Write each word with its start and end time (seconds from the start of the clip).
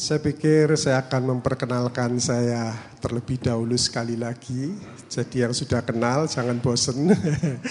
Saya 0.00 0.16
pikir 0.24 0.72
saya 0.80 1.04
akan 1.04 1.36
memperkenalkan 1.36 2.16
saya 2.16 2.72
terlebih 3.04 3.36
dahulu 3.36 3.76
sekali 3.76 4.16
lagi. 4.16 4.72
Jadi 5.12 5.44
yang 5.44 5.52
sudah 5.52 5.84
kenal 5.84 6.24
jangan 6.24 6.56
bosen. 6.56 7.12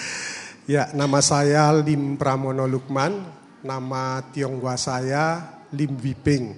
ya, 0.70 0.94
nama 0.94 1.18
saya 1.26 1.74
Lim 1.82 2.22
Pramono 2.22 2.70
Lukman. 2.70 3.26
Nama 3.66 4.22
Tionghoa 4.30 4.78
saya 4.78 5.42
Lim 5.74 5.98
Wiping. 5.98 6.54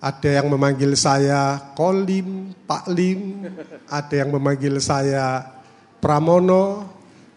Ada 0.00 0.40
yang 0.40 0.48
memanggil 0.48 0.96
saya 0.96 1.60
Kolim, 1.76 2.56
Pak 2.64 2.88
Lim. 2.88 3.44
Ada 3.84 4.24
yang 4.24 4.32
memanggil 4.32 4.80
saya 4.80 5.44
Pramono. 6.00 6.88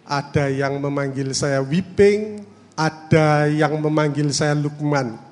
Ada 0.08 0.48
yang 0.48 0.80
memanggil 0.80 1.36
saya 1.36 1.60
Wiping. 1.60 2.40
Ada 2.80 3.52
yang 3.52 3.76
memanggil 3.84 4.32
saya 4.32 4.56
Lukman. 4.56 5.27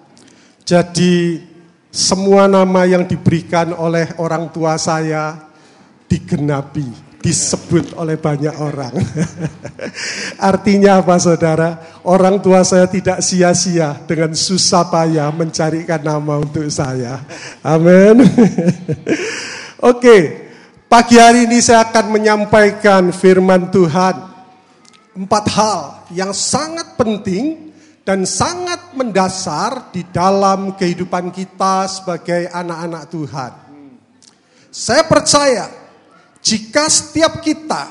Jadi 0.66 1.46
semua 1.94 2.50
nama 2.50 2.90
yang 2.90 3.06
diberikan 3.06 3.70
oleh 3.78 4.18
orang 4.18 4.50
tua 4.50 4.82
saya 4.82 5.38
digenapi, 6.10 6.90
disebut 7.22 7.94
oleh 7.94 8.18
banyak 8.18 8.52
orang. 8.58 8.90
Artinya 10.50 11.06
apa 11.06 11.22
saudara? 11.22 12.02
Orang 12.02 12.42
tua 12.42 12.66
saya 12.66 12.90
tidak 12.90 13.22
sia-sia 13.22 13.94
dengan 14.10 14.34
susah 14.34 14.90
payah 14.90 15.30
mencarikan 15.30 16.02
nama 16.02 16.42
untuk 16.42 16.66
saya. 16.74 17.22
Amin. 17.62 18.26
Oke, 19.94 20.50
pagi 20.90 21.22
hari 21.22 21.46
ini 21.46 21.62
saya 21.62 21.86
akan 21.86 22.10
menyampaikan 22.10 23.14
firman 23.14 23.70
Tuhan. 23.70 24.34
Empat 25.14 25.46
hal 25.54 25.80
yang 26.10 26.34
sangat 26.34 26.98
penting 26.98 27.65
dan 28.06 28.22
sangat 28.24 28.94
mendasar 28.94 29.90
di 29.90 30.06
dalam 30.14 30.78
kehidupan 30.78 31.34
kita 31.34 31.90
sebagai 31.90 32.46
anak-anak 32.54 33.04
Tuhan. 33.10 33.52
Saya 34.70 35.04
percaya 35.10 35.66
jika 36.46 36.86
setiap 36.86 37.42
kita 37.42 37.90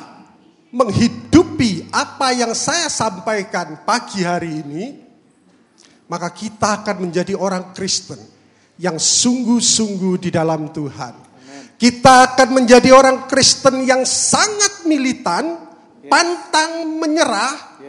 menghidupi 0.70 1.90
apa 1.90 2.30
yang 2.30 2.54
saya 2.54 2.86
sampaikan 2.86 3.82
pagi 3.82 4.22
hari 4.22 4.62
ini, 4.62 4.84
maka 6.06 6.30
kita 6.30 6.86
akan 6.86 7.10
menjadi 7.10 7.34
orang 7.34 7.74
Kristen 7.74 8.22
yang 8.78 8.94
sungguh-sungguh 8.94 10.22
di 10.22 10.30
dalam 10.30 10.70
Tuhan. 10.70 11.14
Kita 11.74 12.38
akan 12.38 12.48
menjadi 12.54 12.94
orang 12.94 13.26
Kristen 13.26 13.82
yang 13.82 14.06
sangat 14.06 14.86
militan, 14.86 15.58
pantang 16.06 17.02
menyerah 17.02 17.82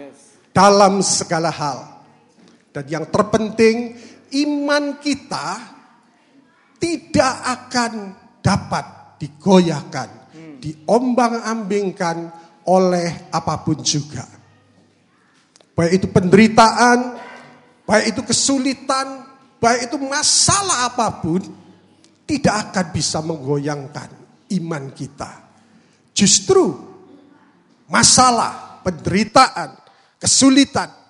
dalam 0.50 1.06
segala 1.06 1.54
hal. 1.54 1.95
Dan 2.76 2.92
yang 2.92 3.08
terpenting, 3.08 3.96
iman 4.44 5.00
kita 5.00 5.48
tidak 6.76 7.34
akan 7.48 8.12
dapat 8.44 9.16
digoyahkan, 9.16 10.10
hmm. 10.36 10.56
diombang-ambingkan 10.60 12.36
oleh 12.68 13.32
apa 13.32 13.64
pun 13.64 13.80
juga. 13.80 14.28
Baik 15.72 16.04
itu 16.04 16.08
penderitaan, 16.12 17.16
baik 17.88 18.12
itu 18.12 18.22
kesulitan, 18.28 19.24
baik 19.64 19.88
itu 19.88 19.96
masalah 19.96 20.92
apa 20.92 21.24
pun, 21.24 21.48
tidak 22.28 22.76
akan 22.76 22.86
bisa 22.92 23.24
menggoyangkan 23.24 24.12
iman 24.60 24.92
kita. 24.92 25.32
Justru 26.12 26.76
masalah, 27.88 28.84
penderitaan, 28.84 29.80
kesulitan 30.20 31.05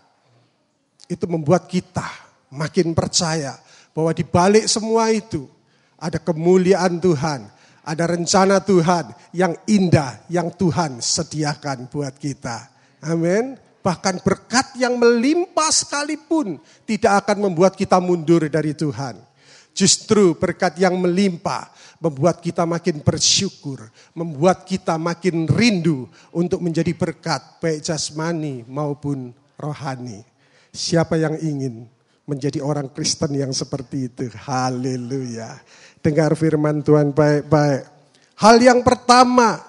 itu 1.10 1.26
membuat 1.30 1.70
kita 1.70 2.06
makin 2.50 2.96
percaya 2.96 3.58
bahwa 3.96 4.12
di 4.12 4.26
balik 4.28 4.66
semua 4.68 5.10
itu 5.14 5.48
ada 5.96 6.20
kemuliaan 6.20 7.00
Tuhan, 7.00 7.48
ada 7.86 8.04
rencana 8.10 8.60
Tuhan 8.60 9.14
yang 9.32 9.54
indah 9.70 10.20
yang 10.28 10.52
Tuhan 10.52 11.00
sediakan 11.00 11.88
buat 11.88 12.18
kita. 12.18 12.70
Amin. 13.06 13.56
Bahkan 13.86 14.26
berkat 14.26 14.74
yang 14.82 14.98
melimpah 14.98 15.70
sekalipun 15.70 16.58
tidak 16.90 17.22
akan 17.26 17.50
membuat 17.50 17.78
kita 17.78 18.02
mundur 18.02 18.42
dari 18.50 18.74
Tuhan. 18.74 19.22
Justru 19.76 20.34
berkat 20.34 20.80
yang 20.82 20.98
melimpah 20.98 21.70
membuat 22.00 22.42
kita 22.42 22.66
makin 22.66 23.04
bersyukur, 23.04 23.92
membuat 24.18 24.66
kita 24.66 24.98
makin 24.98 25.46
rindu 25.46 26.10
untuk 26.34 26.64
menjadi 26.64 26.96
berkat 26.98 27.62
baik 27.62 27.84
jasmani 27.86 28.66
maupun 28.66 29.36
rohani. 29.60 30.35
Siapa 30.76 31.16
yang 31.16 31.40
ingin 31.40 31.88
menjadi 32.28 32.60
orang 32.60 32.92
Kristen 32.92 33.32
yang 33.32 33.56
seperti 33.56 34.12
itu? 34.12 34.28
Haleluya. 34.28 35.56
Dengar 36.04 36.36
firman 36.36 36.84
Tuhan 36.84 37.16
baik-baik. 37.16 37.88
Hal 38.36 38.60
yang 38.60 38.84
pertama, 38.84 39.64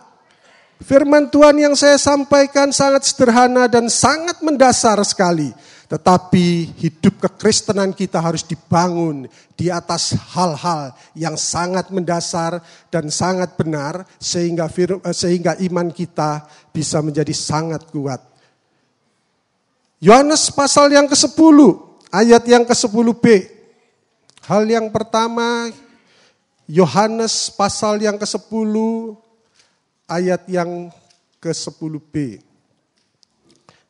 firman 0.82 1.30
Tuhan 1.30 1.62
yang 1.62 1.78
saya 1.78 1.94
sampaikan 1.94 2.74
sangat 2.74 3.06
sederhana 3.06 3.70
dan 3.70 3.86
sangat 3.86 4.42
mendasar 4.42 4.98
sekali. 5.06 5.54
Tetapi 5.86 6.74
hidup 6.82 7.22
kekristenan 7.22 7.94
kita 7.94 8.18
harus 8.18 8.42
dibangun 8.42 9.30
di 9.54 9.70
atas 9.70 10.18
hal-hal 10.34 10.90
yang 11.14 11.38
sangat 11.38 11.94
mendasar 11.94 12.58
dan 12.90 13.06
sangat 13.06 13.54
benar 13.54 14.02
sehingga 14.18 14.66
sehingga 15.14 15.54
iman 15.70 15.94
kita 15.94 16.42
bisa 16.74 16.98
menjadi 16.98 17.30
sangat 17.30 17.86
kuat. 17.94 18.18
Yohanes 20.06 20.54
pasal 20.54 20.94
yang 20.94 21.10
ke-10, 21.10 21.58
ayat 22.14 22.46
yang 22.46 22.62
ke-10b. 22.62 23.26
Hal 24.46 24.62
yang 24.70 24.86
pertama, 24.94 25.66
Yohanes 26.70 27.50
pasal 27.50 27.98
yang 27.98 28.14
ke-10, 28.14 28.70
ayat 30.06 30.46
yang 30.46 30.94
ke-10b. 31.42 32.38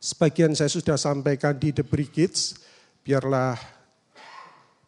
Sebagian 0.01 0.57
saya 0.57 0.73
sudah 0.73 0.97
sampaikan 0.97 1.53
di 1.53 1.69
The 1.69 1.85
Brigades, 1.85 2.57
biarlah 3.05 3.53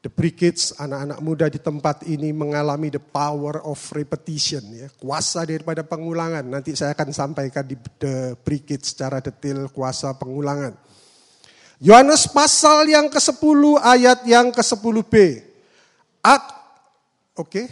The 0.02 0.10
Brigades, 0.10 0.82
anak-anak 0.82 1.22
muda 1.22 1.46
di 1.46 1.62
tempat 1.62 2.10
ini 2.10 2.34
mengalami 2.34 2.90
the 2.90 3.04
power 3.06 3.62
of 3.70 3.78
repetition, 3.94 4.66
ya, 4.74 4.90
kuasa 4.98 5.46
daripada 5.46 5.86
pengulangan. 5.86 6.42
Nanti 6.42 6.74
saya 6.74 6.98
akan 6.98 7.14
sampaikan 7.14 7.70
di 7.70 7.78
The 8.02 8.34
Brigades 8.42 8.98
secara 8.98 9.22
detail 9.22 9.70
kuasa 9.70 10.10
pengulangan. 10.18 10.89
Yohanes 11.80 12.28
pasal 12.28 12.92
yang 12.92 13.08
ke-10 13.08 13.62
ayat 13.80 14.20
yang 14.28 14.52
ke-10b. 14.52 15.14
Oke. 17.40 17.64
Okay. 17.64 17.66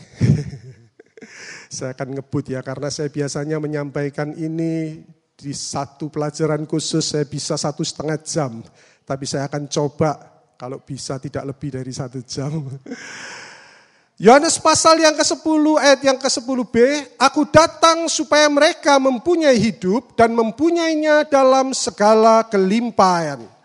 saya 1.75 1.91
akan 1.91 2.15
ngebut 2.15 2.55
ya 2.55 2.63
karena 2.63 2.87
saya 2.87 3.11
biasanya 3.11 3.59
menyampaikan 3.59 4.31
ini 4.31 5.03
di 5.35 5.51
satu 5.51 6.07
pelajaran 6.07 6.63
khusus 6.63 7.03
saya 7.03 7.27
bisa 7.27 7.59
satu 7.59 7.83
setengah 7.83 8.15
jam. 8.23 8.63
Tapi 9.03 9.27
saya 9.27 9.51
akan 9.51 9.67
coba 9.67 10.15
kalau 10.55 10.79
bisa 10.79 11.19
tidak 11.19 11.43
lebih 11.43 11.75
dari 11.75 11.91
satu 11.91 12.23
jam. 12.23 12.63
Yohanes 14.23 14.55
pasal 14.57 15.03
yang 15.03 15.13
ke-10 15.19 15.63
ayat 15.77 16.01
yang 16.01 16.17
ke-10b, 16.17 16.75
Aku 17.21 17.43
datang 17.51 18.07
supaya 18.07 18.47
mereka 18.47 18.97
mempunyai 18.97 19.59
hidup 19.59 20.15
dan 20.15 20.31
mempunyainya 20.31 21.27
dalam 21.27 21.75
segala 21.75 22.47
kelimpahan. 22.47 23.56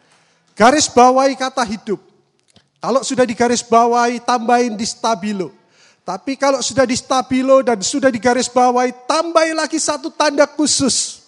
Garis 0.52 0.88
bawahi 0.88 1.34
kata 1.36 1.64
hidup. 1.64 2.00
Kalau 2.82 3.06
sudah 3.06 3.22
di 3.22 3.32
garis 3.38 3.62
bawahi, 3.62 4.18
tambahin 4.26 4.74
di 4.74 4.82
stabilo. 4.82 5.54
Tapi 6.02 6.34
kalau 6.34 6.58
sudah 6.58 6.82
di 6.82 6.98
stabilo 6.98 7.62
dan 7.62 7.78
sudah 7.78 8.10
di 8.10 8.18
garis 8.18 8.50
bawahi, 8.50 9.06
tambahin 9.06 9.54
lagi 9.54 9.78
satu 9.78 10.10
tanda 10.10 10.50
khusus. 10.50 11.22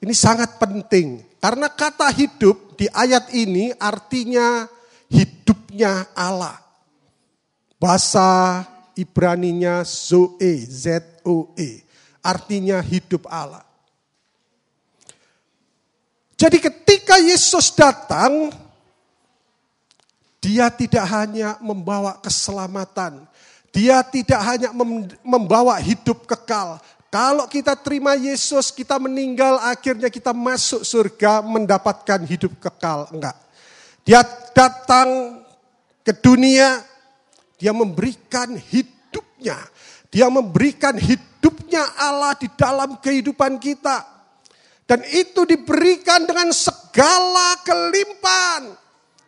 Ini 0.00 0.16
sangat 0.16 0.56
penting. 0.56 1.20
Karena 1.44 1.68
kata 1.68 2.08
hidup 2.08 2.80
di 2.80 2.88
ayat 2.88 3.28
ini 3.36 3.68
artinya 3.76 4.64
hidupnya 5.12 6.08
Allah. 6.16 6.56
Bahasa 7.76 8.64
Ibraninya 8.96 9.84
Zoe, 9.84 10.64
Z-O-E. 10.64 11.84
Artinya 12.24 12.80
hidup 12.80 13.28
Allah. 13.28 13.60
Jadi 16.34 16.58
ketika 16.58 17.18
Yesus 17.22 17.70
datang, 17.74 18.50
dia 20.42 20.68
tidak 20.68 21.06
hanya 21.08 21.56
membawa 21.62 22.18
keselamatan, 22.20 23.24
dia 23.70 24.02
tidak 24.02 24.40
hanya 24.42 24.70
membawa 25.22 25.78
hidup 25.78 26.26
kekal. 26.26 26.78
Kalau 27.14 27.46
kita 27.46 27.78
terima 27.78 28.18
Yesus, 28.18 28.74
kita 28.74 28.98
meninggal, 28.98 29.62
akhirnya 29.62 30.10
kita 30.10 30.34
masuk 30.34 30.82
surga 30.82 31.46
mendapatkan 31.46 32.26
hidup 32.26 32.58
kekal. 32.58 33.06
Enggak. 33.14 33.38
Dia 34.02 34.26
datang 34.50 35.40
ke 36.02 36.10
dunia, 36.10 36.82
dia 37.54 37.70
memberikan 37.70 38.58
hidupnya. 38.58 39.56
Dia 40.10 40.26
memberikan 40.26 40.94
hidupnya 40.98 41.82
Allah 41.98 42.34
di 42.34 42.50
dalam 42.54 42.98
kehidupan 42.98 43.58
kita. 43.58 44.13
Dan 44.84 45.00
itu 45.08 45.48
diberikan 45.48 46.28
dengan 46.28 46.52
segala 46.52 47.56
kelimpahan. 47.64 48.76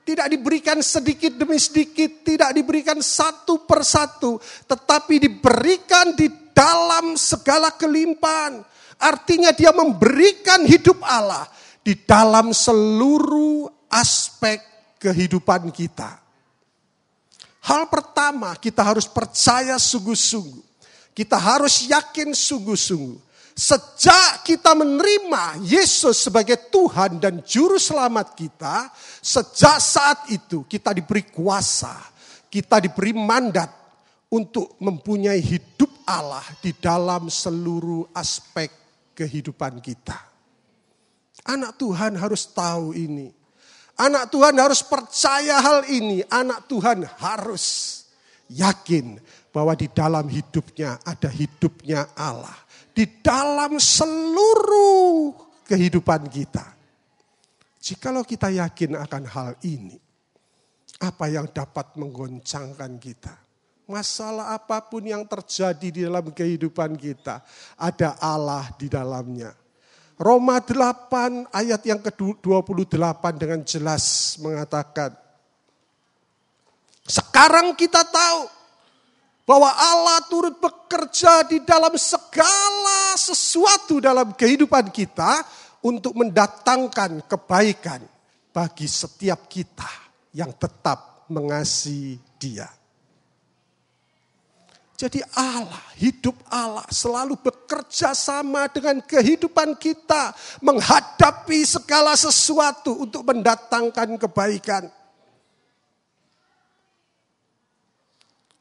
Tidak 0.06 0.28
diberikan 0.30 0.78
sedikit 0.84 1.34
demi 1.34 1.58
sedikit, 1.58 2.22
tidak 2.22 2.54
diberikan 2.54 3.02
satu 3.02 3.66
persatu, 3.66 4.38
tetapi 4.70 5.18
diberikan 5.18 6.14
di 6.14 6.30
dalam 6.54 7.18
segala 7.18 7.74
kelimpahan. 7.74 8.62
Artinya 9.02 9.50
dia 9.50 9.74
memberikan 9.74 10.62
hidup 10.62 11.02
Allah 11.02 11.50
di 11.82 11.98
dalam 12.06 12.54
seluruh 12.54 13.66
aspek 13.90 14.62
kehidupan 15.02 15.74
kita. 15.74 16.22
Hal 17.66 17.90
pertama, 17.90 18.54
kita 18.54 18.86
harus 18.86 19.10
percaya 19.10 19.74
sungguh-sungguh. 19.74 20.62
Kita 21.18 21.34
harus 21.34 21.82
yakin 21.90 22.30
sungguh-sungguh 22.30 23.25
Sejak 23.56 24.44
kita 24.44 24.76
menerima 24.76 25.64
Yesus 25.64 26.28
sebagai 26.28 26.68
Tuhan 26.68 27.16
dan 27.16 27.40
Juru 27.40 27.80
Selamat 27.80 28.36
kita, 28.36 28.92
sejak 29.24 29.80
saat 29.80 30.28
itu 30.28 30.68
kita 30.68 30.92
diberi 30.92 31.24
kuasa, 31.24 31.96
kita 32.52 32.84
diberi 32.84 33.16
mandat 33.16 33.72
untuk 34.28 34.76
mempunyai 34.76 35.40
hidup 35.40 35.88
Allah 36.04 36.44
di 36.60 36.76
dalam 36.76 37.32
seluruh 37.32 38.12
aspek 38.12 38.68
kehidupan 39.16 39.80
kita. 39.80 40.20
Anak 41.48 41.80
Tuhan 41.80 42.12
harus 42.20 42.44
tahu 42.52 42.92
ini. 42.92 43.32
Anak 43.96 44.36
Tuhan 44.36 44.52
harus 44.60 44.84
percaya 44.84 45.64
hal 45.64 45.88
ini. 45.88 46.20
Anak 46.28 46.68
Tuhan 46.68 47.08
harus 47.24 47.64
yakin 48.52 49.16
bahwa 49.48 49.72
di 49.72 49.88
dalam 49.88 50.28
hidupnya 50.28 51.00
ada 51.08 51.32
hidupnya 51.32 52.12
Allah 52.12 52.65
di 52.96 53.04
dalam 53.20 53.76
seluruh 53.76 55.36
kehidupan 55.68 56.32
kita. 56.32 56.64
Jikalau 57.76 58.24
kita 58.24 58.48
yakin 58.48 58.96
akan 58.96 59.24
hal 59.28 59.50
ini, 59.68 60.00
apa 61.04 61.28
yang 61.28 61.44
dapat 61.52 61.92
menggoncangkan 62.00 62.96
kita? 62.96 63.36
Masalah 63.86 64.56
apa 64.56 64.82
pun 64.82 65.06
yang 65.06 65.22
terjadi 65.28 65.88
di 65.92 66.00
dalam 66.08 66.32
kehidupan 66.32 66.98
kita, 66.98 67.44
ada 67.78 68.18
Allah 68.18 68.66
di 68.74 68.90
dalamnya. 68.90 69.54
Roma 70.16 70.58
8 70.58 71.52
ayat 71.52 71.84
yang 71.84 72.00
ke-28 72.00 73.22
dengan 73.36 73.60
jelas 73.62 74.34
mengatakan, 74.40 75.12
sekarang 77.06 77.76
kita 77.78 78.02
tahu 78.02 78.50
bahwa 79.46 79.70
Allah 79.70 80.18
turut 80.26 80.58
bekerja 80.58 81.46
di 81.46 81.62
dalam 81.62 81.94
segala 81.94 83.14
sesuatu 83.14 84.02
dalam 84.02 84.34
kehidupan 84.34 84.90
kita 84.90 85.46
untuk 85.86 86.18
mendatangkan 86.18 87.22
kebaikan 87.30 88.02
bagi 88.50 88.90
setiap 88.90 89.46
kita 89.46 89.86
yang 90.34 90.50
tetap 90.58 91.30
mengasihi 91.30 92.18
Dia. 92.36 92.66
Jadi 94.96 95.20
Allah, 95.36 95.84
hidup 96.00 96.32
Allah 96.48 96.88
selalu 96.88 97.36
bekerja 97.36 98.16
sama 98.16 98.64
dengan 98.72 98.96
kehidupan 99.04 99.76
kita. 99.76 100.32
Menghadapi 100.64 101.68
segala 101.68 102.16
sesuatu 102.16 103.04
untuk 103.04 103.20
mendatangkan 103.28 104.16
kebaikan. 104.16 104.88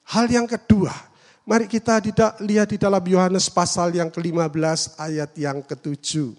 Hal 0.06 0.30
yang 0.30 0.46
kedua, 0.46 0.94
mari 1.50 1.66
kita 1.66 1.98
lihat 2.46 2.70
di 2.70 2.78
dalam 2.78 3.02
Yohanes 3.02 3.50
pasal 3.50 3.98
yang 3.98 4.14
ke-15 4.14 5.02
ayat 5.02 5.32
yang 5.34 5.66
ke-7. 5.66 6.38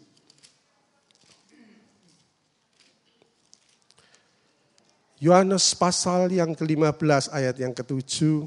Yohanes 5.17 5.73
pasal 5.75 6.29
yang 6.29 6.53
ke-15 6.53 7.33
ayat 7.33 7.57
yang 7.57 7.73
ke-7. 7.73 8.47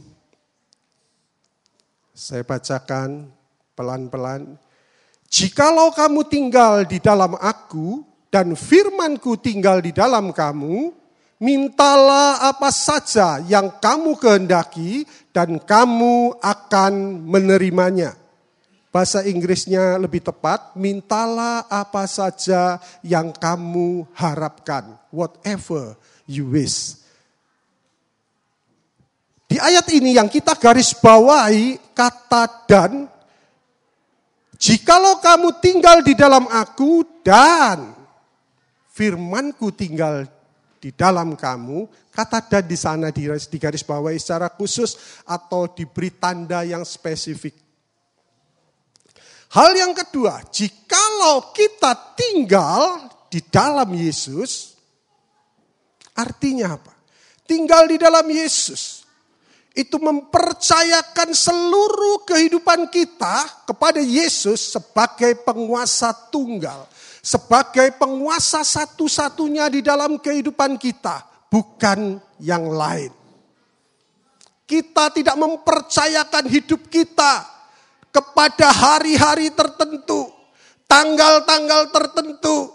Saya 2.13 2.45
bacakan 2.45 3.27
pelan-pelan. 3.73 4.55
Jikalau 5.27 5.89
kamu 5.91 6.29
tinggal 6.29 6.85
di 6.85 7.01
dalam 7.01 7.33
aku 7.41 8.05
dan 8.29 8.53
firmanku 8.53 9.41
tinggal 9.41 9.81
di 9.81 9.89
dalam 9.89 10.29
kamu, 10.29 10.93
mintalah 11.39 12.51
apa 12.51 12.69
saja 12.69 13.39
yang 13.47 13.79
kamu 13.79 14.19
kehendaki 14.19 15.07
dan 15.31 15.57
kamu 15.57 16.35
akan 16.43 16.93
menerimanya. 17.23 18.13
Bahasa 18.91 19.23
Inggrisnya 19.23 19.95
lebih 20.01 20.19
tepat, 20.19 20.75
mintalah 20.75 21.63
apa 21.71 22.03
saja 22.09 22.77
yang 23.05 23.31
kamu 23.31 24.03
harapkan. 24.17 24.97
Whatever 25.09 25.95
you 26.27 26.49
wish. 26.51 26.99
Di 29.49 29.57
ayat 29.57 29.89
ini 29.89 30.17
yang 30.17 30.29
kita 30.29 30.53
garis 30.57 30.93
bawahi 30.93 31.79
kata 31.93 32.43
dan. 32.69 32.93
Jikalau 34.59 35.23
kamu 35.23 35.55
tinggal 35.63 36.03
di 36.03 36.13
dalam 36.19 36.43
aku 36.51 37.23
dan 37.23 37.95
firmanku 38.91 39.71
tinggal 39.71 40.27
di 40.79 40.95
dalam 40.95 41.35
kamu, 41.35 42.09
kata 42.09 42.39
dan 42.47 42.63
di 42.63 42.79
sana 42.79 43.11
di 43.11 43.27
garis 43.59 43.83
bawahi 43.83 44.15
secara 44.15 44.47
khusus 44.47 45.21
atau 45.27 45.67
diberi 45.67 46.15
tanda 46.15 46.63
yang 46.63 46.87
spesifik. 46.87 47.53
Hal 49.51 49.75
yang 49.75 49.91
kedua, 49.91 50.45
jikalau 50.47 51.51
kita 51.51 52.15
tinggal 52.15 53.11
di 53.27 53.43
dalam 53.43 53.91
Yesus, 53.91 54.77
artinya 56.15 56.79
apa? 56.79 56.93
Tinggal 57.43 57.89
di 57.89 57.97
dalam 57.97 58.29
Yesus 58.29 59.03
itu 59.73 59.97
mempercayakan 59.97 61.33
seluruh 61.33 62.25
kehidupan 62.29 62.93
kita 62.93 63.65
kepada 63.65 64.01
Yesus 64.01 64.75
sebagai 64.77 65.33
penguasa 65.41 66.13
tunggal 66.29 66.85
sebagai 67.29 67.93
penguasa 67.93 68.65
satu-satunya 68.65 69.69
di 69.69 69.85
dalam 69.85 70.17
kehidupan 70.17 70.81
kita, 70.81 71.45
bukan 71.45 72.17
yang 72.41 72.73
lain. 72.73 73.13
Kita 74.65 75.13
tidak 75.13 75.37
mempercayakan 75.37 76.45
hidup 76.49 76.89
kita 76.89 77.45
kepada 78.09 78.73
hari-hari 78.73 79.53
tertentu, 79.53 80.25
tanggal-tanggal 80.89 81.93
tertentu, 81.93 82.73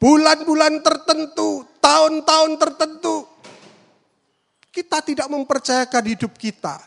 bulan-bulan 0.00 0.80
tertentu, 0.80 1.68
tahun-tahun 1.84 2.56
tertentu. 2.56 3.28
Kita 4.72 5.04
tidak 5.04 5.28
mempercayakan 5.28 6.04
hidup 6.08 6.32
kita 6.40 6.80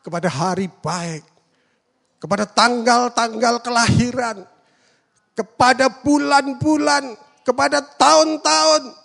kepada 0.00 0.32
hari 0.32 0.72
baik, 0.72 1.24
kepada 2.16 2.48
tanggal-tanggal 2.48 3.60
kelahiran, 3.60 4.55
kepada 5.36 5.92
bulan-bulan, 6.00 7.12
kepada 7.44 7.84
tahun-tahun. 7.84 9.04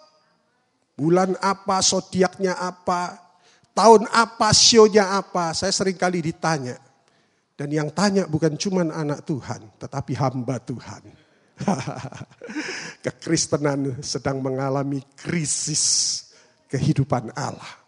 Bulan 0.96 1.36
apa, 1.44 1.84
zodiaknya 1.84 2.56
apa, 2.56 3.20
tahun 3.76 4.08
apa, 4.08 4.48
sionya 4.56 5.20
apa. 5.20 5.52
Saya 5.52 5.76
sering 5.76 6.00
kali 6.00 6.24
ditanya. 6.24 6.80
Dan 7.60 7.70
yang 7.70 7.90
tanya 7.94 8.26
bukan 8.26 8.58
cuma 8.58 8.82
anak 8.82 9.22
Tuhan, 9.28 9.62
tetapi 9.78 10.18
hamba 10.18 10.58
Tuhan. 10.64 11.04
Kekristenan 13.06 14.02
sedang 14.02 14.42
mengalami 14.42 15.04
krisis 15.14 16.26
kehidupan 16.72 17.30
Allah. 17.38 17.82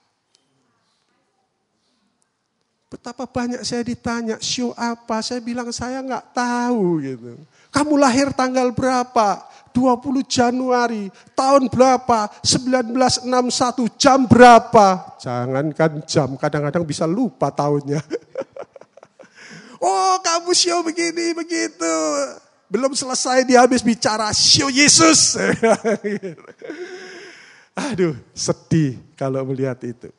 Betapa 2.93 3.25
banyak 3.25 3.65
saya 3.65 3.81
ditanya, 3.81 4.37
show 4.37 4.69
apa? 4.77 5.25
Saya 5.25 5.41
bilang 5.41 5.73
saya 5.73 6.05
nggak 6.05 6.37
tahu 6.37 7.01
gitu. 7.01 7.33
Kamu 7.73 7.97
lahir 7.97 8.29
tanggal 8.37 8.69
berapa? 8.69 9.49
20 9.73 10.21
Januari, 10.29 11.09
tahun 11.33 11.65
berapa? 11.65 12.29
1961, 12.45 13.89
jam 13.97 14.29
berapa? 14.29 15.17
Jangankan 15.17 16.05
jam, 16.05 16.37
kadang-kadang 16.37 16.85
bisa 16.85 17.09
lupa 17.09 17.49
tahunnya. 17.49 17.97
oh 19.81 20.21
kamu 20.21 20.53
show 20.53 20.85
begini, 20.85 21.33
begitu. 21.33 21.97
Belum 22.69 22.93
selesai 22.93 23.49
dia 23.49 23.65
habis 23.65 23.81
bicara, 23.81 24.29
show 24.29 24.69
Yesus. 24.69 25.33
Aduh, 27.89 28.13
sedih 28.37 29.01
kalau 29.17 29.41
melihat 29.49 29.81
itu. 29.81 30.13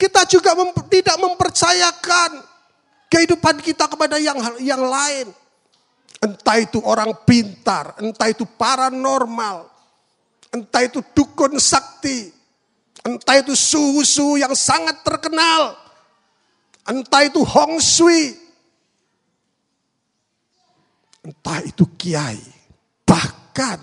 Kita 0.00 0.24
juga 0.24 0.56
mem 0.56 0.72
tidak 0.88 1.20
mempercayakan 1.20 2.40
kehidupan 3.12 3.60
kita 3.60 3.84
kepada 3.84 4.16
yang 4.16 4.40
yang 4.64 4.80
lain. 4.80 5.28
Entah 6.20 6.60
itu 6.60 6.76
orang 6.84 7.16
pintar, 7.24 7.96
entah 7.96 8.28
itu 8.28 8.44
paranormal, 8.44 9.64
entah 10.52 10.84
itu 10.84 11.00
dukun 11.16 11.56
sakti, 11.56 12.28
entah 13.00 13.40
itu 13.40 13.56
suhu-suhu 13.56 14.36
yang 14.36 14.52
sangat 14.52 15.00
terkenal, 15.00 15.80
entah 16.84 17.24
itu 17.24 17.40
Hong 17.40 17.80
Sui, 17.80 18.36
entah 21.24 21.64
itu 21.64 21.88
kiai, 21.96 22.44
bahkan 23.08 23.80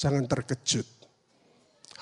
jangan 0.00 0.24
terkejut. 0.24 0.88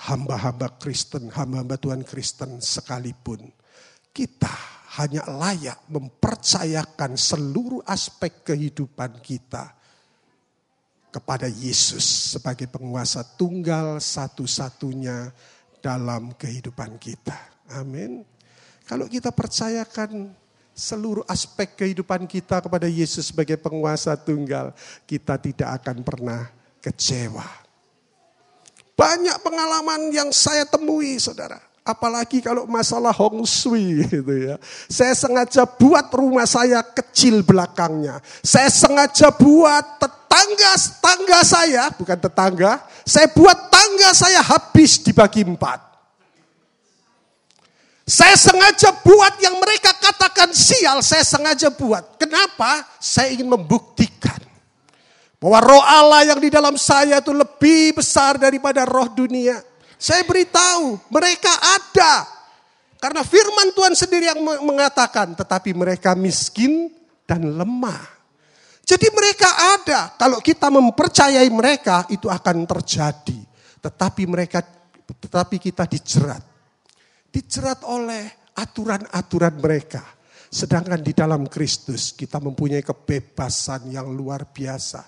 hamba-hamba 0.03 0.83
Kristen, 0.83 1.31
hamba-hamba 1.31 1.79
Tuhan 1.79 2.03
Kristen 2.03 2.59
sekalipun, 2.59 3.39
kita 4.11 4.82
hanya 5.01 5.25
layak 5.25 5.81
mempercayakan 5.89 7.17
seluruh 7.17 7.81
aspek 7.89 8.45
kehidupan 8.45 9.25
kita 9.25 9.73
kepada 11.09 11.49
Yesus 11.49 12.37
sebagai 12.37 12.69
penguasa 12.69 13.25
tunggal 13.25 14.01
satu-satunya 14.01 15.33
dalam 15.81 16.37
kehidupan 16.37 17.01
kita. 17.01 17.37
Amin. 17.73 18.25
Kalau 18.85 19.09
kita 19.09 19.33
percayakan 19.33 20.33
seluruh 20.77 21.25
aspek 21.25 21.73
kehidupan 21.73 22.29
kita 22.29 22.61
kepada 22.61 22.85
Yesus 22.85 23.33
sebagai 23.33 23.57
penguasa 23.57 24.13
tunggal, 24.17 24.77
kita 25.09 25.41
tidak 25.41 25.81
akan 25.81 26.05
pernah 26.05 26.53
kecewa. 26.85 27.45
Banyak 28.93 29.41
pengalaman 29.41 30.13
yang 30.13 30.29
saya 30.37 30.69
temui 30.69 31.17
saudara. 31.17 31.72
Apalagi 31.83 32.39
kalau 32.39 32.63
masalah 32.71 33.11
Hong 33.11 33.43
Sui 33.43 34.03
gitu 34.15 34.35
ya. 34.35 34.57
Saya 34.87 35.19
sengaja 35.19 35.67
buat 35.67 36.07
rumah 36.15 36.47
saya 36.47 36.79
kecil 36.83 37.43
belakangnya. 37.43 38.23
Saya 38.43 38.71
sengaja 38.71 39.35
buat 39.35 39.99
tetangga 39.99 40.73
tetangga 40.79 41.39
saya, 41.45 41.83
bukan 41.93 42.19
tetangga. 42.19 42.73
Saya 43.05 43.29
buat 43.35 43.59
tangga 43.69 44.11
saya 44.15 44.41
habis 44.41 45.03
dibagi 45.03 45.43
empat. 45.43 45.93
Saya 48.03 48.35
sengaja 48.35 48.91
buat 49.03 49.39
yang 49.39 49.57
mereka 49.63 49.95
katakan 49.95 50.51
sial, 50.51 51.01
saya 51.07 51.23
sengaja 51.23 51.71
buat. 51.71 52.19
Kenapa? 52.19 52.83
Saya 52.99 53.31
ingin 53.31 53.47
membuktikan 53.47 54.43
bahwa 55.39 55.59
roh 55.63 55.83
Allah 55.83 56.27
yang 56.27 56.39
di 56.43 56.51
dalam 56.51 56.75
saya 56.75 57.23
itu 57.23 57.31
lebih 57.31 57.99
besar 57.99 58.39
daripada 58.39 58.83
roh 58.87 59.07
dunia. 59.11 59.59
Saya 60.03 60.27
beritahu, 60.27 60.99
mereka 61.15 61.55
ada. 61.79 62.27
Karena 62.99 63.23
firman 63.23 63.71
Tuhan 63.71 63.95
sendiri 63.95 64.35
yang 64.35 64.43
mengatakan, 64.43 65.39
tetapi 65.39 65.71
mereka 65.79 66.19
miskin 66.19 66.91
dan 67.23 67.55
lemah. 67.55 68.03
Jadi 68.83 69.07
mereka 69.15 69.79
ada. 69.79 70.11
Kalau 70.19 70.43
kita 70.43 70.75
mempercayai 70.75 71.47
mereka, 71.55 72.11
itu 72.11 72.27
akan 72.27 72.67
terjadi. 72.67 73.47
Tetapi 73.79 74.23
mereka, 74.27 74.59
tetapi 75.07 75.63
kita 75.63 75.87
dijerat. 75.87 76.43
Dijerat 77.31 77.87
oleh 77.87 78.27
aturan-aturan 78.59 79.55
mereka 79.63 80.03
Sedangkan 80.53 81.01
di 81.01 81.17
dalam 81.17 81.49
Kristus 81.49 82.13
kita 82.13 82.37
mempunyai 82.37 82.85
kebebasan 82.85 83.89
yang 83.89 84.13
luar 84.13 84.53
biasa. 84.53 85.01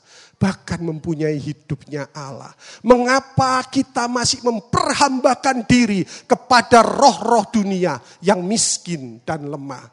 Bahkan 0.45 0.85
mempunyai 0.85 1.41
hidupnya 1.41 2.13
Allah. 2.13 2.53
Mengapa 2.85 3.65
kita 3.65 4.05
masih 4.13 4.45
memperhambakan 4.45 5.65
diri 5.65 6.05
kepada 6.29 6.85
roh-roh 6.85 7.49
dunia 7.49 7.97
yang 8.21 8.45
miskin 8.45 9.25
dan 9.25 9.49
lemah. 9.49 9.89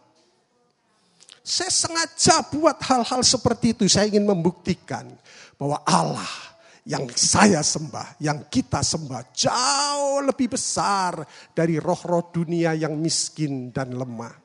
Saya 1.39 1.72
sengaja 1.72 2.43
buat 2.51 2.75
hal-hal 2.84 3.24
seperti 3.24 3.79
itu. 3.79 3.88
Saya 3.88 4.12
ingin 4.12 4.27
membuktikan 4.27 5.08
bahwa 5.55 5.79
Allah 5.88 6.51
yang 6.84 7.08
saya 7.15 7.63
sembah, 7.63 8.20
yang 8.20 8.51
kita 8.51 8.84
sembah 8.84 9.31
jauh 9.31 10.20
lebih 10.20 10.51
besar 10.51 11.24
dari 11.55 11.79
roh-roh 11.79 12.27
dunia 12.27 12.75
yang 12.75 13.00
miskin 13.00 13.72
dan 13.72 13.96
lemah. 13.96 14.36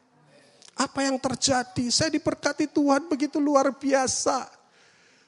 Apa 0.77 1.03
yang 1.03 1.19
terjadi? 1.19 1.89
Saya 1.89 2.15
diberkati 2.15 2.69
Tuhan 2.69 3.09
begitu 3.11 3.41
luar 3.41 3.75
biasa. 3.75 4.56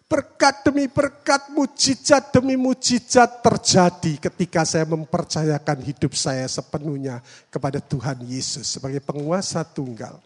Berkat 0.09 0.65
demi 0.65 0.89
berkat, 0.89 1.53
mujizat 1.53 2.33
demi 2.33 2.57
mujizat 2.57 3.45
terjadi 3.45 4.17
ketika 4.17 4.65
saya 4.65 4.89
mempercayakan 4.89 5.85
hidup 5.85 6.17
saya 6.17 6.49
sepenuhnya 6.49 7.21
kepada 7.53 7.77
Tuhan 7.77 8.25
Yesus 8.25 8.65
sebagai 8.65 9.05
penguasa 9.05 9.61
tunggal. 9.69 10.17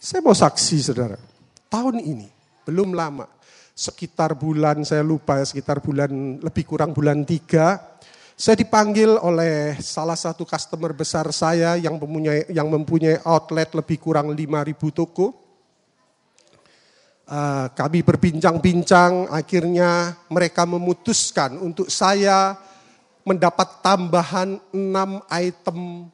Saya 0.00 0.24
mau 0.24 0.32
saksi 0.32 0.80
saudara, 0.80 1.20
tahun 1.68 2.00
ini 2.00 2.32
belum 2.64 2.96
lama, 2.96 3.28
sekitar 3.76 4.32
bulan 4.32 4.80
saya 4.80 5.04
lupa 5.04 5.36
ya, 5.36 5.44
sekitar 5.44 5.84
bulan 5.84 6.40
lebih 6.40 6.64
kurang 6.64 6.96
bulan 6.96 7.20
tiga, 7.28 7.84
saya 8.40 8.56
dipanggil 8.56 9.20
oleh 9.20 9.76
salah 9.84 10.16
satu 10.16 10.48
customer 10.48 10.96
besar 10.96 11.28
saya 11.28 11.76
yang 11.76 12.00
mempunyai, 12.00 12.48
yang 12.48 12.72
mempunyai 12.72 13.20
outlet 13.28 13.68
lebih 13.76 14.00
kurang 14.00 14.32
5.000 14.32 14.72
toko. 14.96 15.49
Uh, 17.30 17.70
kami 17.78 18.02
berbincang-bincang, 18.02 19.30
akhirnya 19.30 20.18
mereka 20.26 20.66
memutuskan 20.66 21.62
untuk 21.62 21.86
saya 21.86 22.58
mendapat 23.22 23.78
tambahan 23.86 24.58
6 24.74 25.22
item 25.30 26.10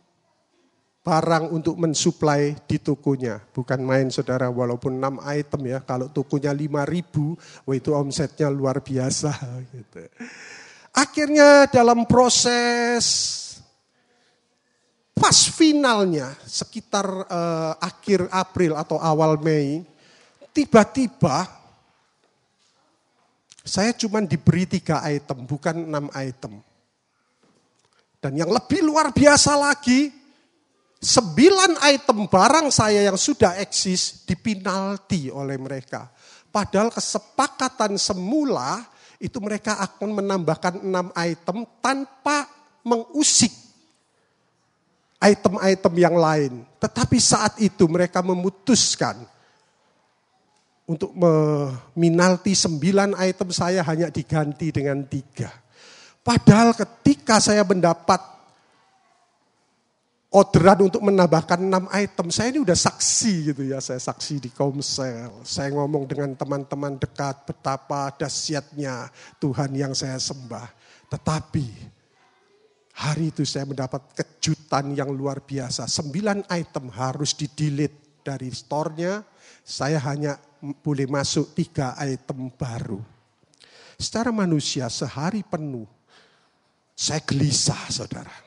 barang 1.06 1.54
untuk 1.54 1.78
mensuplai 1.78 2.58
di 2.66 2.82
tokonya. 2.82 3.38
Bukan 3.54 3.78
main 3.86 4.10
saudara, 4.10 4.50
walaupun 4.50 4.98
6 4.98 5.22
item 5.22 5.62
ya, 5.70 5.78
kalau 5.86 6.10
tokonya 6.10 6.50
5 6.50 6.82
ribu, 6.82 7.38
wah 7.62 7.72
itu 7.78 7.94
omsetnya 7.94 8.50
luar 8.50 8.82
biasa. 8.82 9.30
Gitu. 9.72 10.02
Akhirnya 10.90 11.70
dalam 11.70 12.08
proses 12.10 13.06
pas 15.16 15.48
finalnya 15.48 16.36
sekitar 16.44 17.06
uh, 17.08 17.72
akhir 17.80 18.28
April 18.28 18.76
atau 18.76 19.00
awal 19.00 19.40
Mei, 19.40 19.86
tiba-tiba 20.56 21.44
saya 23.66 23.92
cuma 23.92 24.22
diberi 24.24 24.64
tiga 24.64 25.04
item, 25.04 25.44
bukan 25.44 25.84
enam 25.84 26.06
item. 26.16 26.62
Dan 28.22 28.38
yang 28.38 28.48
lebih 28.48 28.80
luar 28.80 29.10
biasa 29.10 29.58
lagi, 29.58 30.08
sembilan 31.02 31.82
item 31.92 32.30
barang 32.30 32.70
saya 32.72 33.04
yang 33.04 33.18
sudah 33.18 33.58
eksis 33.60 34.24
dipinalti 34.24 35.28
oleh 35.28 35.58
mereka. 35.60 36.08
Padahal 36.48 36.94
kesepakatan 36.94 37.98
semula 38.00 38.86
itu 39.18 39.36
mereka 39.42 39.82
akan 39.82 40.24
menambahkan 40.24 40.80
enam 40.80 41.10
item 41.18 41.66
tanpa 41.82 42.46
mengusik 42.86 43.50
item-item 45.18 45.94
yang 45.98 46.16
lain. 46.16 46.62
Tetapi 46.78 47.18
saat 47.18 47.58
itu 47.58 47.84
mereka 47.90 48.22
memutuskan 48.22 49.26
untuk 50.86 51.10
meminalti 51.14 52.54
sembilan 52.54 53.18
item 53.18 53.50
saya 53.50 53.82
hanya 53.86 54.10
diganti 54.10 54.70
dengan 54.70 55.02
tiga. 55.06 55.50
Padahal 56.22 56.74
ketika 56.74 57.38
saya 57.38 57.62
mendapat 57.62 58.36
orderan 60.36 60.92
untuk 60.92 61.00
menambahkan 61.00 61.64
enam 61.64 61.88
item. 61.96 62.28
Saya 62.28 62.52
ini 62.52 62.60
udah 62.60 62.76
saksi 62.76 63.52
gitu 63.52 63.62
ya, 63.64 63.80
saya 63.80 63.96
saksi 63.96 64.44
di 64.44 64.50
komsel. 64.52 65.32
Saya 65.46 65.72
ngomong 65.72 66.04
dengan 66.04 66.36
teman-teman 66.36 67.00
dekat 67.00 67.48
betapa 67.48 68.12
dahsyatnya 68.12 69.08
Tuhan 69.40 69.72
yang 69.72 69.96
saya 69.96 70.20
sembah. 70.20 70.68
Tetapi 71.08 71.66
hari 73.00 73.32
itu 73.32 73.48
saya 73.48 73.64
mendapat 73.64 74.12
kejutan 74.12 74.92
yang 74.92 75.08
luar 75.08 75.40
biasa. 75.40 75.88
Sembilan 75.88 76.44
item 76.52 76.92
harus 76.92 77.32
di-delete 77.32 78.20
dari 78.20 78.52
store-nya. 78.52 79.24
Saya 79.66 79.98
hanya 80.04 80.38
boleh 80.74 81.06
masuk 81.06 81.52
tiga 81.54 81.94
item 82.02 82.50
baru. 82.54 83.02
Secara 83.96 84.32
manusia 84.34 84.90
sehari 84.92 85.44
penuh 85.46 85.88
saya 86.96 87.20
gelisah 87.24 87.92
saudara 87.92 88.46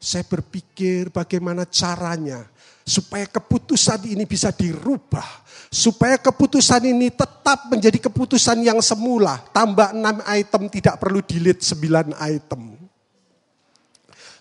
saya 0.00 0.24
berpikir 0.24 1.12
bagaimana 1.12 1.68
caranya 1.68 2.48
supaya 2.88 3.28
keputusan 3.28 4.08
ini 4.08 4.24
bisa 4.24 4.48
dirubah. 4.48 5.44
Supaya 5.70 6.18
keputusan 6.18 6.82
ini 6.88 7.14
tetap 7.14 7.70
menjadi 7.70 8.10
keputusan 8.10 8.58
yang 8.64 8.82
semula. 8.82 9.38
Tambah 9.54 9.94
6 9.94 10.02
item 10.26 10.62
tidak 10.66 10.98
perlu 10.98 11.22
delete 11.22 11.62
9 11.62 12.10
item. 12.16 12.74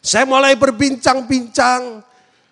Saya 0.01 0.25
mulai 0.25 0.57
berbincang-bincang. 0.57 2.01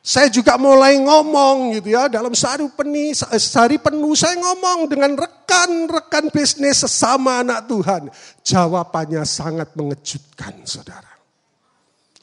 Saya 0.08 0.32
juga 0.32 0.56
mulai 0.56 0.96
ngomong 1.04 1.76
gitu 1.76 1.92
ya. 1.92 2.08
Dalam 2.08 2.32
sehari 2.32 2.64
penuh, 2.72 3.12
sehari 3.36 3.76
penuh 3.76 4.16
saya 4.16 4.40
ngomong 4.40 4.88
dengan 4.88 5.20
rekan-rekan 5.20 6.32
bisnis 6.32 6.80
sesama 6.80 7.44
anak 7.44 7.68
Tuhan. 7.68 8.08
Jawabannya 8.40 9.28
sangat 9.28 9.76
mengejutkan 9.76 10.64
saudara. 10.64 11.12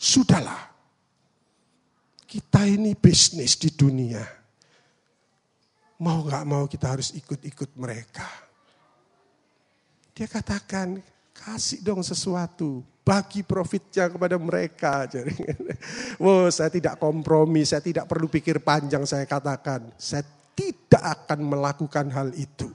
Sudahlah, 0.00 0.64
kita 2.24 2.64
ini 2.64 2.96
bisnis 2.96 3.60
di 3.60 3.68
dunia. 3.76 4.24
Mau 6.00 6.24
gak 6.24 6.44
mau 6.48 6.64
kita 6.64 6.88
harus 6.88 7.12
ikut-ikut 7.12 7.76
mereka. 7.76 8.24
Dia 10.16 10.24
katakan, 10.24 11.04
kasih 11.36 11.84
dong 11.84 12.00
sesuatu. 12.00 12.80
Bagi 13.04 13.44
profitnya 13.44 14.08
kepada 14.08 14.40
mereka. 14.40 15.04
Wow, 16.16 16.48
saya 16.48 16.72
tidak 16.72 16.96
kompromi, 16.96 17.60
saya 17.68 17.84
tidak 17.84 18.08
perlu 18.08 18.32
pikir 18.32 18.64
panjang 18.64 19.04
saya 19.04 19.28
katakan. 19.28 19.92
Saya 20.00 20.24
tidak 20.56 21.04
akan 21.04 21.44
melakukan 21.44 22.08
hal 22.08 22.32
itu. 22.32 22.72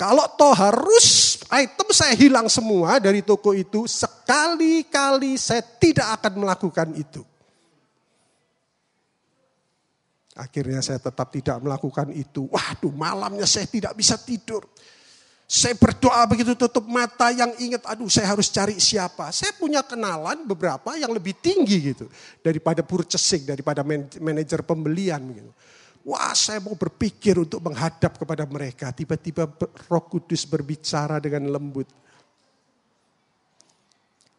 Kalau 0.00 0.24
toh 0.36 0.52
harus 0.52 1.36
item 1.52 1.88
saya 1.92 2.12
hilang 2.16 2.48
semua 2.52 2.96
dari 2.96 3.20
toko 3.20 3.52
itu, 3.52 3.84
sekali-kali 3.88 5.36
saya 5.36 5.60
tidak 5.60 6.20
akan 6.20 6.32
melakukan 6.44 6.92
itu. 6.96 7.24
Akhirnya 10.36 10.84
saya 10.84 11.00
tetap 11.00 11.32
tidak 11.32 11.56
melakukan 11.64 12.12
itu. 12.12 12.44
Waduh 12.52 12.92
malamnya 12.92 13.48
saya 13.48 13.64
tidak 13.64 13.96
bisa 13.96 14.20
tidur. 14.20 14.68
Saya 15.46 15.78
berdoa 15.78 16.26
begitu 16.26 16.58
tutup 16.58 16.82
mata 16.90 17.30
yang 17.30 17.54
ingat, 17.62 17.86
aduh 17.86 18.10
saya 18.10 18.34
harus 18.34 18.50
cari 18.50 18.82
siapa. 18.82 19.30
Saya 19.30 19.54
punya 19.54 19.78
kenalan 19.78 20.42
beberapa 20.42 20.98
yang 20.98 21.14
lebih 21.14 21.38
tinggi 21.38 21.94
gitu. 21.94 22.10
Daripada 22.42 22.82
purchasing, 22.82 23.46
daripada 23.46 23.86
manajer 24.18 24.66
pembelian 24.66 25.22
gitu. 25.30 25.50
Wah 26.06 26.34
saya 26.34 26.58
mau 26.58 26.74
berpikir 26.74 27.38
untuk 27.38 27.62
menghadap 27.62 28.18
kepada 28.18 28.42
mereka. 28.42 28.90
Tiba-tiba 28.90 29.46
roh 29.86 30.04
kudus 30.10 30.42
berbicara 30.46 31.22
dengan 31.22 31.46
lembut. 31.50 31.86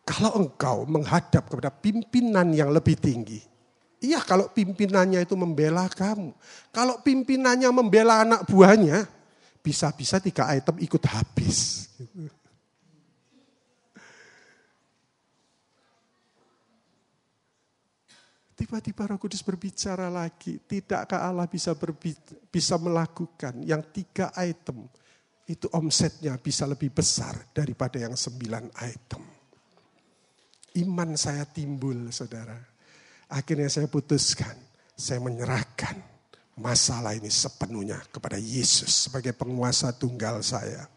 Kalau 0.04 0.44
engkau 0.44 0.88
menghadap 0.88 1.48
kepada 1.48 1.72
pimpinan 1.72 2.52
yang 2.52 2.72
lebih 2.72 3.00
tinggi. 3.00 3.44
Iya 4.04 4.24
kalau 4.24 4.52
pimpinannya 4.52 5.24
itu 5.24 5.36
membela 5.40 5.88
kamu. 5.92 6.36
Kalau 6.72 7.00
pimpinannya 7.04 7.68
membela 7.72 8.24
anak 8.24 8.48
buahnya, 8.48 9.17
bisa-bisa 9.62 10.22
tiga 10.22 10.48
item 10.54 10.80
ikut 10.82 11.04
habis. 11.10 11.90
Tiba-tiba 18.58 19.06
Roh 19.06 19.22
Kudus 19.22 19.46
berbicara 19.46 20.10
lagi, 20.10 20.58
tidakkah 20.58 21.30
Allah 21.30 21.46
bisa 21.46 21.78
bisa 22.50 22.76
melakukan 22.82 23.62
yang 23.62 23.86
tiga 23.94 24.34
item 24.34 24.90
itu 25.48 25.70
omsetnya 25.72 26.36
bisa 26.42 26.66
lebih 26.66 26.90
besar 26.90 27.54
daripada 27.54 28.02
yang 28.02 28.18
sembilan 28.18 28.66
item. 28.82 29.24
Iman 30.82 31.14
saya 31.14 31.46
timbul, 31.46 32.10
saudara. 32.10 32.58
Akhirnya 33.30 33.70
saya 33.70 33.88
putuskan, 33.88 34.58
saya 34.98 35.22
menyerahkan 35.22 36.17
masalah 36.58 37.14
ini 37.14 37.30
sepenuhnya 37.30 38.02
kepada 38.10 38.36
Yesus 38.42 39.08
sebagai 39.08 39.32
penguasa 39.38 39.94
tunggal 39.94 40.42
saya. 40.42 40.90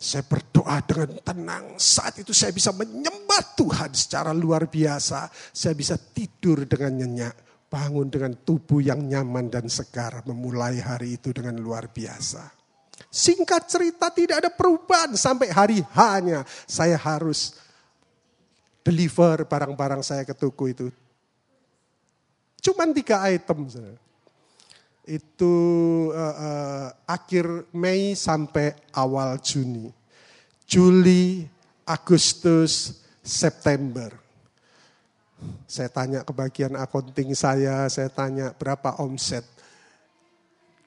Saya 0.00 0.24
berdoa 0.26 0.84
dengan 0.84 1.16
tenang. 1.24 1.64
Saat 1.80 2.20
itu 2.20 2.36
saya 2.36 2.52
bisa 2.52 2.74
menyembah 2.76 3.56
Tuhan 3.56 3.92
secara 3.96 4.36
luar 4.36 4.68
biasa. 4.68 5.32
Saya 5.32 5.72
bisa 5.72 5.96
tidur 5.96 6.64
dengan 6.68 6.92
nyenyak. 7.00 7.36
Bangun 7.72 8.06
dengan 8.06 8.36
tubuh 8.36 8.84
yang 8.84 9.00
nyaman 9.00 9.48
dan 9.48 9.64
segar. 9.72 10.20
Memulai 10.28 10.76
hari 10.76 11.16
itu 11.16 11.32
dengan 11.32 11.56
luar 11.56 11.88
biasa. 11.88 12.52
Singkat 13.08 13.62
cerita 13.64 14.12
tidak 14.12 14.44
ada 14.44 14.50
perubahan 14.52 15.16
sampai 15.16 15.48
hari 15.50 15.80
hanya 15.96 16.44
saya 16.68 17.00
harus 17.00 17.56
deliver 18.84 19.48
barang-barang 19.48 20.04
saya 20.04 20.22
ke 20.28 20.36
toko 20.36 20.68
itu. 20.68 20.92
Cuman 22.60 22.92
tiga 22.92 23.24
item. 23.24 23.72
Saudara 23.72 24.03
itu 25.04 25.54
uh, 26.12 26.36
uh, 26.36 26.86
akhir 27.04 27.68
Mei 27.76 28.16
sampai 28.16 28.72
awal 28.96 29.36
Juni. 29.40 29.92
Juli, 30.64 31.44
Agustus, 31.84 33.04
September. 33.20 34.08
Saya 35.68 35.92
tanya 35.92 36.24
ke 36.24 36.32
bagian 36.32 36.72
accounting 36.80 37.36
saya, 37.36 37.84
saya 37.92 38.08
tanya 38.08 38.56
berapa 38.56 38.96
omset 39.04 39.44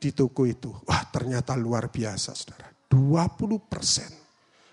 di 0.01 0.09
toko 0.13 0.49
itu. 0.49 0.73
Wah 0.89 1.05
ternyata 1.13 1.53
luar 1.53 1.93
biasa 1.93 2.33
saudara. 2.33 2.73
20 2.89 3.69
persen. 3.69 4.09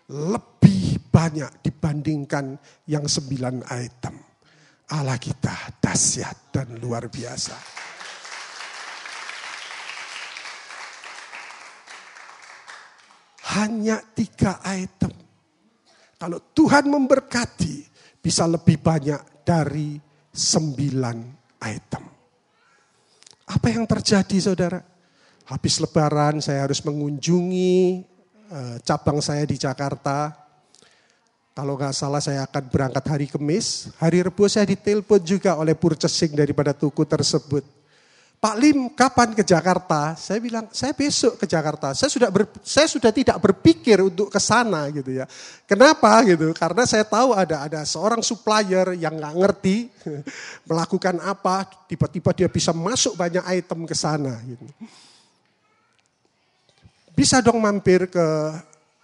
Lebih 0.09 1.05
banyak 1.09 1.65
dibandingkan 1.65 2.57
yang 2.89 3.05
sembilan 3.05 3.65
item. 3.73 4.15
Allah 4.93 5.17
kita 5.17 5.81
dahsyat 5.81 6.53
dan 6.53 6.77
luar 6.77 7.09
biasa. 7.09 7.57
Hanya 13.55 14.03
tiga 14.15 14.59
item. 14.67 15.13
Kalau 16.19 16.41
Tuhan 16.55 16.89
memberkati, 16.89 17.87
bisa 18.19 18.49
lebih 18.49 18.81
banyak 18.81 19.45
dari 19.45 20.01
sembilan 20.33 21.17
item. 21.61 22.05
Apa 23.45 23.67
yang 23.69 23.85
terjadi 23.85 24.37
saudara? 24.41 24.81
Habis 25.45 25.77
lebaran 25.85 26.41
saya 26.41 26.65
harus 26.65 26.81
mengunjungi 26.81 28.01
uh, 28.49 28.77
cabang 28.81 29.21
saya 29.21 29.45
di 29.45 29.61
Jakarta. 29.61 30.33
Kalau 31.53 31.77
nggak 31.77 31.95
salah 31.95 32.25
saya 32.25 32.49
akan 32.49 32.65
berangkat 32.73 33.05
hari 33.05 33.27
Kamis. 33.29 33.93
Hari 34.01 34.25
Rebu 34.25 34.49
saya 34.49 34.65
ditelepon 34.65 35.21
juga 35.23 35.61
oleh 35.61 35.77
purchasing 35.77 36.33
daripada 36.33 36.73
tuku 36.73 37.05
tersebut 37.05 37.63
Pak 38.45 38.61
Lim 38.61 38.93
kapan 38.93 39.33
ke 39.33 39.41
Jakarta? 39.41 40.13
Saya 40.21 40.37
bilang, 40.37 40.69
saya 40.69 40.93
besok 40.93 41.41
ke 41.41 41.49
Jakarta. 41.49 41.97
Saya 41.97 42.13
sudah 42.13 42.29
ber, 42.29 42.45
saya 42.61 42.85
sudah 42.85 43.09
tidak 43.09 43.41
berpikir 43.41 44.05
untuk 44.05 44.29
ke 44.29 44.37
sana 44.37 44.85
gitu 44.93 45.17
ya. 45.17 45.25
Kenapa 45.65 46.21
gitu? 46.29 46.53
Karena 46.53 46.85
saya 46.85 47.09
tahu 47.09 47.33
ada 47.33 47.65
ada 47.65 47.81
seorang 47.89 48.21
supplier 48.21 49.01
yang 49.01 49.17
nggak 49.17 49.35
ngerti 49.41 49.89
melakukan 50.69 51.25
apa, 51.25 51.89
tiba-tiba 51.89 52.37
dia 52.37 52.49
bisa 52.53 52.77
masuk 52.77 53.17
banyak 53.17 53.41
item 53.49 53.89
ke 53.89 53.97
sana 53.97 54.37
gitu. 54.45 54.69
Bisa 57.17 57.41
dong 57.41 57.65
mampir 57.65 58.13
ke 58.13 58.27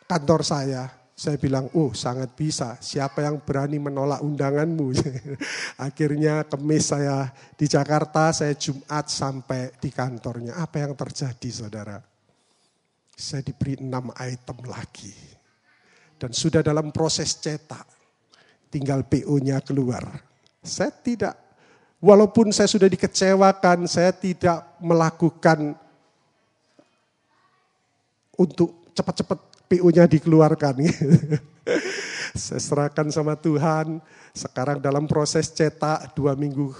kantor 0.04 0.44
saya. 0.44 0.99
Saya 1.20 1.36
bilang, 1.36 1.68
oh 1.76 1.92
sangat 1.92 2.32
bisa. 2.32 2.80
Siapa 2.80 3.20
yang 3.20 3.44
berani 3.44 3.76
menolak 3.76 4.24
undanganmu? 4.24 4.88
Akhirnya 5.86 6.48
kemis 6.48 6.96
saya 6.96 7.28
di 7.60 7.68
Jakarta, 7.68 8.32
saya 8.32 8.56
Jumat 8.56 9.12
sampai 9.12 9.68
di 9.76 9.92
kantornya. 9.92 10.56
Apa 10.56 10.80
yang 10.80 10.96
terjadi 10.96 11.50
saudara? 11.52 12.00
Saya 13.12 13.44
diberi 13.44 13.84
enam 13.84 14.08
item 14.16 14.64
lagi. 14.64 15.12
Dan 16.16 16.32
sudah 16.32 16.64
dalam 16.64 16.88
proses 16.88 17.36
cetak. 17.36 17.84
Tinggal 18.72 19.04
PO-nya 19.04 19.60
keluar. 19.60 20.24
Saya 20.64 20.88
tidak, 20.88 21.36
walaupun 22.00 22.48
saya 22.48 22.72
sudah 22.72 22.88
dikecewakan, 22.88 23.84
saya 23.84 24.16
tidak 24.16 24.64
melakukan 24.80 25.76
untuk 28.40 28.88
cepat-cepat 28.96 29.49
PU-nya 29.70 30.10
dikeluarkan. 30.10 30.82
Saya 32.34 32.58
serahkan 32.58 33.06
sama 33.14 33.38
Tuhan. 33.38 34.02
Sekarang 34.34 34.82
dalam 34.82 35.06
proses 35.06 35.46
cetak 35.50 36.14
dua 36.18 36.34
minggu 36.34 36.74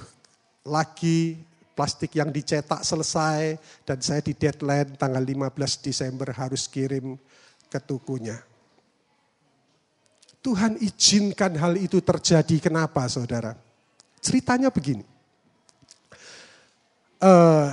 lagi 0.66 1.38
plastik 1.74 2.18
yang 2.18 2.28
dicetak 2.28 2.84
selesai 2.84 3.56
dan 3.88 3.98
saya 4.04 4.20
di 4.20 4.36
deadline 4.36 5.00
tanggal 5.00 5.24
15 5.24 5.80
Desember 5.80 6.28
harus 6.30 6.68
kirim 6.68 7.16
ke 7.72 7.78
tukunya. 7.80 8.36
Tuhan 10.44 10.76
izinkan 10.80 11.56
hal 11.56 11.80
itu 11.80 12.04
terjadi. 12.04 12.70
Kenapa 12.70 13.08
saudara? 13.08 13.56
Ceritanya 14.20 14.68
begini. 14.68 15.04
Uh, 17.20 17.72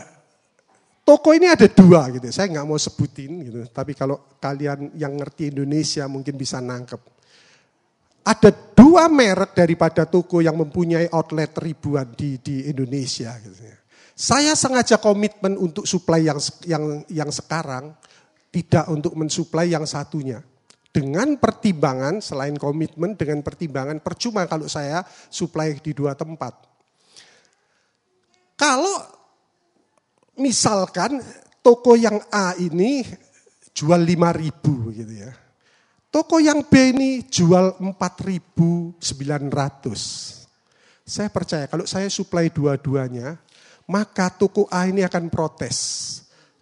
Toko 1.08 1.32
ini 1.32 1.48
ada 1.48 1.72
dua 1.72 2.12
gitu. 2.12 2.28
Saya 2.36 2.52
nggak 2.52 2.68
mau 2.68 2.76
sebutin 2.76 3.32
gitu. 3.48 3.64
Tapi 3.72 3.96
kalau 3.96 4.36
kalian 4.44 4.92
yang 5.00 5.16
ngerti 5.16 5.56
Indonesia 5.56 6.04
mungkin 6.12 6.36
bisa 6.36 6.60
nangkep. 6.60 7.00
Ada 8.28 8.52
dua 8.76 9.08
merek 9.08 9.56
daripada 9.56 10.04
toko 10.04 10.44
yang 10.44 10.60
mempunyai 10.60 11.08
outlet 11.16 11.56
ribuan 11.64 12.12
di 12.12 12.36
di 12.44 12.68
Indonesia 12.68 13.32
gitu. 13.40 13.56
Saya 14.20 14.52
sengaja 14.52 15.00
komitmen 15.00 15.56
untuk 15.56 15.88
supply 15.88 16.28
yang 16.28 16.44
yang 16.68 16.84
yang 17.08 17.32
sekarang 17.32 17.96
tidak 18.52 18.92
untuk 18.92 19.16
mensuplai 19.16 19.72
yang 19.72 19.88
satunya. 19.88 20.44
Dengan 20.92 21.40
pertimbangan 21.40 22.20
selain 22.20 22.60
komitmen 22.60 23.16
dengan 23.16 23.40
pertimbangan 23.48 24.04
percuma 24.04 24.44
kalau 24.44 24.68
saya 24.68 25.08
supply 25.32 25.72
di 25.80 25.96
dua 25.96 26.20
tempat. 26.20 26.52
Kalau 28.60 29.17
misalkan 30.38 31.20
toko 31.66 31.98
yang 31.98 32.22
A 32.32 32.56
ini 32.56 33.04
jual 33.76 34.02
5 34.02 34.42
ribu 34.42 34.94
gitu 34.96 35.14
ya. 35.14 35.34
Toko 36.08 36.40
yang 36.40 36.64
B 36.66 36.96
ini 36.96 37.28
jual 37.28 37.76
4.900. 37.78 39.04
Saya 41.08 41.30
percaya 41.30 41.68
kalau 41.68 41.84
saya 41.84 42.08
supply 42.08 42.50
dua-duanya, 42.50 43.36
maka 43.86 44.32
toko 44.32 44.66
A 44.72 44.88
ini 44.88 45.04
akan 45.04 45.30
protes. 45.30 45.78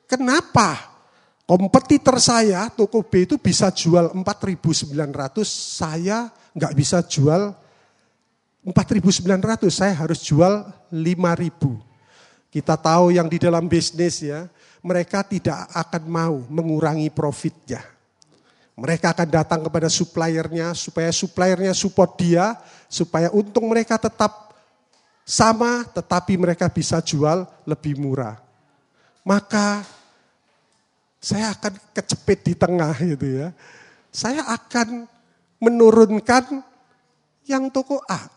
Kenapa? 0.10 0.98
Kompetitor 1.46 2.18
saya, 2.18 2.74
toko 2.74 3.06
B 3.06 3.30
itu 3.30 3.38
bisa 3.38 3.70
jual 3.70 4.10
4.900, 4.18 4.98
saya 5.46 6.34
nggak 6.58 6.74
bisa 6.74 7.06
jual 7.06 7.54
4.900, 8.66 9.70
saya 9.70 9.94
harus 9.94 10.26
jual 10.26 10.66
5.000. 10.90 11.95
Kita 12.56 12.80
tahu 12.80 13.12
yang 13.12 13.28
di 13.28 13.36
dalam 13.36 13.68
bisnis 13.68 14.24
ya, 14.24 14.48
mereka 14.80 15.28
tidak 15.28 15.68
akan 15.76 16.04
mau 16.08 16.36
mengurangi 16.48 17.12
profitnya. 17.12 17.84
Mereka 18.80 19.12
akan 19.12 19.28
datang 19.28 19.60
kepada 19.68 19.92
suppliernya 19.92 20.72
supaya 20.72 21.12
suppliernya 21.12 21.76
support 21.76 22.16
dia, 22.16 22.56
supaya 22.88 23.28
untung 23.36 23.68
mereka 23.68 24.00
tetap 24.00 24.56
sama 25.28 25.84
tetapi 25.92 26.40
mereka 26.40 26.72
bisa 26.72 27.04
jual 27.04 27.44
lebih 27.68 28.00
murah. 28.00 28.40
Maka 29.28 29.84
saya 31.20 31.52
akan 31.52 31.76
kecepit 31.92 32.40
di 32.48 32.54
tengah 32.56 32.96
gitu 33.04 33.44
ya. 33.44 33.52
Saya 34.16 34.48
akan 34.48 35.04
menurunkan 35.60 36.64
yang 37.52 37.68
toko 37.68 38.00
A. 38.08 38.35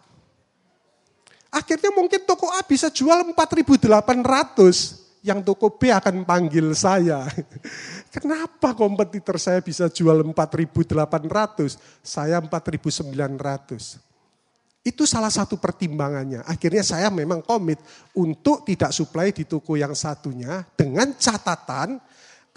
Akhirnya 1.49 1.89
mungkin 1.97 2.21
toko 2.29 2.53
A 2.53 2.61
bisa 2.61 2.93
jual 2.93 3.25
4.800 3.33 5.25
yang 5.25 5.41
toko 5.43 5.75
B 5.77 5.89
akan 5.89 6.23
panggil 6.29 6.77
saya. 6.77 7.25
Kenapa 8.15 8.77
kompetitor 8.77 9.41
saya 9.41 9.65
bisa 9.65 9.89
jual 9.89 10.21
4.800, 10.25 12.05
saya 12.05 12.37
4.900? 12.41 14.01
Itu 14.85 15.05
salah 15.05 15.29
satu 15.29 15.61
pertimbangannya. 15.61 16.45
Akhirnya 16.49 16.81
saya 16.81 17.13
memang 17.13 17.45
komit 17.45 17.81
untuk 18.17 18.65
tidak 18.65 18.95
supply 18.95 19.33
di 19.35 19.45
toko 19.45 19.77
yang 19.77 19.93
satunya 19.93 20.65
dengan 20.77 21.13
catatan 21.17 22.01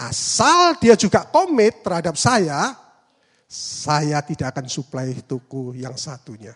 asal 0.01 0.79
dia 0.81 0.97
juga 0.97 1.27
komit 1.29 1.85
terhadap 1.85 2.17
saya, 2.17 2.73
saya 3.51 4.23
tidak 4.23 4.55
akan 4.57 4.65
supply 4.71 5.11
toko 5.27 5.75
yang 5.75 5.93
satunya. 5.99 6.55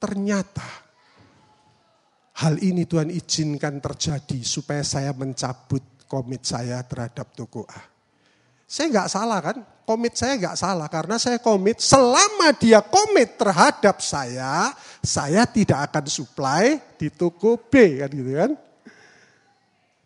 Ternyata 0.00 0.89
Hal 2.40 2.56
ini 2.64 2.88
Tuhan 2.88 3.12
izinkan 3.12 3.84
terjadi 3.84 4.40
supaya 4.40 4.80
saya 4.80 5.12
mencabut 5.12 5.84
komit 6.08 6.48
saya 6.48 6.80
terhadap 6.88 7.36
toko 7.36 7.68
A. 7.68 7.84
Saya 8.64 8.88
nggak 8.88 9.08
salah 9.12 9.38
kan? 9.44 9.56
Komit 9.84 10.16
saya 10.16 10.40
nggak 10.40 10.56
salah 10.56 10.88
karena 10.88 11.20
saya 11.20 11.36
komit 11.36 11.84
selama 11.84 12.56
dia 12.56 12.80
komit 12.80 13.36
terhadap 13.36 14.00
saya, 14.00 14.72
saya 15.04 15.44
tidak 15.44 15.92
akan 15.92 16.08
supply 16.08 16.80
di 16.96 17.12
toko 17.12 17.60
B 17.60 18.00
kan 18.00 18.08
gitu 18.08 18.32
kan. 18.32 18.52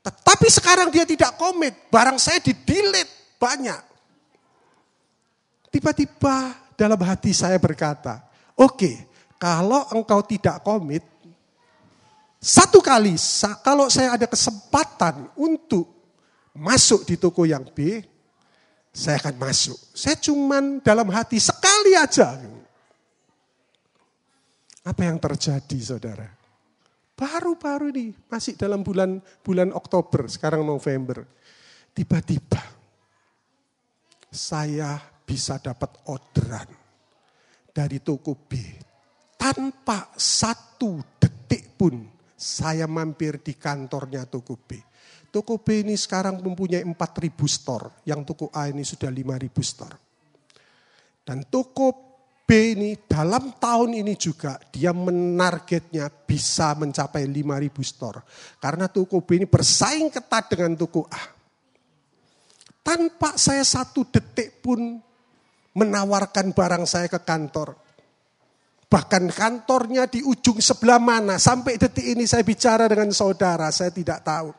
Tetapi 0.04 0.48
sekarang 0.50 0.88
dia 0.90 1.06
tidak 1.06 1.38
komit, 1.38 1.86
barang 1.86 2.18
saya 2.18 2.42
di 2.42 2.50
delete 2.50 3.38
banyak. 3.38 3.82
Tiba-tiba 5.70 6.50
dalam 6.74 6.98
hati 6.98 7.30
saya 7.30 7.62
berkata, 7.62 8.26
oke, 8.58 8.74
okay, 8.74 8.94
kalau 9.38 9.86
engkau 9.94 10.20
tidak 10.26 10.66
komit, 10.66 11.13
satu 12.44 12.84
kali, 12.84 13.16
kalau 13.64 13.88
saya 13.88 14.20
ada 14.20 14.28
kesempatan 14.28 15.32
untuk 15.32 15.88
masuk 16.52 17.08
di 17.08 17.16
toko 17.16 17.48
yang 17.48 17.64
B, 17.72 18.04
saya 18.92 19.16
akan 19.16 19.40
masuk. 19.40 19.80
Saya 19.96 20.20
cuman 20.20 20.84
dalam 20.84 21.08
hati 21.08 21.40
sekali 21.40 21.96
aja. 21.96 22.36
Apa 24.84 25.00
yang 25.08 25.16
terjadi 25.16 25.78
saudara? 25.80 26.28
Baru-baru 27.16 27.88
ini, 27.96 28.12
masih 28.28 28.60
dalam 28.60 28.84
bulan 28.84 29.24
bulan 29.40 29.72
Oktober, 29.72 30.28
sekarang 30.28 30.68
November. 30.68 31.24
Tiba-tiba 31.96 32.60
saya 34.28 35.00
bisa 35.24 35.56
dapat 35.64 35.96
orderan 36.12 36.68
dari 37.72 38.04
toko 38.04 38.36
B 38.36 38.52
tanpa 39.40 40.12
satu 40.12 41.00
detik 41.16 41.72
pun 41.80 42.13
saya 42.34 42.84
mampir 42.90 43.40
di 43.40 43.54
kantornya 43.54 44.26
toko 44.26 44.58
B. 44.58 44.78
Toko 45.34 45.58
B 45.58 45.82
ini 45.82 45.98
sekarang 45.98 46.38
mempunyai 46.38 46.86
4.000 46.86 46.94
store, 47.50 48.06
yang 48.06 48.22
toko 48.22 48.54
A 48.54 48.70
ini 48.70 48.86
sudah 48.86 49.10
5.000 49.10 49.50
store. 49.62 49.96
Dan 51.26 51.42
toko 51.50 52.14
B 52.44 52.76
ini 52.76 52.94
dalam 53.08 53.56
tahun 53.56 54.04
ini 54.04 54.14
juga 54.20 54.60
dia 54.68 54.92
menargetnya 54.92 56.12
bisa 56.12 56.76
mencapai 56.76 57.24
5.000 57.26 57.40
store. 57.82 58.20
Karena 58.60 58.86
toko 58.86 59.24
B 59.24 59.42
ini 59.42 59.46
bersaing 59.48 60.12
ketat 60.12 60.54
dengan 60.54 60.76
toko 60.78 61.08
A. 61.08 61.22
Tanpa 62.84 63.40
saya 63.40 63.64
satu 63.64 64.04
detik 64.06 64.60
pun 64.60 65.00
menawarkan 65.74 66.54
barang 66.54 66.84
saya 66.86 67.08
ke 67.08 67.18
kantor. 67.24 67.83
Bahkan 68.94 69.26
kantornya 69.34 70.06
di 70.06 70.22
ujung 70.22 70.62
sebelah 70.62 71.02
mana. 71.02 71.34
Sampai 71.34 71.74
detik 71.74 72.14
ini 72.14 72.30
saya 72.30 72.46
bicara 72.46 72.86
dengan 72.86 73.10
saudara, 73.10 73.66
saya 73.74 73.90
tidak 73.90 74.22
tahu. 74.22 74.54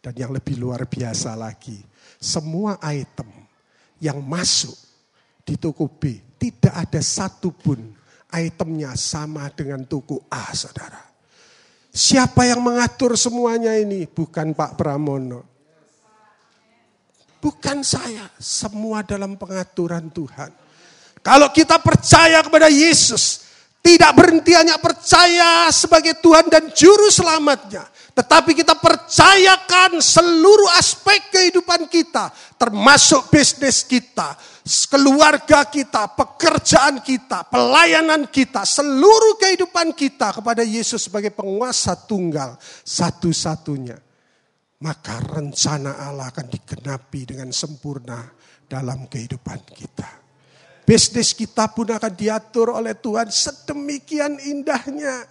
Dan 0.00 0.16
yang 0.16 0.32
lebih 0.32 0.56
luar 0.56 0.88
biasa 0.88 1.36
lagi, 1.36 1.76
semua 2.16 2.80
item 2.88 3.28
yang 4.00 4.24
masuk 4.24 4.72
di 5.44 5.60
toko 5.60 5.84
B, 5.84 6.16
tidak 6.40 6.72
ada 6.72 7.04
satupun 7.04 7.92
itemnya 8.32 8.96
sama 8.96 9.52
dengan 9.52 9.84
toko 9.84 10.24
A, 10.32 10.48
saudara. 10.56 11.04
Siapa 11.92 12.48
yang 12.48 12.64
mengatur 12.64 13.20
semuanya 13.20 13.76
ini? 13.76 14.08
Bukan 14.08 14.56
Pak 14.56 14.80
Pramono. 14.80 15.44
Bukan 17.36 17.84
saya, 17.84 18.32
semua 18.40 19.04
dalam 19.04 19.36
pengaturan 19.36 20.08
Tuhan. 20.08 20.64
Kalau 21.26 21.50
kita 21.50 21.82
percaya 21.82 22.38
kepada 22.38 22.70
Yesus, 22.70 23.42
tidak 23.82 24.14
berhenti 24.14 24.54
hanya 24.54 24.78
percaya 24.78 25.66
sebagai 25.74 26.22
Tuhan 26.22 26.46
dan 26.46 26.70
Juru 26.70 27.10
Selamatnya. 27.10 27.82
Tetapi 28.14 28.54
kita 28.54 28.78
percayakan 28.78 29.98
seluruh 29.98 30.70
aspek 30.78 31.18
kehidupan 31.34 31.90
kita, 31.90 32.30
termasuk 32.54 33.26
bisnis 33.26 33.82
kita, 33.82 34.38
keluarga 34.86 35.66
kita, 35.66 36.14
pekerjaan 36.14 37.02
kita, 37.02 37.42
pelayanan 37.50 38.30
kita, 38.30 38.62
seluruh 38.62 39.34
kehidupan 39.42 39.98
kita 39.98 40.30
kepada 40.30 40.62
Yesus 40.62 41.10
sebagai 41.10 41.34
penguasa 41.34 41.98
tunggal 41.98 42.54
satu-satunya. 42.86 43.98
Maka 44.78 45.26
rencana 45.26 46.06
Allah 46.06 46.30
akan 46.30 46.46
digenapi 46.54 47.34
dengan 47.34 47.50
sempurna 47.50 48.22
dalam 48.70 49.10
kehidupan 49.10 49.62
kita. 49.74 50.25
Bisnis 50.86 51.34
kita 51.34 51.66
pun 51.74 51.90
akan 51.90 52.14
diatur 52.14 52.70
oleh 52.70 52.94
Tuhan 52.94 53.26
sedemikian 53.26 54.38
indahnya. 54.38 55.26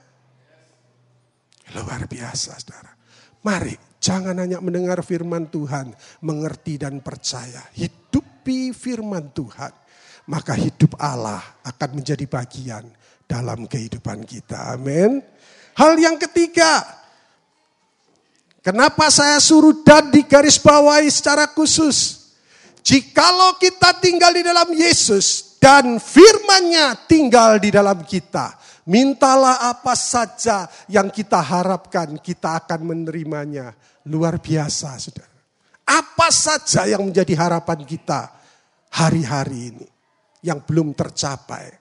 Luar 1.71 2.03
biasa 2.11 2.59
saudara. 2.59 2.91
Mari 3.39 3.79
jangan 4.03 4.35
hanya 4.35 4.59
mendengar 4.59 4.99
firman 4.99 5.47
Tuhan, 5.47 5.95
mengerti 6.27 6.75
dan 6.75 6.99
percaya. 6.99 7.71
Hidupi 7.71 8.75
firman 8.75 9.31
Tuhan. 9.31 9.71
Maka 10.27 10.59
hidup 10.59 10.99
Allah 10.99 11.39
akan 11.63 12.03
menjadi 12.03 12.27
bagian 12.27 12.83
dalam 13.23 13.63
kehidupan 13.63 14.27
kita. 14.27 14.75
Amin. 14.75 15.23
Hal 15.79 15.95
yang 15.95 16.19
ketiga, 16.19 16.83
kenapa 18.59 19.07
saya 19.07 19.39
suruh 19.39 19.85
dan 19.87 20.11
digaris 20.11 20.59
bawahi 20.59 21.07
secara 21.07 21.47
khusus? 21.47 22.24
Jikalau 22.85 23.57
kita 23.57 23.97
tinggal 23.97 24.29
di 24.29 24.45
dalam 24.45 24.69
Yesus, 24.69 25.55
dan 25.65 25.97
firmannya 25.97 27.09
tinggal 27.09 27.57
di 27.57 27.73
dalam 27.73 28.05
kita. 28.05 28.53
Mintalah 28.85 29.65
apa 29.65 29.97
saja 29.97 30.69
yang 30.85 31.09
kita 31.09 31.41
harapkan, 31.41 32.21
kita 32.21 32.61
akan 32.61 32.93
menerimanya. 32.93 33.73
Luar 34.05 34.37
biasa, 34.37 35.01
saudara. 35.01 35.33
Apa 35.89 36.29
saja 36.29 36.85
yang 36.85 37.09
menjadi 37.09 37.33
harapan 37.33 37.81
kita 37.81 38.29
hari-hari 38.93 39.73
ini 39.73 39.87
yang 40.45 40.61
belum 40.61 40.93
tercapai. 40.93 41.73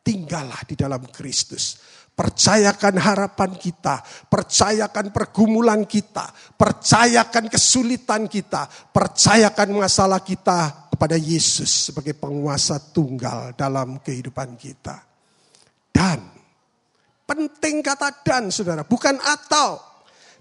Tinggallah 0.00 0.64
di 0.64 0.72
dalam 0.72 1.04
Kristus. 1.12 1.76
Percayakan 2.14 2.94
harapan 2.94 3.58
kita, 3.58 3.98
percayakan 4.30 5.10
pergumulan 5.10 5.82
kita, 5.82 6.30
percayakan 6.54 7.50
kesulitan 7.50 8.30
kita, 8.30 8.70
percayakan 8.94 9.82
masalah 9.82 10.22
kita 10.22 10.86
kepada 10.94 11.18
Yesus 11.18 11.90
sebagai 11.90 12.14
penguasa 12.14 12.78
tunggal 12.78 13.50
dalam 13.58 13.98
kehidupan 13.98 14.54
kita. 14.54 15.02
Dan, 15.90 16.22
penting 17.26 17.82
kata 17.82 18.22
dan 18.22 18.54
saudara, 18.54 18.86
bukan 18.86 19.18
atau. 19.18 19.82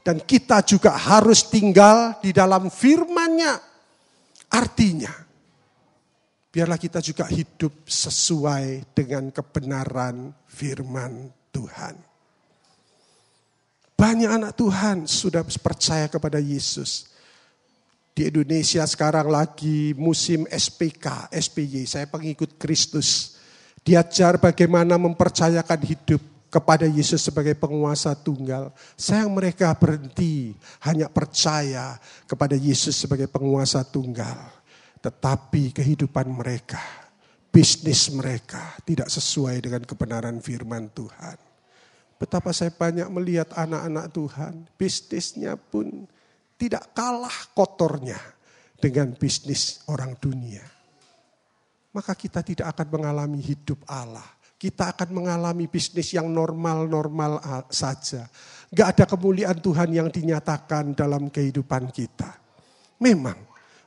Dan 0.06 0.22
kita 0.22 0.62
juga 0.62 0.94
harus 0.94 1.50
tinggal 1.50 2.22
di 2.22 2.30
dalam 2.30 2.70
firmannya. 2.70 3.54
Artinya, 4.54 5.10
biarlah 6.54 6.78
kita 6.78 7.02
juga 7.02 7.26
hidup 7.34 7.90
sesuai 7.90 8.94
dengan 8.94 9.34
kebenaran 9.34 10.30
firman 10.46 11.42
Tuhan. 11.54 11.96
Banyak 13.94 14.30
anak 14.34 14.58
Tuhan 14.58 15.06
sudah 15.06 15.46
percaya 15.46 16.10
kepada 16.10 16.42
Yesus 16.42 17.13
di 18.13 18.30
Indonesia 18.30 18.86
sekarang 18.86 19.26
lagi 19.26 19.98
musim 19.98 20.46
SPK, 20.46 21.34
SPY, 21.34 21.89
saya 21.89 22.06
pengikut 22.06 22.62
Kristus. 22.62 23.42
Diajar 23.84 24.39
bagaimana 24.39 24.96
mempercayakan 25.02 25.82
hidup 25.84 26.22
kepada 26.48 26.86
Yesus 26.86 27.26
sebagai 27.26 27.58
penguasa 27.58 28.13
tunggal. 28.13 28.70
Sayang 28.94 29.34
mereka 29.34 29.74
berhenti 29.74 30.54
hanya 30.86 31.10
percaya 31.10 31.98
kepada 32.30 32.54
Yesus 32.54 32.96
sebagai 32.96 33.26
penguasa 33.28 33.82
tunggal. 33.82 34.39
Tetapi 35.02 35.76
kehidupan 35.76 36.30
mereka, 36.32 37.03
bisnis 37.54 38.10
mereka 38.10 38.74
tidak 38.82 39.13
sesuai 39.13 39.62
dengan 39.62 39.86
kebenaran 39.86 40.42
firman 40.42 40.89
Tuhan. 40.89 41.38
Betapa 42.18 42.50
saya 42.50 42.74
banyak 42.74 43.06
melihat 43.13 43.54
anak-anak 43.54 44.10
Tuhan, 44.10 44.54
bisnisnya 44.74 45.54
pun 45.54 46.10
tidak 46.58 46.89
kalah 46.98 47.54
kotornya 47.54 48.18
dengan 48.82 49.13
bisnis 49.13 49.86
orang 49.86 50.18
dunia. 50.18 50.66
Maka 51.94 52.18
kita 52.18 52.42
tidak 52.42 52.74
akan 52.74 52.89
mengalami 52.89 53.38
hidup 53.38 53.86
Allah 53.86 54.26
kita 54.63 54.96
akan 54.96 55.12
mengalami 55.12 55.68
bisnis 55.68 56.16
yang 56.16 56.32
normal-normal 56.32 57.68
saja. 57.68 58.24
Gak 58.72 58.96
ada 58.96 59.04
kemuliaan 59.12 59.60
Tuhan 59.60 59.92
yang 59.92 60.08
dinyatakan 60.08 60.96
dalam 60.96 61.28
kehidupan 61.28 61.92
kita. 61.92 62.32
Memang 63.04 63.36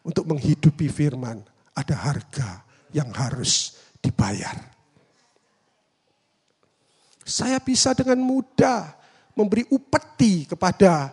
untuk 0.05 0.29
menghidupi 0.29 0.93
firman 0.93 1.41
ada 1.73 1.97
harga 1.97 2.66
yang 2.95 3.11
harus 3.15 3.79
dibayar. 3.99 4.55
Saya 7.27 7.59
bisa 7.59 7.91
dengan 7.91 8.23
mudah 8.23 8.95
memberi 9.35 9.67
upeti 9.75 10.47
kepada 10.47 11.11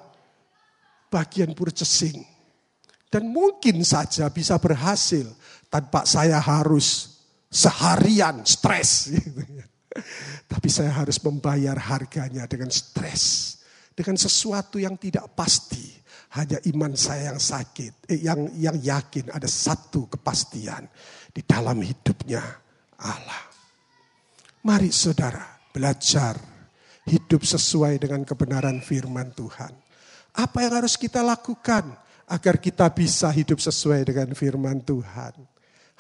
bagian 1.09 1.51
purchasing. 1.57 2.21
Dan 3.09 3.29
mungkin 3.29 3.85
saja 3.85 4.29
bisa 4.33 4.57
berhasil 4.57 5.29
tanpa 5.69 6.05
saya 6.05 6.41
harus 6.41 7.19
seharian 7.51 8.41
stres. 8.41 9.13
Tapi 10.51 10.69
saya 10.69 10.89
harus 10.89 11.21
membayar 11.21 11.77
harganya 11.77 12.49
dengan 12.49 12.73
stres. 12.73 13.57
Dengan 13.93 14.17
sesuatu 14.17 14.81
yang 14.81 14.97
tidak 14.97 15.29
pasti. 15.37 15.82
Hanya 16.33 16.57
iman 16.73 16.97
saya 16.97 17.29
yang 17.29 17.41
sakit, 17.41 18.09
eh, 18.09 18.25
yang 18.25 18.49
yang 18.57 18.73
yakin 18.73 19.29
ada 19.29 19.45
satu 19.45 20.09
kepastian 20.09 20.89
di 21.29 21.45
dalam 21.45 21.77
hidupnya 21.77 22.41
Allah. 23.05 23.43
Mari 24.65 24.89
saudara 24.89 25.61
belajar 25.69 26.33
hidup 27.05 27.45
sesuai 27.45 28.01
dengan 28.01 28.25
kebenaran 28.25 28.81
firman 28.81 29.29
Tuhan. 29.37 29.73
Apa 30.33 30.65
yang 30.65 30.81
harus 30.81 30.97
kita 30.97 31.21
lakukan 31.21 31.93
agar 32.25 32.57
kita 32.57 32.89
bisa 32.89 33.29
hidup 33.29 33.61
sesuai 33.61 34.01
dengan 34.01 34.33
firman 34.33 34.81
Tuhan? 34.81 35.37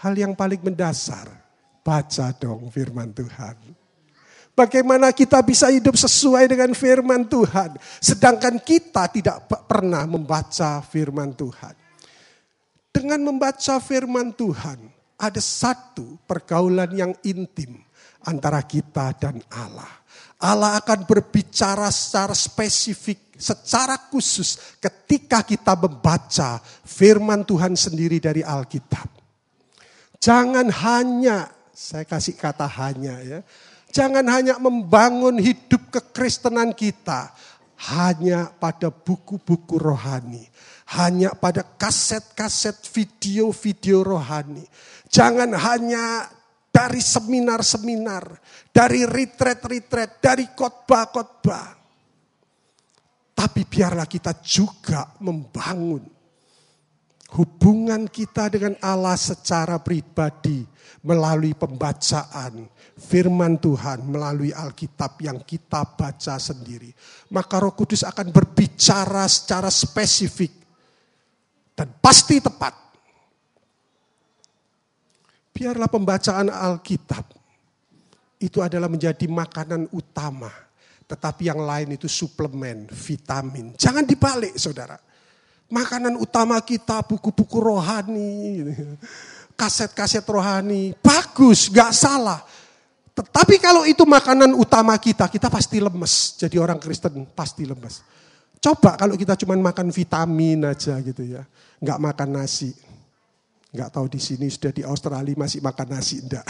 Hal 0.01 0.13
yang 0.17 0.33
paling 0.33 0.65
mendasar 0.65 1.43
Baca 1.83 2.31
dong 2.39 2.71
firman 2.71 3.11
Tuhan. 3.11 3.82
Bagaimana 4.53 5.09
kita 5.09 5.41
bisa 5.41 5.73
hidup 5.73 5.97
sesuai 5.97 6.45
dengan 6.45 6.77
firman 6.77 7.25
Tuhan. 7.25 7.73
Sedangkan 7.97 8.61
kita 8.61 9.09
tidak 9.09 9.49
pernah 9.65 10.05
membaca 10.05 10.77
firman 10.85 11.33
Tuhan. 11.33 11.73
Dengan 12.93 13.25
membaca 13.25 13.81
firman 13.81 14.29
Tuhan, 14.37 14.77
ada 15.17 15.41
satu 15.41 16.21
pergaulan 16.29 16.93
yang 16.93 17.17
intim 17.25 17.81
antara 18.29 18.61
kita 18.61 19.17
dan 19.17 19.41
Allah. 19.49 19.89
Allah 20.43 20.77
akan 20.77 21.07
berbicara 21.09 21.89
secara 21.89 22.37
spesifik, 22.37 23.33
secara 23.33 23.97
khusus 24.13 24.77
ketika 24.77 25.41
kita 25.41 25.73
membaca 25.73 26.61
firman 26.85 27.41
Tuhan 27.41 27.73
sendiri 27.73 28.21
dari 28.21 28.45
Alkitab. 28.45 29.09
Jangan 30.21 30.69
hanya 30.69 31.49
saya 31.73 32.05
kasih 32.05 32.37
kata 32.37 32.69
hanya 32.69 33.17
ya. 33.25 33.39
Jangan 33.93 34.25
hanya 34.25 34.57
membangun 34.57 35.37
hidup 35.37 35.93
kekristenan 35.93 36.73
kita 36.73 37.29
hanya 37.93 38.49
pada 38.49 38.89
buku-buku 38.89 39.77
rohani, 39.77 40.49
hanya 40.97 41.29
pada 41.37 41.61
kaset-kaset 41.61 42.81
video-video 42.89 44.01
rohani. 44.01 44.65
Jangan 45.13 45.53
hanya 45.53 46.25
dari 46.73 47.05
seminar-seminar, 47.05 48.33
dari 48.73 49.05
retret-retret, 49.05 50.17
dari 50.17 50.49
khotbah-khotbah. 50.57 51.77
Tapi 53.37 53.61
biarlah 53.61 54.09
kita 54.09 54.41
juga 54.41 55.05
membangun 55.21 56.01
hubungan 57.37 58.09
kita 58.09 58.49
dengan 58.49 58.73
Allah 58.81 59.17
secara 59.17 59.77
pribadi 59.81 60.65
melalui 61.01 61.57
pembacaan 61.57 62.69
firman 62.93 63.57
Tuhan 63.57 64.05
melalui 64.05 64.53
Alkitab 64.53 65.21
yang 65.21 65.41
kita 65.41 65.97
baca 65.97 66.35
sendiri. 66.37 66.93
Maka 67.33 67.57
Roh 67.61 67.73
Kudus 67.73 68.05
akan 68.05 68.29
berbicara 68.29 69.25
secara 69.25 69.69
spesifik 69.73 70.53
dan 71.73 71.89
pasti 71.97 72.37
tepat. 72.37 72.73
Biarlah 75.53 75.89
pembacaan 75.89 76.49
Alkitab 76.49 77.25
itu 78.41 78.59
adalah 78.61 78.89
menjadi 78.89 79.25
makanan 79.29 79.89
utama. 79.93 80.49
Tetapi 81.03 81.45
yang 81.45 81.61
lain 81.61 81.93
itu 81.93 82.09
suplemen, 82.09 82.89
vitamin. 82.89 83.75
Jangan 83.77 84.07
dibalik 84.07 84.57
saudara. 84.57 84.97
Makanan 85.69 86.17
utama 86.17 86.57
kita 86.61 87.01
buku-buku 87.05 87.57
rohani 87.61 88.61
kaset-kaset 89.55 90.25
rohani. 90.25 90.93
Bagus, 90.99 91.69
gak 91.69 91.93
salah. 91.93 92.41
Tetapi 93.13 93.55
kalau 93.61 93.85
itu 93.85 94.01
makanan 94.09 94.57
utama 94.57 94.97
kita, 94.97 95.29
kita 95.29 95.45
pasti 95.45 95.77
lemes. 95.77 96.33
Jadi 96.41 96.57
orang 96.57 96.81
Kristen 96.81 97.29
pasti 97.29 97.61
lemes. 97.61 98.01
Coba 98.57 98.97
kalau 98.97 99.13
kita 99.13 99.37
cuma 99.37 99.53
makan 99.53 99.93
vitamin 99.93 100.65
aja 100.65 100.97
gitu 100.97 101.21
ya. 101.21 101.45
Gak 101.77 101.99
makan 102.01 102.41
nasi. 102.41 102.73
Gak 103.73 103.89
tahu 103.89 104.05
di 104.09 104.21
sini 104.21 104.49
sudah 104.49 104.69
di 104.69 104.85
Australia 104.85 105.33
masih 105.33 105.61
makan 105.61 105.87
nasi 105.97 106.21
enggak. 106.21 106.45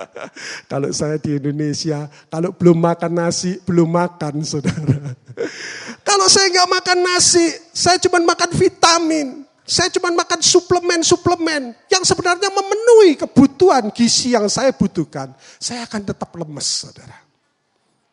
kalau 0.72 0.92
saya 0.92 1.16
di 1.16 1.36
Indonesia, 1.36 2.04
kalau 2.28 2.52
belum 2.52 2.80
makan 2.80 3.12
nasi, 3.16 3.56
belum 3.64 3.88
makan 3.88 4.44
saudara. 4.44 5.16
kalau 6.08 6.28
saya 6.28 6.52
nggak 6.52 6.68
makan 6.68 6.98
nasi, 7.00 7.44
saya 7.72 7.96
cuma 7.96 8.20
makan 8.20 8.50
vitamin. 8.56 9.49
Saya 9.70 9.86
cuma 9.94 10.10
makan 10.10 10.42
suplemen-suplemen 10.42 11.78
yang 11.86 12.02
sebenarnya 12.02 12.50
memenuhi 12.50 13.14
kebutuhan 13.14 13.94
gizi 13.94 14.34
yang 14.34 14.50
saya 14.50 14.74
butuhkan. 14.74 15.30
Saya 15.62 15.86
akan 15.86 16.10
tetap 16.10 16.34
lemes, 16.34 16.66
saudara. 16.66 17.14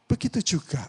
Begitu 0.06 0.54
juga 0.54 0.86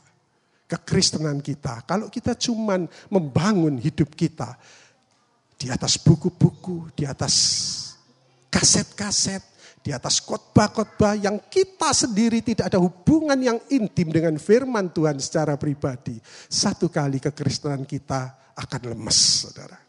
kekristenan 0.68 1.40
kita. 1.40 1.88
Kalau 1.88 2.12
kita 2.12 2.36
cuma 2.36 2.84
membangun 3.08 3.80
hidup 3.80 4.12
kita 4.12 4.60
di 5.56 5.72
atas 5.72 5.96
buku-buku, 5.96 6.92
di 6.92 7.08
atas 7.08 7.34
kaset-kaset, 8.52 9.40
di 9.80 9.96
atas 9.96 10.20
khotbah-khotbah 10.20 11.16
yang 11.16 11.40
kita 11.48 11.96
sendiri 11.96 12.44
tidak 12.44 12.68
ada 12.68 12.76
hubungan 12.76 13.40
yang 13.40 13.56
intim 13.72 14.12
dengan 14.12 14.36
firman 14.36 14.92
Tuhan 14.92 15.16
secara 15.16 15.56
pribadi. 15.56 16.20
Satu 16.52 16.92
kali 16.92 17.24
kekristenan 17.24 17.88
kita 17.88 18.52
akan 18.52 18.92
lemes, 18.92 19.48
saudara. 19.48 19.87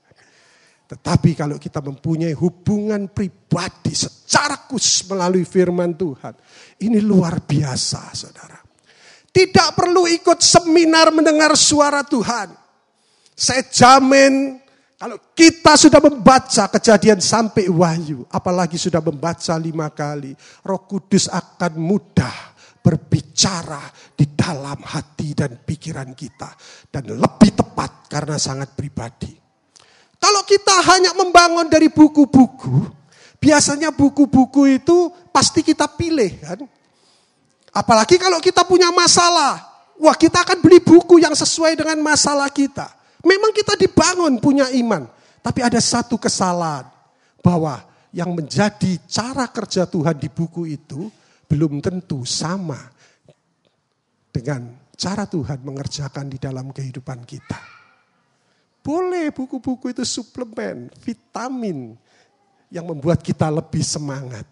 Tetapi 0.89 1.37
kalau 1.37 1.61
kita 1.61 1.85
mempunyai 1.85 2.33
hubungan 2.33 3.13
pribadi 3.13 3.93
secara 3.93 4.65
khusus 4.65 5.05
melalui 5.05 5.45
firman 5.45 5.93
Tuhan. 5.93 6.33
Ini 6.81 6.97
luar 6.97 7.45
biasa 7.45 8.09
saudara. 8.17 8.57
Tidak 9.29 9.77
perlu 9.77 10.09
ikut 10.09 10.41
seminar 10.41 11.13
mendengar 11.13 11.53
suara 11.53 12.01
Tuhan. 12.01 12.49
Saya 13.37 13.69
jamin 13.69 14.57
kalau 14.97 15.29
kita 15.37 15.77
sudah 15.77 16.01
membaca 16.01 16.65
kejadian 16.73 17.21
sampai 17.21 17.69
wahyu. 17.69 18.25
Apalagi 18.33 18.81
sudah 18.81 19.05
membaca 19.05 19.53
lima 19.61 19.93
kali. 19.93 20.33
Roh 20.65 20.89
Kudus 20.89 21.29
akan 21.29 21.77
mudah 21.77 22.57
berbicara 22.81 23.85
di 24.17 24.33
dalam 24.33 24.81
hati 24.81 25.37
dan 25.37 25.53
pikiran 25.61 26.17
kita. 26.17 26.49
Dan 26.89 27.13
lebih 27.13 27.53
tepat 27.53 28.09
karena 28.09 28.41
sangat 28.41 28.73
pribadi. 28.73 29.48
Kalau 30.19 30.43
kita 30.43 30.75
hanya 30.83 31.15
membangun 31.15 31.71
dari 31.71 31.87
buku-buku, 31.87 32.91
biasanya 33.39 33.95
buku-buku 33.95 34.67
itu 34.67 35.07
pasti 35.31 35.63
kita 35.63 35.87
pilih 35.87 36.31
kan. 36.43 36.59
Apalagi 37.71 38.19
kalau 38.19 38.43
kita 38.43 38.67
punya 38.67 38.91
masalah, 38.91 39.63
wah 39.95 40.13
kita 40.13 40.43
akan 40.43 40.59
beli 40.59 40.83
buku 40.83 41.23
yang 41.23 41.31
sesuai 41.31 41.79
dengan 41.79 42.03
masalah 42.03 42.51
kita. 42.51 42.91
Memang 43.23 43.55
kita 43.55 43.79
dibangun 43.79 44.43
punya 44.43 44.67
iman, 44.75 45.07
tapi 45.39 45.63
ada 45.63 45.79
satu 45.79 46.19
kesalahan 46.19 46.87
bahwa 47.39 47.79
yang 48.11 48.35
menjadi 48.35 48.99
cara 49.07 49.47
kerja 49.47 49.87
Tuhan 49.87 50.19
di 50.19 50.27
buku 50.27 50.67
itu 50.67 51.07
belum 51.47 51.79
tentu 51.79 52.27
sama 52.27 52.79
dengan 54.29 54.67
cara 54.99 55.23
Tuhan 55.23 55.63
mengerjakan 55.63 56.27
di 56.27 56.37
dalam 56.41 56.75
kehidupan 56.75 57.23
kita. 57.23 57.78
Boleh 58.79 59.29
buku-buku 59.35 59.91
itu 59.91 60.03
suplemen, 60.07 60.87
vitamin 61.03 61.99
yang 62.71 62.87
membuat 62.87 63.19
kita 63.19 63.51
lebih 63.51 63.83
semangat. 63.83 64.47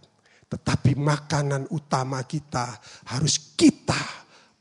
Tetapi 0.48 0.96
makanan 0.96 1.68
utama 1.72 2.24
kita 2.24 2.80
harus 3.12 3.36
kita 3.56 4.00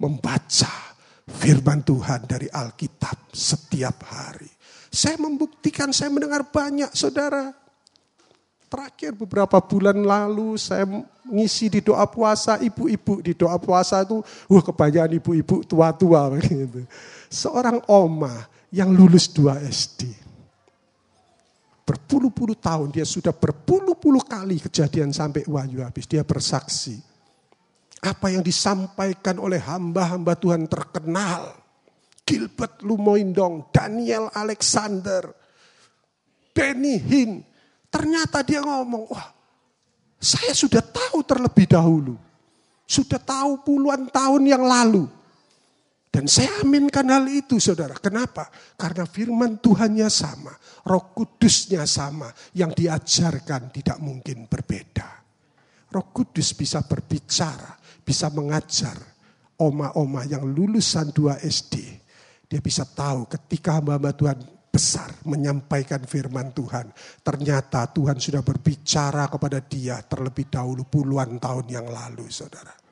membaca 0.03 0.97
firman 1.27 1.83
Tuhan 1.83 2.27
dari 2.27 2.47
Alkitab 2.51 3.31
setiap 3.31 4.07
hari. 4.07 4.51
Saya 4.91 5.19
membuktikan, 5.19 5.91
saya 5.91 6.11
mendengar 6.11 6.47
banyak 6.47 6.91
saudara. 6.95 7.55
Terakhir 8.67 9.15
beberapa 9.15 9.63
bulan 9.63 10.03
lalu 10.03 10.59
saya 10.59 10.83
ngisi 11.23 11.71
di 11.71 11.81
doa 11.83 12.03
puasa, 12.11 12.59
ibu-ibu 12.59 13.23
di 13.23 13.31
doa 13.31 13.55
puasa 13.63 14.03
itu, 14.03 14.19
wah 14.51 14.63
kebanyakan 14.63 15.23
ibu-ibu 15.23 15.63
tua-tua 15.63 16.27
begitu. 16.35 16.83
Seorang 17.31 17.83
oma 17.87 18.56
yang 18.77 18.93
lulus 18.93 19.33
2 19.33 19.65
SD. 19.65 20.03
Berpuluh-puluh 21.87 22.59
tahun 22.61 22.93
dia 22.93 23.07
sudah 23.09 23.33
berpuluh-puluh 23.33 24.21
kali 24.27 24.61
kejadian 24.61 25.17
sampai 25.17 25.49
wahyu 25.49 25.81
habis. 25.81 26.05
Dia 26.05 26.27
bersaksi 26.27 26.99
apa 28.05 28.29
yang 28.29 28.45
disampaikan 28.45 29.41
oleh 29.41 29.63
hamba-hamba 29.63 30.37
Tuhan 30.37 30.69
terkenal. 30.69 31.57
Gilbert 32.27 32.83
Lumoindong, 32.83 33.71
Daniel 33.71 34.27
Alexander, 34.35 35.31
Benny 36.51 36.99
Hinn. 36.99 37.39
Ternyata 37.87 38.43
dia 38.43 38.67
ngomong, 38.67 39.07
wah 39.07 39.31
saya 40.19 40.51
sudah 40.51 40.83
tahu 40.83 41.23
terlebih 41.23 41.71
dahulu. 41.71 42.19
Sudah 42.83 43.23
tahu 43.23 43.63
puluhan 43.63 44.11
tahun 44.11 44.43
yang 44.43 44.67
lalu. 44.67 45.07
Dan 46.17 46.33
saya 46.33 46.65
aminkan 46.65 47.13
hal 47.13 47.29
itu 47.29 47.61
saudara. 47.61 47.93
Kenapa? 48.01 48.49
Karena 48.81 49.05
firman 49.05 49.61
Tuhannya 49.61 50.09
sama. 50.09 50.57
Roh 50.89 51.13
kudusnya 51.13 51.85
sama. 51.85 52.33
Yang 52.57 52.81
diajarkan 52.81 53.69
tidak 53.69 54.01
mungkin 54.01 54.49
berbeda. 54.49 55.05
Roh 55.93 56.09
kudus 56.17 56.57
bisa 56.57 56.81
berbicara 56.89 57.77
bisa 58.07 58.31
mengajar 58.31 58.95
oma-oma 59.59 60.23
yang 60.25 60.47
lulusan 60.47 61.11
2 61.11 61.43
SD. 61.43 61.75
Dia 62.47 62.63
bisa 62.63 62.87
tahu 62.87 63.27
ketika 63.27 63.77
hamba-hamba 63.83 64.15
Tuhan 64.15 64.39
besar 64.71 65.11
menyampaikan 65.27 66.01
firman 66.07 66.55
Tuhan. 66.55 66.95
Ternyata 67.27 67.91
Tuhan 67.91 68.23
sudah 68.23 68.41
berbicara 68.47 69.27
kepada 69.27 69.59
dia 69.61 69.99
terlebih 70.07 70.47
dahulu 70.47 70.87
puluhan 70.89 71.43
tahun 71.43 71.67
yang 71.67 71.91
lalu 71.91 72.31
saudara. 72.31 72.86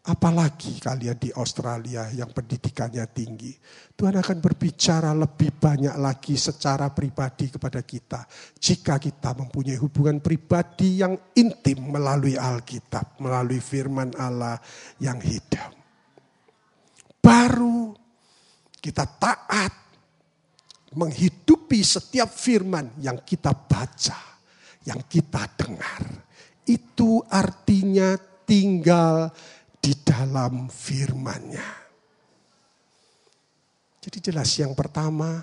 Apalagi 0.00 0.80
kalian 0.80 1.20
di 1.20 1.28
Australia 1.36 2.08
yang 2.08 2.32
pendidikannya 2.32 3.04
tinggi. 3.12 3.52
Tuhan 3.92 4.16
akan 4.16 4.40
berbicara 4.40 5.12
lebih 5.12 5.52
banyak 5.60 5.92
lagi 6.00 6.40
secara 6.40 6.88
pribadi 6.88 7.52
kepada 7.52 7.84
kita. 7.84 8.24
Jika 8.56 8.96
kita 8.96 9.36
mempunyai 9.36 9.76
hubungan 9.76 10.24
pribadi 10.24 11.04
yang 11.04 11.12
intim 11.36 11.92
melalui 11.92 12.32
Alkitab. 12.32 13.20
Melalui 13.20 13.60
firman 13.60 14.16
Allah 14.16 14.56
yang 15.04 15.20
hidup. 15.20 15.68
Baru 17.20 17.92
kita 18.80 19.04
taat 19.04 19.72
menghidupi 20.96 21.84
setiap 21.84 22.32
firman 22.32 22.96
yang 23.04 23.20
kita 23.20 23.52
baca. 23.52 24.16
Yang 24.80 25.20
kita 25.20 25.44
dengar. 25.60 26.24
Itu 26.64 27.20
artinya 27.28 28.16
tinggal 28.48 29.28
di 29.80 29.96
dalam 30.04 30.68
firman-Nya. 30.68 31.68
Jadi 34.00 34.18
jelas 34.20 34.52
yang 34.60 34.76
pertama, 34.76 35.40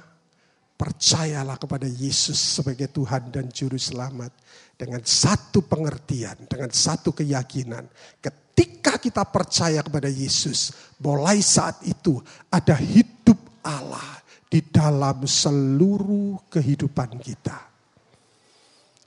percayalah 0.77 1.57
kepada 1.57 1.89
Yesus 1.89 2.37
sebagai 2.37 2.89
Tuhan 2.89 3.33
dan 3.33 3.49
Juru 3.49 3.81
Selamat. 3.81 4.29
Dengan 4.77 5.01
satu 5.01 5.65
pengertian, 5.65 6.37
dengan 6.45 6.69
satu 6.69 7.09
keyakinan. 7.09 7.89
Ketika 8.21 9.01
kita 9.01 9.25
percaya 9.25 9.81
kepada 9.81 10.05
Yesus, 10.05 10.69
mulai 11.01 11.41
saat 11.41 11.81
itu 11.81 12.21
ada 12.53 12.77
hidup 12.77 13.41
Allah 13.65 14.21
di 14.47 14.61
dalam 14.61 15.25
seluruh 15.25 16.45
kehidupan 16.47 17.17
kita. 17.19 17.66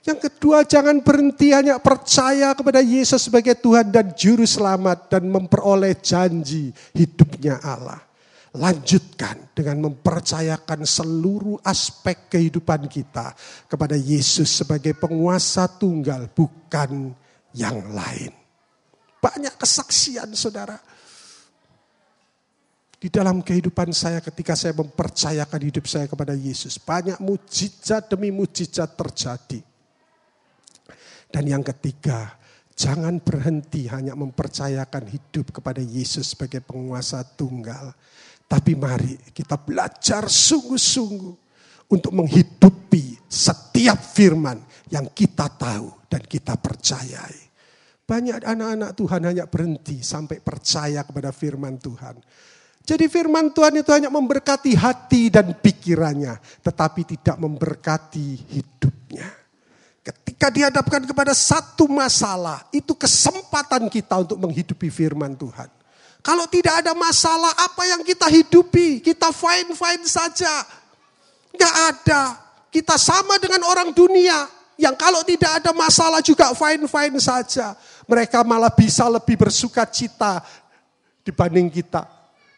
Yang 0.01 0.33
kedua, 0.33 0.65
jangan 0.65 0.97
berhenti 1.05 1.53
hanya 1.53 1.77
percaya 1.77 2.57
kepada 2.57 2.81
Yesus 2.81 3.29
sebagai 3.29 3.53
Tuhan 3.53 3.93
dan 3.93 4.17
Juru 4.17 4.49
Selamat 4.49 5.13
dan 5.13 5.29
memperoleh 5.29 5.93
janji 6.01 6.73
hidupnya 6.97 7.61
Allah. 7.61 8.01
Lanjutkan 8.51 9.53
dengan 9.53 9.87
mempercayakan 9.87 10.83
seluruh 10.83 11.61
aspek 11.61 12.33
kehidupan 12.33 12.89
kita 12.89 13.31
kepada 13.69 13.93
Yesus 13.93 14.49
sebagai 14.49 14.97
penguasa 14.97 15.69
tunggal, 15.69 16.27
bukan 16.33 17.13
yang 17.53 17.93
lain. 17.93 18.33
Banyak 19.21 19.53
kesaksian, 19.53 20.33
saudara. 20.33 20.81
Di 22.97 23.07
dalam 23.13 23.45
kehidupan 23.45 23.93
saya 23.93 24.17
ketika 24.17 24.57
saya 24.57 24.73
mempercayakan 24.73 25.61
hidup 25.61 25.85
saya 25.85 26.09
kepada 26.09 26.33
Yesus. 26.33 26.81
Banyak 26.81 27.21
mujizat 27.21 28.09
demi 28.09 28.33
mujizat 28.33 28.97
terjadi 28.97 29.70
dan 31.31 31.47
yang 31.47 31.63
ketiga, 31.63 32.35
jangan 32.75 33.23
berhenti 33.23 33.87
hanya 33.87 34.13
mempercayakan 34.19 35.07
hidup 35.07 35.55
kepada 35.55 35.79
Yesus 35.79 36.35
sebagai 36.35 36.59
penguasa 36.59 37.23
tunggal. 37.23 37.95
Tapi 38.51 38.75
mari 38.75 39.15
kita 39.31 39.55
belajar 39.55 40.27
sungguh-sungguh 40.27 41.35
untuk 41.87 42.11
menghidupi 42.11 43.15
setiap 43.31 43.95
firman 43.95 44.59
yang 44.91 45.07
kita 45.15 45.47
tahu 45.47 45.87
dan 46.11 46.19
kita 46.27 46.59
percayai. 46.59 47.47
Banyak 48.03 48.43
anak-anak 48.43 48.91
Tuhan 48.99 49.21
hanya 49.23 49.45
berhenti 49.47 50.03
sampai 50.03 50.43
percaya 50.43 51.07
kepada 51.07 51.31
firman 51.31 51.79
Tuhan. 51.79 52.19
Jadi 52.83 53.07
firman 53.07 53.55
Tuhan 53.55 53.79
itu 53.79 53.87
hanya 53.95 54.11
memberkati 54.11 54.75
hati 54.75 55.31
dan 55.31 55.55
pikirannya, 55.55 56.35
tetapi 56.59 57.07
tidak 57.15 57.39
memberkati 57.39 58.51
hidupnya. 58.51 59.40
Ketika 60.01 60.49
dihadapkan 60.49 61.05
kepada 61.05 61.29
satu 61.37 61.85
masalah, 61.85 62.65
itu 62.73 62.97
kesempatan 62.97 63.85
kita 63.85 64.25
untuk 64.25 64.41
menghidupi 64.41 64.89
firman 64.89 65.37
Tuhan. 65.37 65.69
Kalau 66.25 66.49
tidak 66.49 66.81
ada 66.81 66.97
masalah, 66.97 67.53
apa 67.53 67.85
yang 67.85 68.01
kita 68.01 68.25
hidupi? 68.25 69.01
Kita 69.01 69.29
fine-fine 69.29 70.05
saja. 70.05 70.65
Nggak 71.53 71.75
ada. 71.93 72.21
Kita 72.73 72.97
sama 72.97 73.37
dengan 73.37 73.61
orang 73.69 73.93
dunia. 73.93 74.49
Yang 74.81 74.95
kalau 74.97 75.21
tidak 75.21 75.61
ada 75.61 75.69
masalah 75.73 76.25
juga 76.25 76.53
fine-fine 76.57 77.21
saja. 77.21 77.77
Mereka 78.09 78.41
malah 78.41 78.73
bisa 78.73 79.05
lebih 79.05 79.37
bersuka 79.37 79.85
cita 79.85 80.41
dibanding 81.21 81.69
kita. 81.69 82.05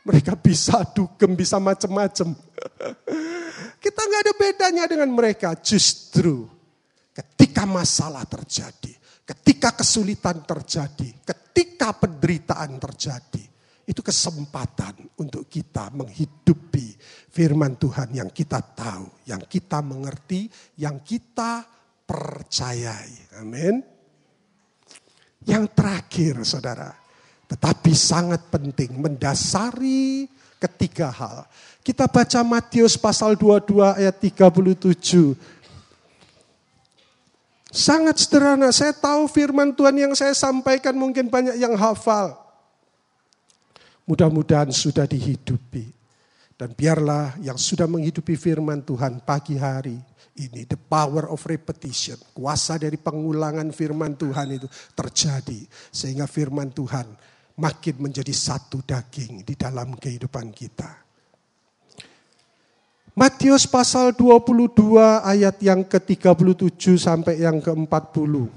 Mereka 0.08 0.40
bisa 0.40 0.84
dugem, 0.96 1.36
bisa 1.36 1.60
macam-macam. 1.60 2.36
Kita 3.84 4.02
nggak 4.04 4.22
ada 4.24 4.34
bedanya 4.36 4.84
dengan 4.88 5.12
mereka. 5.12 5.56
Justru 5.60 6.53
Ketika 7.14 7.70
masalah 7.70 8.26
terjadi, 8.26 8.90
ketika 9.22 9.78
kesulitan 9.78 10.42
terjadi, 10.44 11.14
ketika 11.22 11.94
penderitaan 11.94 12.82
terjadi, 12.82 13.44
itu 13.84 14.02
kesempatan 14.02 14.96
untuk 15.20 15.46
kita 15.46 15.92
menghidupi 15.92 16.96
firman 17.30 17.76
Tuhan 17.76 18.16
yang 18.16 18.30
kita 18.32 18.64
tahu, 18.64 19.28
yang 19.28 19.44
kita 19.46 19.84
mengerti, 19.84 20.48
yang 20.80 21.04
kita 21.04 21.62
percayai. 22.08 23.44
Amin. 23.44 23.84
Yang 25.44 25.66
terakhir, 25.76 26.34
saudara, 26.48 26.96
tetapi 27.52 27.92
sangat 27.92 28.48
penting 28.48 28.96
mendasari 28.96 30.32
ketiga 30.56 31.12
hal. 31.12 31.44
Kita 31.84 32.08
baca 32.08 32.40
Matius 32.48 32.96
pasal 32.96 33.36
22 33.36 34.00
ayat 34.00 34.16
37 34.16 35.63
Sangat 37.74 38.22
sederhana. 38.22 38.70
Saya 38.70 38.94
tahu 38.94 39.26
firman 39.26 39.74
Tuhan 39.74 39.98
yang 39.98 40.14
saya 40.14 40.38
sampaikan 40.38 40.94
mungkin 40.94 41.34
banyak 41.34 41.58
yang 41.58 41.74
hafal. 41.74 42.38
Mudah-mudahan 44.06 44.70
sudah 44.70 45.10
dihidupi. 45.10 45.90
Dan 46.54 46.78
biarlah 46.78 47.34
yang 47.42 47.58
sudah 47.58 47.90
menghidupi 47.90 48.38
firman 48.38 48.86
Tuhan 48.86 49.26
pagi 49.26 49.58
hari 49.58 49.98
ini, 50.38 50.70
the 50.70 50.78
power 50.78 51.34
of 51.34 51.42
repetition, 51.50 52.16
kuasa 52.30 52.78
dari 52.78 53.02
pengulangan 53.02 53.74
firman 53.74 54.14
Tuhan 54.22 54.62
itu 54.62 54.70
terjadi. 54.94 55.66
Sehingga 55.90 56.30
firman 56.30 56.70
Tuhan 56.70 57.10
makin 57.58 57.96
menjadi 57.98 58.32
satu 58.32 58.86
daging 58.86 59.42
di 59.42 59.58
dalam 59.58 59.98
kehidupan 59.98 60.54
kita. 60.54 61.03
Matius 63.14 63.70
pasal 63.70 64.10
22 64.18 64.98
ayat 65.22 65.62
yang 65.62 65.86
ke-37 65.86 66.98
sampai 66.98 67.46
yang 67.46 67.62
ke-40. 67.62 68.50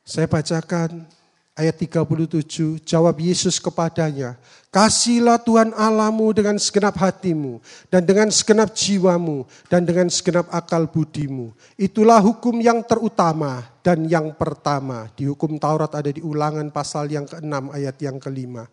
Saya 0.00 0.24
bacakan 0.24 1.04
Ayat 1.52 1.76
37, 1.84 2.80
jawab 2.80 3.20
Yesus 3.20 3.60
kepadanya, 3.60 4.40
Kasihlah 4.72 5.36
Tuhan 5.36 5.76
Allahmu 5.76 6.32
dengan 6.32 6.56
segenap 6.56 6.96
hatimu, 6.96 7.60
dan 7.92 8.08
dengan 8.08 8.32
segenap 8.32 8.72
jiwamu, 8.72 9.44
dan 9.68 9.84
dengan 9.84 10.08
segenap 10.08 10.48
akal 10.48 10.88
budimu. 10.88 11.52
Itulah 11.76 12.24
hukum 12.24 12.56
yang 12.56 12.80
terutama 12.80 13.71
dan 13.82 14.06
yang 14.06 14.38
pertama. 14.38 15.10
Di 15.12 15.26
hukum 15.26 15.58
Taurat 15.58 15.90
ada 15.92 16.08
di 16.08 16.22
ulangan 16.22 16.70
pasal 16.70 17.10
yang 17.10 17.26
ke-6 17.26 17.74
ayat 17.74 17.96
yang 17.98 18.16
kelima. 18.22 18.64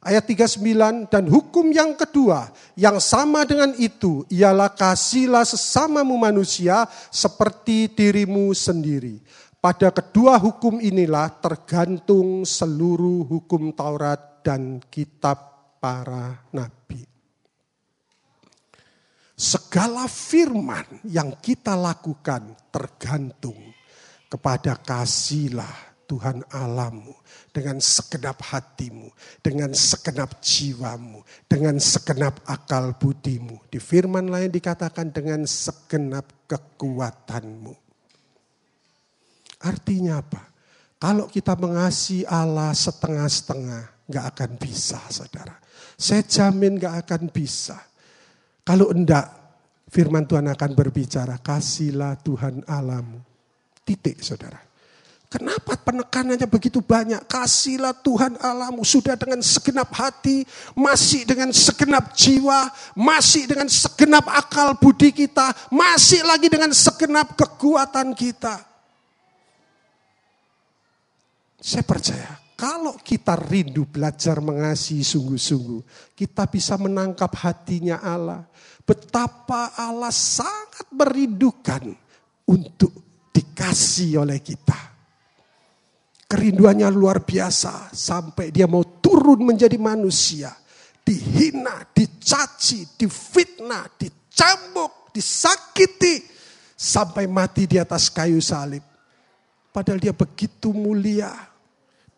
Ayat 0.00 0.24
39, 0.24 1.12
dan 1.12 1.28
hukum 1.28 1.68
yang 1.76 1.92
kedua 1.92 2.48
yang 2.72 2.96
sama 3.04 3.44
dengan 3.44 3.76
itu 3.76 4.24
ialah 4.32 4.72
kasihlah 4.72 5.44
sesamamu 5.44 6.16
manusia 6.16 6.88
seperti 7.12 7.92
dirimu 7.92 8.56
sendiri. 8.56 9.20
Pada 9.60 9.92
kedua 9.92 10.40
hukum 10.40 10.80
inilah 10.80 11.36
tergantung 11.44 12.48
seluruh 12.48 13.28
hukum 13.28 13.76
Taurat 13.76 14.40
dan 14.40 14.80
kitab 14.88 15.76
para 15.84 16.48
nabi. 16.48 17.04
Segala 19.36 20.08
firman 20.08 21.04
yang 21.04 21.36
kita 21.44 21.76
lakukan 21.76 22.56
tergantung 22.72 23.79
kepada 24.30 24.78
kasihlah 24.78 25.90
Tuhan 26.06 26.46
Alamu 26.54 27.14
dengan 27.50 27.82
segenap 27.82 28.38
hatimu, 28.42 29.10
dengan 29.42 29.74
segenap 29.74 30.38
jiwamu, 30.38 31.22
dengan 31.50 31.78
segenap 31.82 32.38
akal 32.46 32.94
budimu. 32.94 33.58
Di 33.70 33.82
firman 33.82 34.30
lain 34.30 34.50
dikatakan 34.54 35.10
dengan 35.10 35.42
segenap 35.46 36.26
kekuatanmu. 36.46 37.74
Artinya 39.60 40.18
apa? 40.18 40.42
Kalau 41.00 41.26
kita 41.30 41.54
mengasihi 41.54 42.26
Allah 42.26 42.74
setengah-setengah, 42.74 44.10
nggak 44.10 44.26
akan 44.34 44.50
bisa, 44.58 44.98
saudara. 45.08 45.56
Saya 45.94 46.26
jamin 46.26 46.76
nggak 46.76 47.06
akan 47.06 47.22
bisa. 47.30 47.78
Kalau 48.66 48.90
enggak, 48.90 49.26
firman 49.88 50.26
Tuhan 50.26 50.50
akan 50.50 50.70
berbicara, 50.74 51.38
kasihlah 51.40 52.18
Tuhan 52.20 52.66
alamu. 52.66 53.29
Titik, 53.90 54.22
saudara. 54.22 54.70
Kenapa 55.26 55.74
penekanannya 55.74 56.46
begitu 56.46 56.78
banyak? 56.78 57.26
Kasihlah 57.26 57.90
Tuhan 58.06 58.38
alamu. 58.38 58.86
Sudah 58.86 59.18
dengan 59.18 59.42
segenap 59.42 59.90
hati, 59.90 60.46
masih 60.78 61.26
dengan 61.26 61.50
segenap 61.50 62.14
jiwa, 62.14 62.70
masih 62.94 63.50
dengan 63.50 63.66
segenap 63.66 64.30
akal 64.30 64.78
budi 64.78 65.10
kita, 65.10 65.50
masih 65.74 66.22
lagi 66.22 66.46
dengan 66.46 66.70
segenap 66.70 67.34
kekuatan 67.34 68.14
kita. 68.14 68.62
Saya 71.58 71.82
percaya 71.82 72.38
kalau 72.54 72.94
kita 72.94 73.34
rindu 73.42 73.90
belajar 73.90 74.38
mengasihi 74.38 75.02
sungguh-sungguh, 75.02 76.14
kita 76.14 76.46
bisa 76.46 76.78
menangkap 76.78 77.34
hatinya 77.42 77.98
Allah. 77.98 78.46
Betapa 78.86 79.74
Allah 79.74 80.14
sangat 80.14 80.86
merindukan 80.94 81.90
untuk 82.46 83.09
dikasih 83.32 84.22
oleh 84.22 84.38
kita. 84.42 84.78
Kerinduannya 86.30 86.86
luar 86.94 87.26
biasa 87.26 87.90
sampai 87.90 88.54
dia 88.54 88.70
mau 88.70 88.86
turun 89.02 89.42
menjadi 89.42 89.74
manusia. 89.78 90.54
Dihina, 91.02 91.90
dicaci, 91.90 92.94
difitnah, 92.94 93.90
dicambuk, 93.98 95.10
disakiti. 95.10 96.22
Sampai 96.80 97.26
mati 97.26 97.66
di 97.66 97.76
atas 97.76 98.08
kayu 98.08 98.38
salib. 98.38 98.80
Padahal 99.74 100.00
dia 100.00 100.14
begitu 100.14 100.72
mulia 100.72 101.50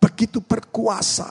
begitu 0.03 0.43
berkuasa. 0.43 1.31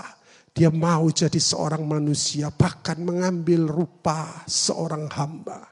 Dia 0.52 0.72
mau 0.72 1.08
jadi 1.12 1.40
seorang 1.40 1.84
manusia, 1.84 2.52
bahkan 2.52 3.00
mengambil 3.00 3.68
rupa 3.68 4.44
seorang 4.48 5.08
hamba. 5.12 5.68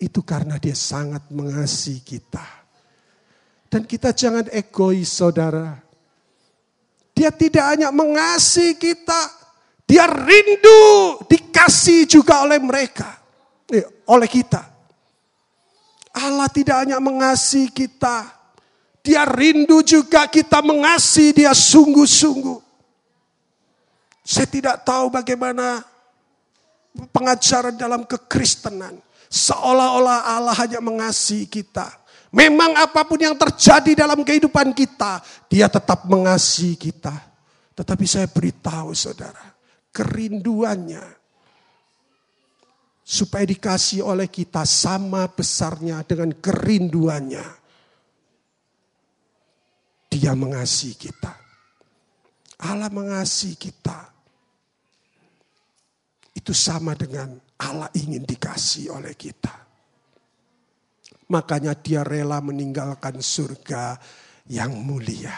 Itu 0.00 0.24
karena 0.24 0.56
dia 0.60 0.76
sangat 0.76 1.28
mengasihi 1.28 2.00
kita. 2.00 2.57
Dan 3.68 3.84
kita 3.84 4.16
jangan 4.16 4.48
egois 4.48 5.12
saudara. 5.12 5.76
Dia 7.12 7.28
tidak 7.28 7.76
hanya 7.76 7.92
mengasihi 7.92 8.78
kita, 8.80 9.20
dia 9.84 10.08
rindu 10.08 11.20
dikasih 11.28 12.08
juga 12.08 12.44
oleh 12.48 12.56
mereka. 12.62 13.18
Eh, 13.68 13.84
oleh 14.08 14.28
kita. 14.30 14.64
Allah 16.16 16.48
tidak 16.48 16.88
hanya 16.88 16.96
mengasihi 16.96 17.68
kita, 17.68 18.24
dia 19.04 19.28
rindu 19.28 19.84
juga 19.84 20.24
kita 20.24 20.64
mengasihi 20.64 21.44
dia 21.44 21.52
sungguh-sungguh. 21.52 22.60
Saya 24.24 24.44
tidak 24.44 24.84
tahu 24.84 25.08
bagaimana 25.08 25.80
pengajaran 27.12 27.76
dalam 27.76 28.04
kekristenan. 28.04 29.00
Seolah-olah 29.28 30.36
Allah 30.36 30.56
hanya 30.56 30.80
mengasihi 30.80 31.48
kita. 31.48 31.88
Memang 32.28 32.76
apa 32.76 33.08
pun 33.08 33.16
yang 33.16 33.32
terjadi 33.36 34.04
dalam 34.04 34.20
kehidupan 34.20 34.76
kita, 34.76 35.24
dia 35.48 35.66
tetap 35.68 36.04
mengasihi 36.04 36.76
kita. 36.76 37.14
Tetapi 37.72 38.04
saya 38.04 38.28
beritahu 38.28 38.92
saudara, 38.92 39.54
kerinduannya 39.94 41.04
supaya 43.00 43.48
dikasih 43.48 44.04
oleh 44.04 44.28
kita 44.28 44.68
sama 44.68 45.24
besarnya 45.32 46.04
dengan 46.04 46.28
kerinduannya 46.36 47.58
dia 50.08 50.32
mengasihi 50.32 50.96
kita. 50.96 51.32
Allah 52.64 52.90
mengasihi 52.90 53.54
kita. 53.54 54.10
Itu 56.34 56.56
sama 56.56 56.96
dengan 56.96 57.36
Allah 57.60 57.92
ingin 57.94 58.24
dikasih 58.24 58.90
oleh 58.94 59.12
kita. 59.14 59.67
Makanya 61.28 61.76
dia 61.76 62.00
rela 62.04 62.40
meninggalkan 62.40 63.20
surga 63.20 64.00
yang 64.48 64.72
mulia. 64.80 65.36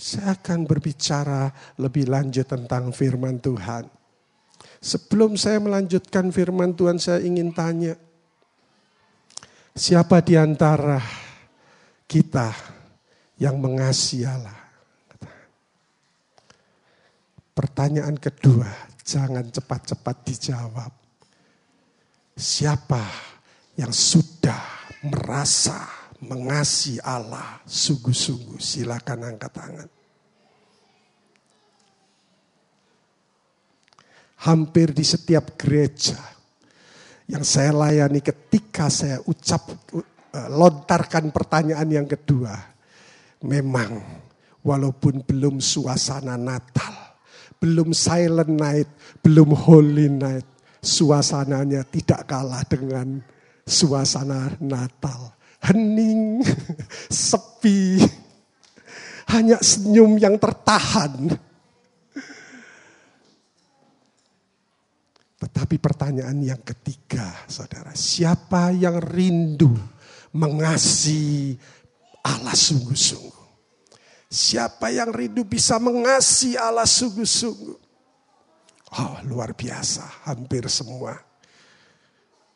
Saya 0.00 0.32
akan 0.36 0.64
berbicara 0.64 1.52
lebih 1.76 2.08
lanjut 2.08 2.48
tentang 2.48 2.88
firman 2.92 3.36
Tuhan. 3.40 3.84
Sebelum 4.80 5.36
saya 5.36 5.60
melanjutkan 5.60 6.32
firman 6.32 6.72
Tuhan, 6.72 6.96
saya 6.96 7.20
ingin 7.20 7.52
tanya, 7.52 7.96
Siapa 9.70 10.18
di 10.20 10.34
antara 10.34 10.98
kita 12.10 12.50
yang 13.38 13.62
mengasihi 13.62 14.26
Allah? 14.26 14.60
Pertanyaan 17.54 18.18
kedua, 18.18 18.66
jangan 19.10 19.46
cepat-cepat 19.50 20.16
dijawab. 20.22 20.92
Siapa 22.38 23.02
yang 23.74 23.90
sudah 23.90 24.86
merasa 25.02 25.90
mengasihi 26.22 27.02
Allah 27.02 27.58
sungguh-sungguh? 27.66 28.62
Silakan 28.62 29.34
angkat 29.34 29.50
tangan. 29.50 29.88
Hampir 34.40 34.96
di 34.96 35.04
setiap 35.04 35.58
gereja 35.58 36.16
yang 37.28 37.44
saya 37.44 37.76
layani 37.76 38.24
ketika 38.24 38.88
saya 38.88 39.20
ucap 39.28 39.68
uh, 39.92 40.48
lontarkan 40.48 41.28
pertanyaan 41.28 41.88
yang 41.92 42.08
kedua. 42.08 42.56
Memang 43.44 44.00
walaupun 44.64 45.20
belum 45.24 45.60
suasana 45.60 46.40
Natal, 46.40 47.09
belum 47.60 47.92
silent 47.92 48.50
night, 48.56 48.88
belum 49.20 49.52
holy 49.52 50.08
night, 50.08 50.48
suasananya 50.80 51.84
tidak 51.86 52.24
kalah 52.24 52.64
dengan 52.64 53.20
suasana 53.68 54.56
Natal. 54.64 55.36
Hening, 55.60 56.40
sepi, 57.12 58.00
hanya 59.28 59.60
senyum 59.60 60.16
yang 60.16 60.40
tertahan 60.40 61.36
Tetapi 65.40 65.80
pertanyaan 65.80 66.36
yang 66.44 66.60
ketiga, 66.60 67.32
saudara, 67.48 67.96
siapa 67.96 68.76
yang 68.76 69.00
rindu 69.00 69.72
mengasihi 70.36 71.56
Allah 72.20 72.52
sungguh-sungguh? 72.52 73.39
Siapa 74.30 74.94
yang 74.94 75.10
rindu 75.10 75.42
bisa 75.42 75.82
mengasihi 75.82 76.54
Allah 76.54 76.86
sungguh-sungguh? 76.86 77.78
Oh, 78.90 79.14
luar 79.26 79.58
biasa, 79.58 80.30
hampir 80.30 80.70
semua. 80.70 81.18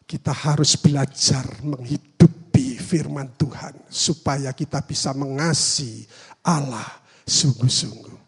Kita 0.06 0.30
harus 0.30 0.78
belajar 0.78 1.42
menghidupi 1.66 2.78
firman 2.78 3.34
Tuhan 3.34 3.74
supaya 3.90 4.54
kita 4.54 4.86
bisa 4.86 5.10
mengasihi 5.18 6.06
Allah 6.46 6.86
sungguh-sungguh. 7.26 8.22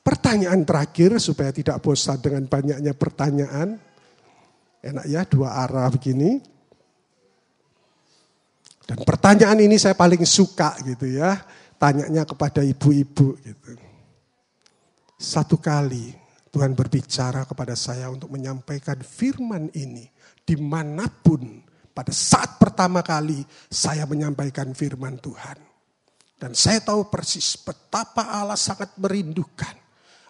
Pertanyaan 0.00 0.64
terakhir 0.64 1.20
supaya 1.20 1.52
tidak 1.52 1.84
bosan 1.84 2.16
dengan 2.24 2.48
banyaknya 2.48 2.96
pertanyaan. 2.96 3.76
Enak 4.80 5.04
ya 5.04 5.28
dua 5.28 5.60
arah 5.60 5.92
begini. 5.92 6.40
Dan 8.88 9.04
pertanyaan 9.04 9.60
ini 9.60 9.76
saya 9.76 9.92
paling 9.92 10.24
suka 10.24 10.80
gitu 10.80 11.04
ya. 11.04 11.36
Tanyanya 11.78 12.26
kepada 12.26 12.60
ibu-ibu 12.66 13.38
gitu. 13.38 13.72
Satu 15.18 15.58
kali 15.58 16.14
Tuhan 16.50 16.74
berbicara 16.74 17.46
kepada 17.46 17.78
saya 17.78 18.10
untuk 18.10 18.34
menyampaikan 18.34 18.98
firman 18.98 19.70
ini 19.78 20.10
di 20.42 20.58
mana 20.58 21.06
pun 21.06 21.62
pada 21.94 22.10
saat 22.14 22.58
pertama 22.58 23.02
kali 23.02 23.42
saya 23.70 24.06
menyampaikan 24.06 24.74
firman 24.74 25.18
Tuhan. 25.22 25.58
Dan 26.38 26.54
saya 26.54 26.78
tahu 26.82 27.10
persis 27.10 27.58
betapa 27.58 28.30
Allah 28.30 28.54
sangat 28.54 28.94
merindukan 28.98 29.74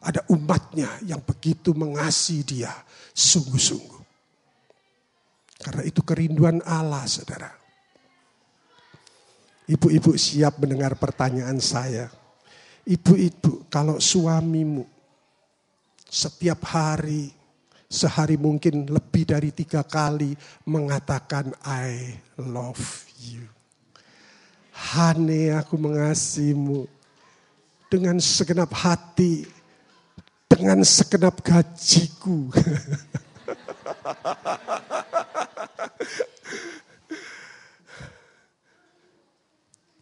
ada 0.01 0.25
umatnya 0.31 0.89
yang 1.05 1.21
begitu 1.21 1.75
mengasihi 1.75 2.45
dia 2.47 2.73
sungguh-sungguh. 3.13 4.03
Karena 5.59 5.83
itu 5.83 6.01
kerinduan 6.07 6.63
Allah 6.63 7.03
saudara. 7.05 7.58
Ibu-ibu 9.69 10.16
siap 10.16 10.64
mendengar 10.64 10.97
pertanyaan 10.97 11.61
saya. 11.61 12.09
Ibu-ibu 12.89 13.69
kalau 13.69 14.01
suamimu 14.01 14.89
setiap 16.09 16.64
hari, 16.73 17.29
sehari 17.85 18.41
mungkin 18.41 18.89
lebih 18.89 19.29
dari 19.29 19.53
tiga 19.53 19.85
kali 19.85 20.33
mengatakan 20.64 21.53
I 21.69 22.16
love 22.41 22.81
you. 23.21 23.45
Hane 24.73 25.53
aku 25.53 25.77
mengasihimu 25.77 26.89
dengan 27.93 28.16
segenap 28.21 28.73
hati, 28.73 29.45
dengan 30.49 30.81
segenap 30.81 31.45
gajiku. 31.45 32.49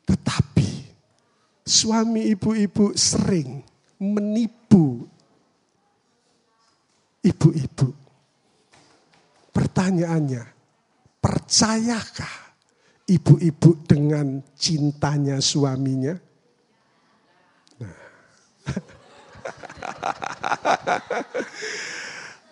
Tetapi 0.07 0.71
suami 1.67 2.31
ibu-ibu 2.31 2.95
sering 2.95 3.59
menipu 3.99 5.03
ibu-ibu. 7.27 7.91
Pertanyaannya, 9.51 10.47
percayakah 11.19 12.55
ibu-ibu 13.11 13.75
dengan 13.83 14.39
cintanya 14.55 15.43
suaminya? 15.43 16.15
Nah. 17.83 17.99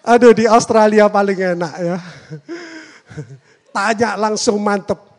Aduh 0.15 0.37
di 0.37 0.45
Australia 0.45 1.09
paling 1.09 1.57
enak 1.57 1.75
ya. 1.81 1.97
Tanya 3.73 4.17
langsung 4.19 4.61
mantep. 4.61 5.14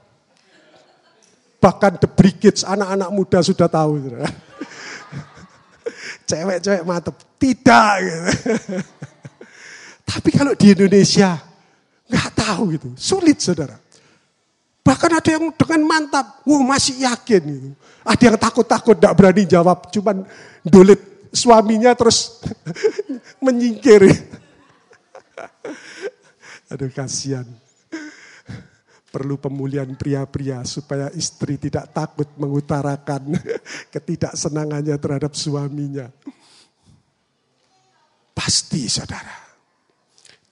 Bahkan 1.66 1.97
the 1.97 2.05
brigades 2.05 2.61
anak-anak 2.61 3.09
muda 3.09 3.41
sudah 3.41 3.66
tahu. 3.66 4.05
Cewek-cewek 6.30 6.86
mantep. 6.86 7.18
Tidak 7.41 7.91
gitu. 8.05 8.22
Tapi 10.13 10.30
kalau 10.30 10.53
di 10.53 10.78
Indonesia 10.78 11.41
nggak 12.05 12.30
tahu 12.38 12.78
gitu, 12.78 12.89
sulit 12.93 13.41
saudara. 13.41 13.82
Bahkan 14.86 15.11
ada 15.18 15.30
yang 15.34 15.49
dengan 15.49 15.82
mantap, 15.89 16.45
wah 16.45 16.61
masih 16.61 17.01
yakin 17.01 17.41
gitu. 17.41 17.70
Ada 18.05 18.24
yang 18.30 18.38
takut-takut, 18.38 18.93
tidak 18.93 19.18
berani 19.18 19.49
jawab, 19.49 19.89
cuman 19.89 20.22
dolit 20.61 21.01
suaminya 21.34 21.97
terus 21.97 22.45
menyingkir. 23.45 24.05
Aduh 26.70 26.93
kasihan. 26.93 27.64
Perlu 29.16 29.39
pemulihan 29.39 29.88
pria-pria 29.95 30.59
supaya 30.68 31.07
istri 31.16 31.55
tidak 31.55 31.95
takut 31.95 32.28
mengutarakan 32.36 33.32
ketidaksenangannya 33.95 34.91
terhadap 34.99 35.32
suaminya. 35.32 36.11
Pasti 38.36 38.91
saudara. 38.91 39.39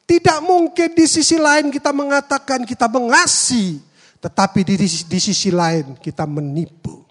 Tidak 0.08 0.40
mungkin 0.40 0.96
di 0.96 1.04
sisi 1.12 1.36
lain 1.36 1.76
kita 1.76 1.92
mengatakan 1.92 2.64
kita 2.64 2.88
mengasihi, 2.88 3.84
tetapi 4.24 4.64
di, 4.64 4.88
di 4.88 5.20
sisi 5.20 5.52
lain 5.52 6.00
kita 6.00 6.24
menipu. 6.24 7.04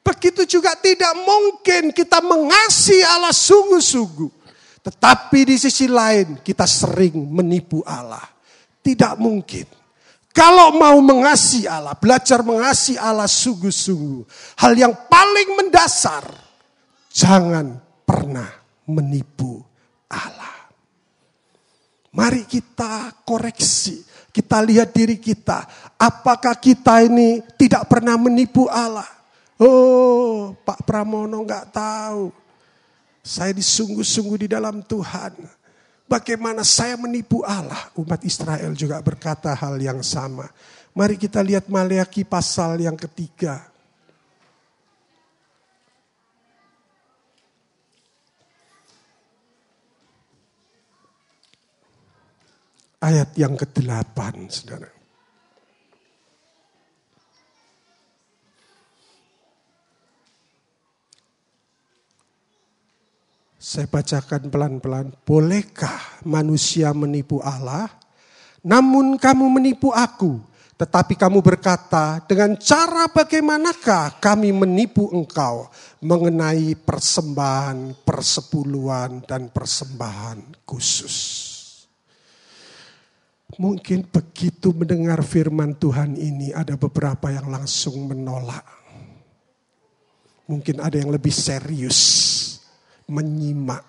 Begitu 0.00 0.48
juga 0.48 0.72
tidak 0.80 1.12
mungkin 1.12 1.92
kita 1.92 2.24
mengasihi 2.24 3.04
Allah 3.04 3.36
sungguh-sungguh. 3.36 4.32
Tetapi 4.80 5.38
di 5.44 5.56
sisi 5.60 5.84
lain 5.84 6.40
kita 6.40 6.64
sering 6.64 7.20
menipu 7.28 7.84
Allah. 7.84 8.37
Tidak 8.88 9.20
mungkin. 9.20 9.68
Kalau 10.32 10.72
mau 10.72 10.96
mengasihi 11.04 11.68
Allah, 11.68 11.92
belajar 11.92 12.40
mengasihi 12.40 12.96
Allah 12.96 13.28
sungguh-sungguh. 13.28 14.24
Hal 14.64 14.72
yang 14.80 14.96
paling 15.12 15.60
mendasar, 15.60 16.24
jangan 17.12 17.76
pernah 18.08 18.48
menipu 18.88 19.60
Allah. 20.08 20.72
Mari 22.16 22.48
kita 22.48 23.12
koreksi, 23.28 24.00
kita 24.32 24.64
lihat 24.64 24.96
diri 24.96 25.20
kita. 25.20 25.68
Apakah 26.00 26.56
kita 26.56 27.04
ini 27.04 27.44
tidak 27.60 27.84
pernah 27.84 28.16
menipu 28.16 28.72
Allah? 28.72 29.04
Oh, 29.60 30.56
Pak 30.64 30.88
Pramono 30.88 31.44
nggak 31.44 31.76
tahu. 31.76 32.32
Saya 33.20 33.52
disungguh-sungguh 33.52 34.46
di 34.46 34.48
dalam 34.48 34.80
Tuhan. 34.80 35.36
Bagaimana 36.08 36.64
saya 36.64 36.96
menipu 36.96 37.44
Allah? 37.44 37.92
Umat 37.92 38.24
Israel 38.24 38.72
juga 38.72 38.96
berkata 39.04 39.52
hal 39.52 39.76
yang 39.76 40.00
sama. 40.00 40.48
Mari 40.96 41.20
kita 41.20 41.44
lihat 41.44 41.68
Maleaki 41.68 42.24
pasal 42.24 42.80
yang 42.80 42.96
ketiga. 42.96 43.68
Ayat 52.98 53.30
yang 53.38 53.54
ke-8, 53.54 54.18
saudara. 54.50 54.97
Saya 63.58 63.90
bacakan 63.90 64.54
pelan-pelan. 64.54 65.10
Bolehkah 65.26 66.22
manusia 66.22 66.94
menipu 66.94 67.42
Allah? 67.42 67.90
Namun 68.62 69.18
kamu 69.18 69.50
menipu 69.50 69.90
aku. 69.90 70.38
Tetapi 70.78 71.18
kamu 71.18 71.42
berkata, 71.42 72.22
dengan 72.22 72.54
cara 72.54 73.10
bagaimanakah 73.10 74.22
kami 74.22 74.54
menipu 74.54 75.10
engkau 75.10 75.66
mengenai 75.98 76.78
persembahan, 76.78 77.98
persepuluhan, 78.06 79.26
dan 79.26 79.50
persembahan 79.50 80.62
khusus. 80.62 81.16
Mungkin 83.58 84.06
begitu 84.06 84.70
mendengar 84.70 85.18
firman 85.26 85.74
Tuhan 85.74 86.14
ini 86.14 86.54
ada 86.54 86.78
beberapa 86.78 87.26
yang 87.34 87.50
langsung 87.50 88.06
menolak. 88.06 88.62
Mungkin 90.46 90.78
ada 90.78 90.94
yang 90.94 91.10
lebih 91.10 91.34
serius 91.34 91.98
menyimak. 93.08 93.84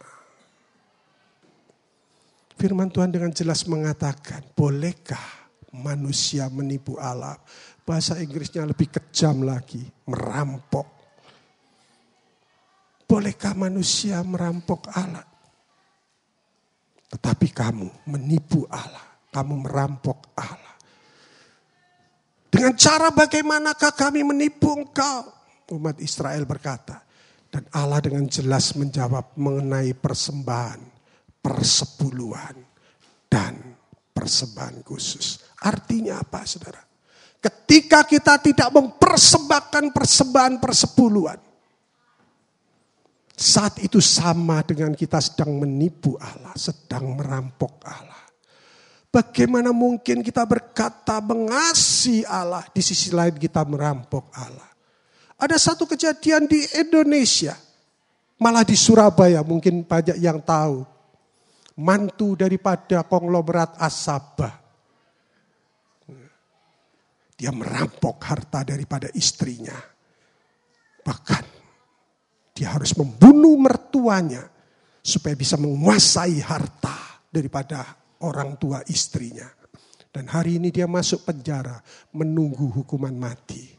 Firman 2.59 2.91
Tuhan 2.91 3.11
dengan 3.11 3.31
jelas 3.31 3.63
mengatakan, 3.67 4.43
bolehkah 4.51 5.51
manusia 5.75 6.51
menipu 6.51 6.99
Allah? 6.99 7.39
Bahasa 7.87 8.19
Inggrisnya 8.19 8.67
lebih 8.67 8.91
kejam 8.91 9.47
lagi, 9.47 9.79
merampok. 10.07 10.87
Bolehkah 13.07 13.55
manusia 13.55 14.19
merampok 14.27 14.91
Allah? 14.91 15.25
Tetapi 17.09 17.47
kamu 17.49 17.87
menipu 18.11 18.67
Allah, 18.69 19.07
kamu 19.33 19.65
merampok 19.65 20.29
Allah. 20.37 20.75
Dengan 22.49 22.73
cara 22.77 23.09
bagaimanakah 23.09 23.93
kami 23.97 24.21
menipu 24.21 24.73
engkau? 24.73 25.25
Umat 25.73 25.97
Israel 26.01 26.43
berkata, 26.43 27.08
dan 27.49 27.65
Allah 27.73 27.99
dengan 27.99 28.29
jelas 28.29 28.77
menjawab 28.77 29.33
mengenai 29.33 29.97
persembahan, 29.97 30.81
persepuluhan, 31.41 32.55
dan 33.25 33.57
persembahan 34.13 34.85
khusus. 34.85 35.41
Artinya 35.65 36.21
apa 36.21 36.45
saudara? 36.45 36.81
Ketika 37.39 38.05
kita 38.05 38.37
tidak 38.37 38.69
mempersembahkan 38.69 39.95
persembahan 39.95 40.55
persepuluhan. 40.61 41.39
Saat 43.39 43.79
itu 43.79 44.03
sama 44.03 44.59
dengan 44.67 44.91
kita 44.91 45.15
sedang 45.23 45.63
menipu 45.63 46.19
Allah, 46.19 46.51
sedang 46.59 47.15
merampok 47.15 47.79
Allah. 47.87 48.27
Bagaimana 49.09 49.71
mungkin 49.71 50.19
kita 50.19 50.43
berkata 50.43 51.17
mengasihi 51.23 52.27
Allah, 52.27 52.67
di 52.75 52.83
sisi 52.83 53.09
lain 53.15 53.39
kita 53.39 53.63
merampok 53.63 54.29
Allah. 54.35 54.68
Ada 55.39 55.55
satu 55.55 55.87
kejadian 55.87 56.51
di 56.51 56.67
Indonesia, 56.75 57.55
malah 58.43 58.67
di 58.67 58.75
Surabaya 58.75 59.39
mungkin 59.39 59.87
banyak 59.87 60.19
yang 60.19 60.43
tahu. 60.43 60.83
Mantu 61.79 62.35
daripada 62.35 63.07
konglomerat 63.07 63.79
Asabah. 63.79 64.59
dia 67.39 67.55
merampok 67.55 68.19
harta 68.19 68.67
daripada 68.67 69.07
istrinya. 69.15 69.79
Bahkan 71.07 71.43
dia 72.51 72.75
harus 72.75 72.91
membunuh 72.99 73.55
mertuanya 73.55 74.43
supaya 74.99 75.39
bisa 75.39 75.55
menguasai 75.55 76.43
harta 76.43 77.23
daripada 77.31 77.95
orang 78.27 78.59
tua 78.59 78.83
istrinya. 78.91 79.47
Dan 80.11 80.27
hari 80.27 80.59
ini 80.59 80.67
dia 80.67 80.83
masuk 80.83 81.23
penjara 81.23 81.79
menunggu 82.11 82.67
hukuman 82.83 83.15
mati. 83.15 83.78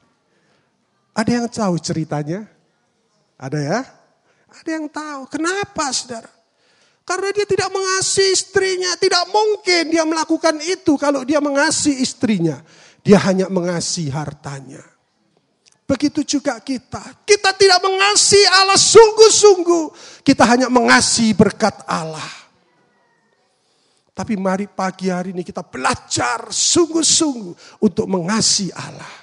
Ada 1.21 1.31
yang 1.37 1.47
tahu 1.53 1.75
ceritanya? 1.77 2.49
Ada 3.37 3.59
ya? 3.61 3.81
Ada 4.57 4.71
yang 4.73 4.89
tahu. 4.89 5.29
Kenapa 5.29 5.93
saudara? 5.93 6.33
Karena 7.05 7.29
dia 7.37 7.45
tidak 7.45 7.69
mengasihi 7.69 8.33
istrinya. 8.33 8.97
Tidak 8.97 9.29
mungkin 9.29 9.93
dia 9.93 10.09
melakukan 10.09 10.57
itu 10.65 10.97
kalau 10.97 11.21
dia 11.29 11.45
mengasihi 11.45 12.01
istrinya. 12.01 12.65
Dia 13.05 13.21
hanya 13.29 13.53
mengasihi 13.53 14.09
hartanya. 14.09 14.81
Begitu 15.85 16.25
juga 16.25 16.57
kita. 16.65 17.03
Kita 17.29 17.53
tidak 17.53 17.85
mengasihi 17.85 18.49
Allah 18.49 18.81
sungguh-sungguh. 18.81 19.85
Kita 20.25 20.49
hanya 20.49 20.73
mengasihi 20.73 21.37
berkat 21.37 21.85
Allah. 21.85 22.41
Tapi 24.17 24.41
mari 24.41 24.69
pagi 24.73 25.13
hari 25.13 25.37
ini 25.37 25.45
kita 25.45 25.61
belajar 25.69 26.49
sungguh-sungguh 26.49 27.85
untuk 27.85 28.09
mengasihi 28.09 28.73
Allah. 28.73 29.20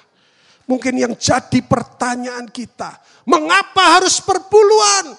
Mungkin 0.68 1.00
yang 1.00 1.16
jadi 1.16 1.64
pertanyaan 1.64 2.44
kita, 2.52 3.00
mengapa 3.24 3.96
harus 3.96 4.20
perpuluhan? 4.20 5.16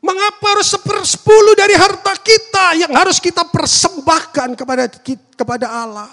Mengapa 0.00 0.56
harus 0.56 0.72
sepersepuluh 0.72 1.52
dari 1.52 1.76
harta 1.76 2.16
kita 2.16 2.80
yang 2.80 2.96
harus 2.96 3.20
kita 3.20 3.44
persembahkan 3.44 4.56
kepada 4.56 4.88
kepada 5.36 5.68
Allah? 5.68 6.08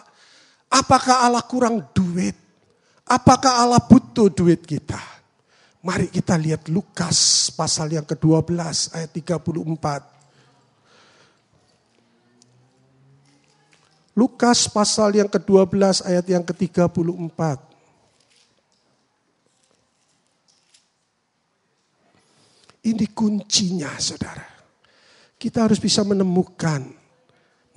Apakah 0.67 1.23
Allah 1.23 1.39
kurang 1.47 1.79
duit? 1.95 2.35
Apakah 3.07 3.63
Allah 3.63 3.79
butuh 3.79 4.27
duit 4.27 4.67
kita? 4.67 4.99
Mari 5.79 6.11
kita 6.11 6.35
lihat 6.35 6.67
Lukas 6.67 7.47
pasal 7.55 7.95
yang 7.95 8.03
ke-12 8.03 8.91
ayat 8.91 9.07
34. 9.15 10.16
Lukas 14.17 14.65
pasal 14.65 15.13
yang 15.13 15.29
ke-12 15.29 16.01
ayat 16.01 16.25
yang 16.25 16.41
ke-34. 16.41 17.37
Ini 22.81 23.05
kuncinya 23.13 23.93
saudara. 24.01 24.57
Kita 25.37 25.69
harus 25.69 25.77
bisa 25.77 26.01
menemukan 26.01 26.81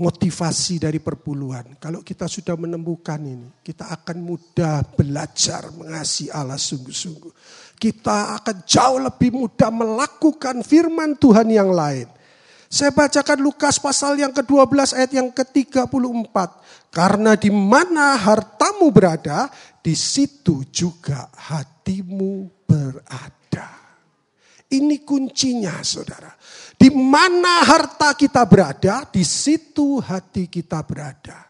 motivasi 0.01 0.80
dari 0.80 0.97
perpuluhan. 0.97 1.76
Kalau 1.76 2.01
kita 2.01 2.24
sudah 2.24 2.57
menemukan 2.57 3.20
ini, 3.20 3.61
kita 3.61 3.93
akan 4.01 4.24
mudah 4.24 4.80
belajar 4.97 5.68
mengasihi 5.76 6.32
Allah 6.32 6.57
sungguh-sungguh. 6.57 7.32
Kita 7.76 8.41
akan 8.41 8.64
jauh 8.64 8.97
lebih 8.97 9.36
mudah 9.36 9.68
melakukan 9.68 10.64
firman 10.64 11.20
Tuhan 11.20 11.53
yang 11.53 11.68
lain. 11.68 12.20
Saya 12.71 12.95
bacakan 12.95 13.43
Lukas 13.43 13.83
pasal 13.83 14.14
yang 14.23 14.31
ke-12 14.31 14.95
ayat 14.95 15.11
yang 15.11 15.27
ke-34. 15.35 16.37
Karena 16.95 17.35
di 17.35 17.51
mana 17.51 18.14
hartamu 18.14 18.95
berada, 18.95 19.51
di 19.83 19.99
situ 19.99 20.62
juga 20.71 21.27
hatimu 21.35 22.47
berada. 22.71 23.75
Ini 24.71 25.03
kuncinya 25.03 25.83
saudara. 25.83 26.31
Di 26.79 26.95
mana 26.95 27.66
harta 27.66 28.14
kita 28.14 28.47
berada, 28.47 29.03
di 29.11 29.27
situ 29.27 29.99
hati 29.99 30.47
kita 30.47 30.87
berada. 30.87 31.49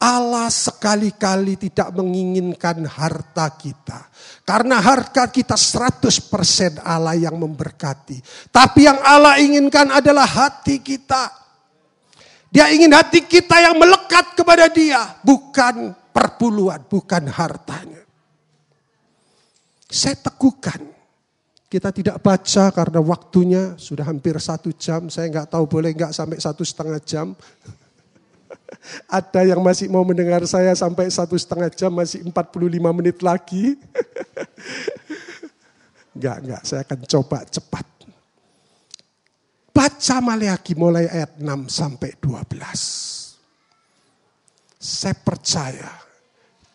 Allah 0.00 0.48
sekali-kali 0.48 1.60
tidak 1.60 1.92
menginginkan 1.92 2.88
harta 2.88 3.52
kita. 3.52 4.08
Karena 4.48 4.80
harta 4.80 5.28
kita 5.28 5.60
100% 5.60 6.80
Allah 6.80 7.12
yang 7.20 7.36
memberkati. 7.36 8.48
Tapi 8.48 8.88
yang 8.88 8.96
Allah 9.04 9.36
inginkan 9.36 9.92
adalah 9.92 10.24
hati 10.24 10.80
kita. 10.80 11.28
Dia 12.48 12.72
ingin 12.72 12.96
hati 12.96 13.28
kita 13.28 13.60
yang 13.60 13.76
melekat 13.76 14.32
kepada 14.32 14.72
dia. 14.72 15.20
Bukan 15.20 15.92
perpuluhan, 16.16 16.80
bukan 16.88 17.28
hartanya. 17.28 18.00
Saya 19.84 20.16
teguhkan 20.16 20.80
kita 21.70 21.94
tidak 21.94 22.18
baca 22.18 22.74
karena 22.74 22.98
waktunya 22.98 23.78
sudah 23.78 24.02
hampir 24.08 24.34
satu 24.42 24.74
jam. 24.74 25.06
Saya 25.06 25.30
nggak 25.30 25.54
tahu 25.54 25.70
boleh 25.70 25.94
nggak 25.94 26.10
sampai 26.10 26.42
satu 26.42 26.66
setengah 26.66 26.98
jam. 27.04 27.36
Ada 29.20 29.46
yang 29.54 29.60
masih 29.62 29.90
mau 29.90 30.02
mendengar 30.06 30.42
saya 30.46 30.74
sampai 30.74 31.10
satu 31.10 31.36
setengah 31.38 31.70
jam, 31.72 31.92
masih 31.92 32.22
45 32.26 32.98
menit 32.98 33.18
lagi. 33.20 33.76
Enggak, 36.10 36.42
enggak, 36.42 36.62
saya 36.66 36.82
akan 36.82 37.00
coba 37.06 37.38
cepat. 37.46 37.86
Baca 39.70 40.16
Maleaki 40.18 40.74
mulai 40.74 41.06
ayat 41.06 41.38
6 41.38 41.70
sampai 41.70 42.18
12. 42.18 42.50
Saya 44.74 45.14
percaya 45.14 45.86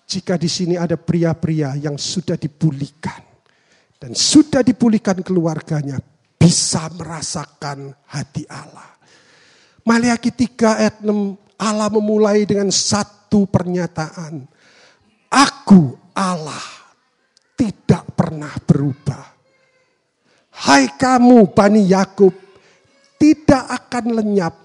jika 0.08 0.40
di 0.40 0.48
sini 0.48 0.80
ada 0.80 0.96
pria-pria 0.96 1.76
yang 1.76 2.00
sudah 2.00 2.40
dipulihkan 2.40 3.22
dan 4.00 4.16
sudah 4.16 4.64
dipulihkan 4.64 5.20
keluarganya 5.20 6.00
bisa 6.40 6.88
merasakan 6.96 7.92
hati 8.08 8.48
Allah. 8.48 8.96
Maliaki 9.86 10.32
3 10.34 10.82
ayat 10.82 10.96
6 11.04 11.45
Allah 11.56 11.88
memulai 11.88 12.44
dengan 12.44 12.68
satu 12.72 13.48
pernyataan. 13.48 14.44
Aku 15.32 15.96
Allah 16.16 16.64
tidak 17.56 18.16
pernah 18.16 18.52
berubah. 18.64 19.24
Hai 20.56 20.88
kamu 20.96 21.52
Bani 21.52 21.84
Yakub 21.84 22.32
tidak 23.20 23.64
akan 23.72 24.06
lenyap. 24.16 24.56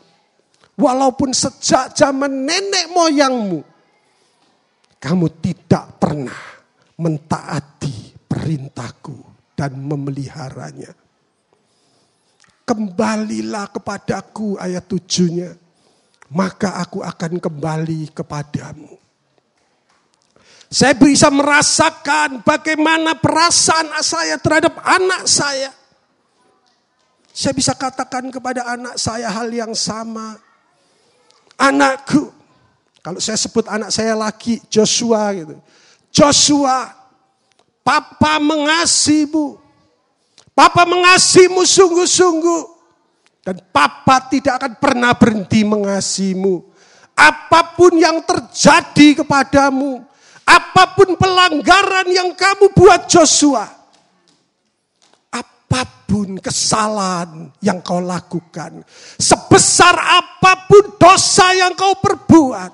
Walaupun 0.81 1.35
sejak 1.37 1.93
zaman 1.93 2.49
nenek 2.49 2.89
moyangmu. 2.95 3.61
Kamu 5.01 5.27
tidak 5.41 6.01
pernah 6.01 6.41
mentaati 7.01 8.17
perintahku 8.25 9.17
dan 9.57 9.77
memeliharanya. 9.77 10.93
Kembalilah 12.65 13.67
kepadaku 13.73 14.57
ayat 14.61 14.85
tujuhnya. 14.89 15.53
Maka 16.31 16.79
aku 16.79 17.03
akan 17.03 17.43
kembali 17.43 18.15
kepadamu. 18.15 19.01
Saya 20.71 20.95
bisa 20.95 21.27
merasakan 21.35 22.47
bagaimana 22.47 23.19
perasaan 23.19 23.91
saya 24.07 24.39
terhadap 24.39 24.79
anak 24.87 25.27
saya. 25.27 25.75
Saya 27.35 27.51
bisa 27.59 27.75
katakan 27.75 28.31
kepada 28.31 28.63
anak 28.63 28.95
saya 28.95 29.27
hal 29.35 29.51
yang 29.51 29.75
sama. 29.75 30.39
Anakku, 31.59 32.31
kalau 33.03 33.19
saya 33.19 33.35
sebut 33.35 33.67
anak 33.67 33.91
saya 33.91 34.15
lagi 34.15 34.63
Joshua 34.71 35.35
gitu. 35.35 35.59
Joshua, 36.15 36.95
Papa 37.83 38.39
mengasihimu. 38.39 39.59
Papa 40.55 40.87
mengasihimu 40.87 41.67
sungguh-sungguh. 41.67 42.70
Dan 43.51 43.67
Papa 43.75 44.31
tidak 44.31 44.63
akan 44.63 44.73
pernah 44.79 45.11
berhenti 45.19 45.67
mengasihimu. 45.67 46.71
Apa 47.19 47.75
pun 47.75 47.99
yang 47.99 48.23
terjadi 48.23 49.27
kepadamu. 49.27 50.07
Apa 50.47 50.95
pun 50.95 51.19
pelanggaran 51.19 52.07
yang 52.15 52.31
kamu 52.39 52.71
buat 52.71 53.11
Joshua. 53.11 53.67
Apa 55.35 55.83
pun 56.07 56.39
kesalahan 56.39 57.51
yang 57.59 57.83
kau 57.83 57.99
lakukan. 57.99 58.87
Sebesar 59.19 59.99
apa 59.99 60.71
pun 60.71 60.95
dosa 60.95 61.51
yang 61.51 61.75
kau 61.75 61.99
perbuat. 61.99 62.71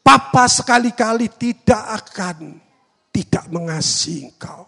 Papa 0.00 0.48
sekali-kali 0.48 1.28
tidak 1.36 1.84
akan 1.92 2.56
tidak 3.12 3.44
mengasihi 3.52 4.32
engkau. 4.32 4.64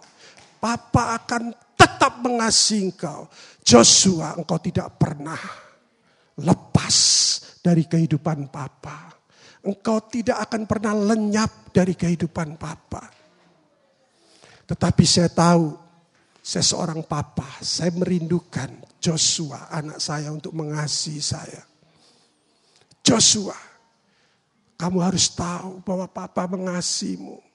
Papa 0.60 1.16
akan 1.24 1.56
tetap 1.72 2.20
mengasihi 2.20 2.92
engkau. 2.92 3.32
Joshua, 3.68 4.32
engkau 4.32 4.56
tidak 4.64 4.96
pernah 4.96 5.36
lepas 6.40 6.96
dari 7.60 7.84
kehidupan 7.84 8.48
Papa. 8.48 9.12
Engkau 9.60 10.08
tidak 10.08 10.40
akan 10.48 10.64
pernah 10.64 10.96
lenyap 10.96 11.68
dari 11.68 11.92
kehidupan 11.92 12.56
Papa. 12.56 13.12
Tetapi 14.64 15.04
saya 15.04 15.28
tahu, 15.28 15.76
saya 16.40 16.64
seorang 16.64 17.04
Papa, 17.04 17.60
saya 17.60 17.92
merindukan 17.92 18.72
Joshua, 18.96 19.68
anak 19.68 20.00
saya 20.00 20.32
untuk 20.32 20.56
mengasihi 20.56 21.20
saya. 21.20 21.60
Joshua, 23.04 23.56
kamu 24.80 24.96
harus 25.04 25.28
tahu 25.36 25.84
bahwa 25.84 26.08
Papa 26.08 26.48
mengasihimu. 26.48 27.47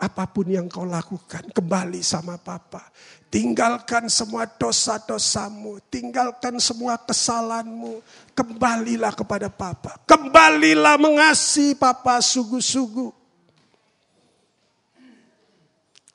Apa 0.00 0.24
pun 0.24 0.48
yang 0.48 0.64
kau 0.64 0.88
lakukan, 0.88 1.52
kembali 1.52 2.00
sama 2.00 2.40
Papa. 2.40 2.88
Tinggalkan 3.28 4.08
semua 4.08 4.48
dosa-dosamu, 4.48 5.78
tinggalkan 5.92 6.56
semua 6.56 6.96
kesalahanmu, 6.96 8.00
kembalilah 8.32 9.12
kepada 9.12 9.52
Papa. 9.52 10.00
Kembalilah 10.08 10.96
mengasihi 10.96 11.76
Papa 11.76 12.18
sungguh-sungguh. 12.24 13.12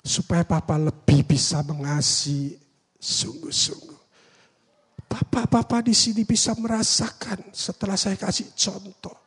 Supaya 0.02 0.42
Papa 0.42 0.82
lebih 0.82 1.24
bisa 1.24 1.62
mengasihi 1.62 2.58
sungguh-sungguh. 2.98 4.02
Papa-papa 5.06 5.86
di 5.86 5.94
sini 5.96 6.26
bisa 6.26 6.52
merasakan 6.58 7.54
setelah 7.54 7.96
saya 7.96 8.20
kasih 8.20 8.52
contoh 8.58 9.25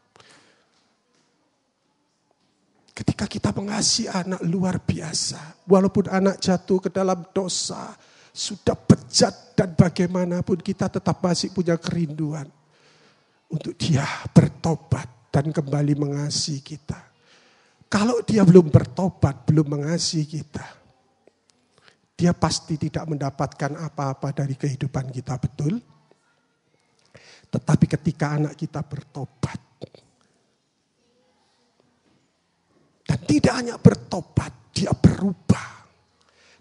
Ketika 2.98 3.30
kita 3.30 3.54
mengasihi 3.54 4.10
anak 4.10 4.42
luar 4.42 4.82
biasa, 4.82 5.62
walaupun 5.70 6.10
anak 6.10 6.42
jatuh 6.42 6.82
ke 6.82 6.90
dalam 6.90 7.22
dosa, 7.30 7.94
sudah 8.34 8.74
bejat 8.74 9.54
dan 9.54 9.78
bagaimanapun 9.78 10.58
kita 10.58 10.90
tetap 10.90 11.22
masih 11.22 11.54
punya 11.54 11.78
kerinduan 11.78 12.50
untuk 13.46 13.78
dia 13.78 14.02
bertobat 14.34 15.30
dan 15.30 15.54
kembali 15.54 15.94
mengasihi 15.94 16.58
kita. 16.58 16.98
Kalau 17.86 18.18
dia 18.26 18.42
belum 18.42 18.66
bertobat, 18.66 19.46
belum 19.46 19.78
mengasihi 19.78 20.26
kita, 20.26 20.66
dia 22.18 22.34
pasti 22.34 22.82
tidak 22.82 23.06
mendapatkan 23.06 23.78
apa-apa 23.78 24.34
dari 24.34 24.58
kehidupan 24.58 25.14
kita, 25.14 25.38
betul? 25.38 25.78
Tetapi 27.46 27.86
ketika 27.86 28.42
anak 28.42 28.58
kita 28.58 28.82
bertobat, 28.82 29.67
Dan 33.08 33.24
tidak 33.24 33.54
hanya 33.56 33.76
bertobat, 33.80 34.68
dia 34.76 34.92
berubah. 34.92 35.88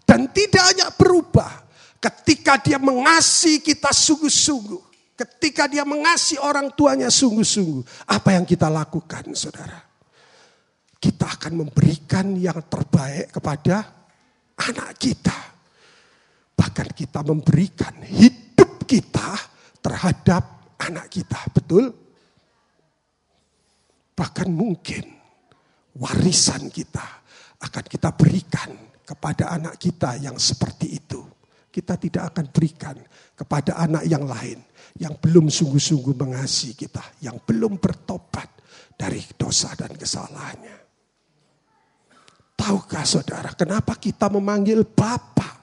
Dan 0.08 0.32
tidak 0.32 0.64
hanya 0.72 0.88
berubah, 0.96 1.68
ketika 2.00 2.56
dia 2.56 2.80
mengasihi 2.80 3.60
kita 3.60 3.92
sungguh-sungguh. 3.92 4.88
Ketika 5.18 5.66
dia 5.66 5.82
mengasihi 5.82 6.38
orang 6.40 6.72
tuanya 6.72 7.10
sungguh-sungguh. 7.10 8.08
Apa 8.08 8.38
yang 8.38 8.46
kita 8.46 8.70
lakukan 8.70 9.34
saudara? 9.34 9.82
Kita 10.96 11.26
akan 11.36 11.66
memberikan 11.66 12.38
yang 12.38 12.62
terbaik 12.70 13.34
kepada 13.34 13.82
anak 14.62 14.94
kita. 14.94 15.34
Bahkan 16.54 16.88
kita 16.94 17.20
memberikan 17.26 17.98
hidup 18.06 18.86
kita 18.86 19.34
terhadap 19.82 20.70
anak 20.86 21.10
kita. 21.10 21.50
Betul? 21.50 21.90
Bahkan 24.14 24.48
mungkin 24.54 25.17
warisan 25.98 26.70
kita 26.70 27.04
akan 27.58 27.84
kita 27.84 28.14
berikan 28.14 28.70
kepada 29.02 29.50
anak 29.54 29.76
kita 29.76 30.18
yang 30.22 30.38
seperti 30.38 30.98
itu. 30.98 31.20
Kita 31.68 31.94
tidak 32.00 32.34
akan 32.34 32.46
berikan 32.50 32.96
kepada 33.36 33.78
anak 33.78 34.02
yang 34.08 34.24
lain 34.24 34.58
yang 34.98 35.14
belum 35.14 35.46
sungguh-sungguh 35.46 36.14
mengasihi 36.16 36.74
kita, 36.74 37.22
yang 37.22 37.38
belum 37.44 37.78
bertobat 37.78 38.48
dari 38.98 39.22
dosa 39.38 39.76
dan 39.78 39.94
kesalahannya. 39.94 40.76
Tahukah 42.58 43.06
saudara, 43.06 43.54
kenapa 43.54 43.94
kita 43.94 44.26
memanggil 44.26 44.82
Bapa? 44.82 45.62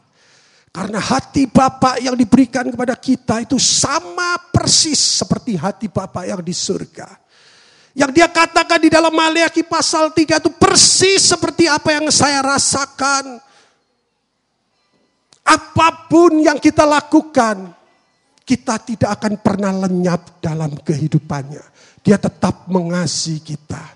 Karena 0.72 1.00
hati 1.00 1.48
Bapa 1.48 2.00
yang 2.00 2.16
diberikan 2.16 2.68
kepada 2.72 2.96
kita 2.96 3.44
itu 3.44 3.60
sama 3.60 4.40
persis 4.52 5.20
seperti 5.20 5.60
hati 5.60 5.92
Bapa 5.92 6.24
yang 6.24 6.40
di 6.40 6.56
surga. 6.56 7.25
Yang 7.96 8.12
dia 8.12 8.28
katakan 8.28 8.80
di 8.84 8.92
dalam 8.92 9.16
Maliaki 9.16 9.64
pasal 9.64 10.12
3 10.12 10.44
itu 10.44 10.52
persis 10.60 11.32
seperti 11.32 11.64
apa 11.72 11.96
yang 11.96 12.12
saya 12.12 12.44
rasakan. 12.44 13.40
Apa 15.48 16.12
pun 16.12 16.44
yang 16.44 16.60
kita 16.60 16.84
lakukan, 16.84 17.72
kita 18.44 18.76
tidak 18.84 19.10
akan 19.16 19.40
pernah 19.40 19.72
lenyap 19.88 20.44
dalam 20.44 20.76
kehidupannya. 20.76 21.64
Dia 22.04 22.20
tetap 22.20 22.68
mengasihi 22.68 23.40
kita. 23.40 23.96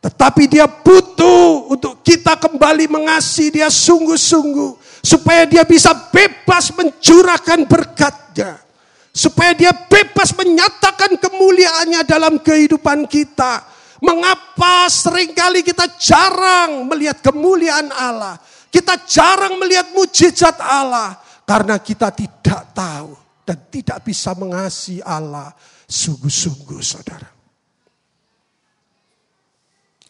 Tetapi 0.00 0.48
dia 0.48 0.64
butuh 0.64 1.68
untuk 1.76 2.00
kita 2.00 2.40
kembali 2.40 2.88
mengasihi 2.88 3.60
dia 3.60 3.68
sungguh-sungguh. 3.68 5.04
Supaya 5.04 5.44
dia 5.44 5.68
bisa 5.68 5.92
bebas 6.08 6.72
mencurahkan 6.72 7.68
berkatnya. 7.68 8.69
Supaya 9.10 9.52
dia 9.58 9.74
bebas 9.74 10.30
menyatakan 10.38 11.18
kemuliaannya 11.18 12.02
dalam 12.06 12.38
kehidupan 12.38 13.10
kita. 13.10 13.66
Mengapa 14.00 14.88
sering 14.88 15.34
kali 15.36 15.60
kita 15.60 15.84
jarang 15.98 16.86
melihat 16.88 17.20
kemuliaan 17.20 17.90
Allah. 17.90 18.38
Kita 18.70 18.96
jarang 19.04 19.58
melihat 19.58 19.90
mujizat 19.92 20.56
Allah. 20.62 21.18
Karena 21.42 21.82
kita 21.82 22.14
tidak 22.14 22.70
tahu 22.70 23.18
dan 23.42 23.58
tidak 23.66 24.06
bisa 24.06 24.30
mengasihi 24.38 25.02
Allah 25.02 25.50
sungguh-sungguh 25.90 26.78
saudara. 26.78 27.39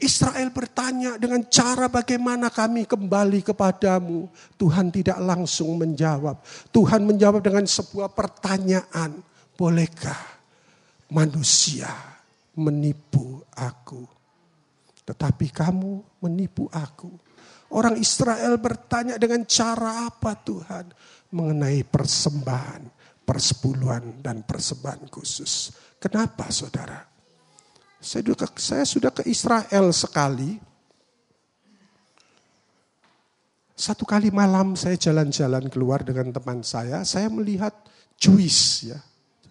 Israel 0.01 0.49
bertanya 0.55 1.21
dengan 1.21 1.45
cara 1.49 1.89
bagaimana 1.89 2.49
kami 2.49 2.89
kembali 2.89 3.45
kepadamu. 3.45 4.29
Tuhan 4.57 4.89
tidak 4.89 5.21
langsung 5.21 5.77
menjawab. 5.77 6.41
Tuhan 6.73 7.05
menjawab 7.05 7.45
dengan 7.45 7.69
sebuah 7.69 8.13
pertanyaan. 8.13 9.21
Bolehkah 9.57 10.17
manusia 11.13 11.93
menipu 12.57 13.45
aku? 13.53 14.07
Tetapi 15.05 15.47
kamu 15.53 16.23
menipu 16.25 16.71
aku. 16.71 17.11
Orang 17.75 17.99
Israel 17.99 18.57
bertanya 18.63 19.19
dengan 19.19 19.43
cara 19.45 20.07
apa 20.07 20.39
Tuhan? 20.39 20.91
Mengenai 21.31 21.83
persembahan, 21.87 22.83
persepuluhan 23.27 24.25
dan 24.25 24.43
persembahan 24.43 25.07
khusus. 25.11 25.71
Kenapa 26.01 26.49
saudara? 26.49 27.10
Saya 28.01 28.25
sudah, 28.89 29.13
ke, 29.13 29.29
Israel 29.29 29.93
sekali. 29.93 30.57
Satu 33.77 34.09
kali 34.09 34.33
malam 34.33 34.73
saya 34.73 34.97
jalan-jalan 34.97 35.69
keluar 35.69 36.01
dengan 36.05 36.33
teman 36.33 36.65
saya, 36.65 37.05
saya 37.05 37.29
melihat 37.33 37.73
Jewish 38.17 38.89
ya, 38.89 39.01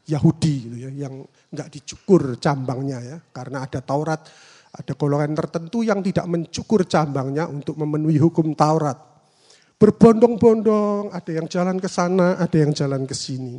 Yahudi 0.05 0.69
gitu 0.69 0.77
ya, 0.85 0.89
yang 0.93 1.25
nggak 1.49 1.69
dicukur 1.73 2.37
cambangnya 2.37 3.01
ya, 3.01 3.17
karena 3.33 3.65
ada 3.65 3.81
Taurat, 3.81 4.21
ada 4.69 4.93
golongan 4.93 5.33
tertentu 5.33 5.81
yang 5.81 6.05
tidak 6.05 6.29
mencukur 6.29 6.85
cambangnya 6.85 7.49
untuk 7.49 7.73
memenuhi 7.77 8.21
hukum 8.21 8.53
Taurat. 8.53 8.97
Berbondong-bondong, 9.81 11.09
ada 11.09 11.31
yang 11.33 11.49
jalan 11.49 11.81
ke 11.81 11.89
sana, 11.89 12.37
ada 12.37 12.57
yang 12.57 12.69
jalan 12.69 13.09
ke 13.09 13.17
sini. 13.17 13.57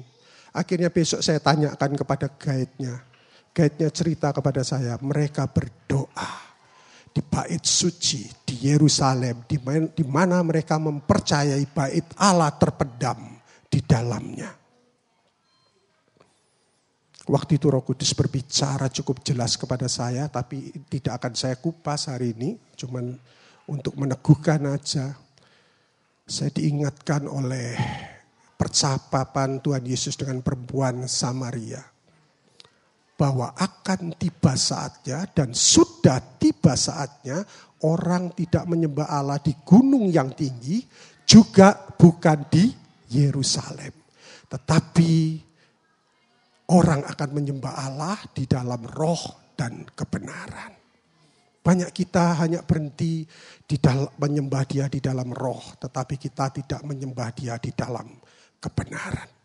Akhirnya 0.55 0.91
besok 0.91 1.19
saya 1.19 1.43
tanyakan 1.43 1.99
kepada 1.99 2.31
guide-nya, 2.31 3.10
Guide-nya 3.51 3.91
cerita 3.91 4.31
kepada 4.31 4.63
saya, 4.63 4.95
mereka 5.03 5.51
berdoa 5.51 6.31
di 7.11 7.19
bait 7.19 7.67
suci 7.67 8.31
di 8.47 8.71
Yerusalem, 8.71 9.43
di 9.51 10.05
mana 10.07 10.39
mereka 10.47 10.79
mempercayai 10.79 11.67
bait 11.67 12.07
Allah 12.23 12.55
terpedam 12.55 13.43
di 13.67 13.83
dalamnya. 13.83 14.55
Waktu 17.27 17.59
itu 17.59 17.67
Roh 17.71 17.83
Kudus 17.83 18.15
berbicara 18.15 18.87
cukup 18.87 19.23
jelas 19.27 19.59
kepada 19.59 19.91
saya, 19.91 20.31
tapi 20.31 20.71
tidak 20.87 21.19
akan 21.19 21.35
saya 21.35 21.59
kupas 21.59 22.07
hari 22.07 22.35
ini, 22.39 22.55
cuman 22.79 23.19
untuk 23.67 23.99
meneguhkan 23.99 24.67
aja. 24.71 25.19
Saya 26.23 26.51
diingatkan 26.55 27.27
oleh 27.27 27.75
percakapan 28.55 29.59
Tuhan 29.59 29.83
Yesus 29.83 30.15
dengan 30.15 30.39
perempuan 30.47 31.11
Samaria 31.11 31.83
bahwa 33.21 33.53
akan 33.53 34.17
tiba 34.17 34.57
saatnya 34.57 35.29
dan 35.37 35.53
sudah 35.53 36.41
tiba 36.41 36.73
saatnya 36.73 37.45
orang 37.85 38.33
tidak 38.33 38.65
menyembah 38.65 39.13
Allah 39.13 39.37
di 39.37 39.53
gunung 39.61 40.09
yang 40.09 40.33
tinggi 40.33 40.81
juga 41.29 41.77
bukan 42.01 42.49
di 42.49 42.73
Yerusalem. 43.13 43.93
Tetapi 44.49 45.13
orang 46.73 47.05
akan 47.05 47.31
menyembah 47.37 47.75
Allah 47.77 48.17
di 48.33 48.49
dalam 48.49 48.89
roh 48.89 49.53
dan 49.53 49.85
kebenaran. 49.93 50.73
Banyak 51.61 51.93
kita 51.93 52.41
hanya 52.41 52.65
berhenti 52.65 53.29
di 53.69 53.77
dalam 53.77 54.09
menyembah 54.17 54.65
dia 54.65 54.89
di 54.89 54.97
dalam 54.97 55.29
roh, 55.37 55.77
tetapi 55.77 56.17
kita 56.17 56.49
tidak 56.57 56.81
menyembah 56.89 57.37
dia 57.37 57.61
di 57.61 57.69
dalam 57.77 58.09
kebenaran. 58.57 59.40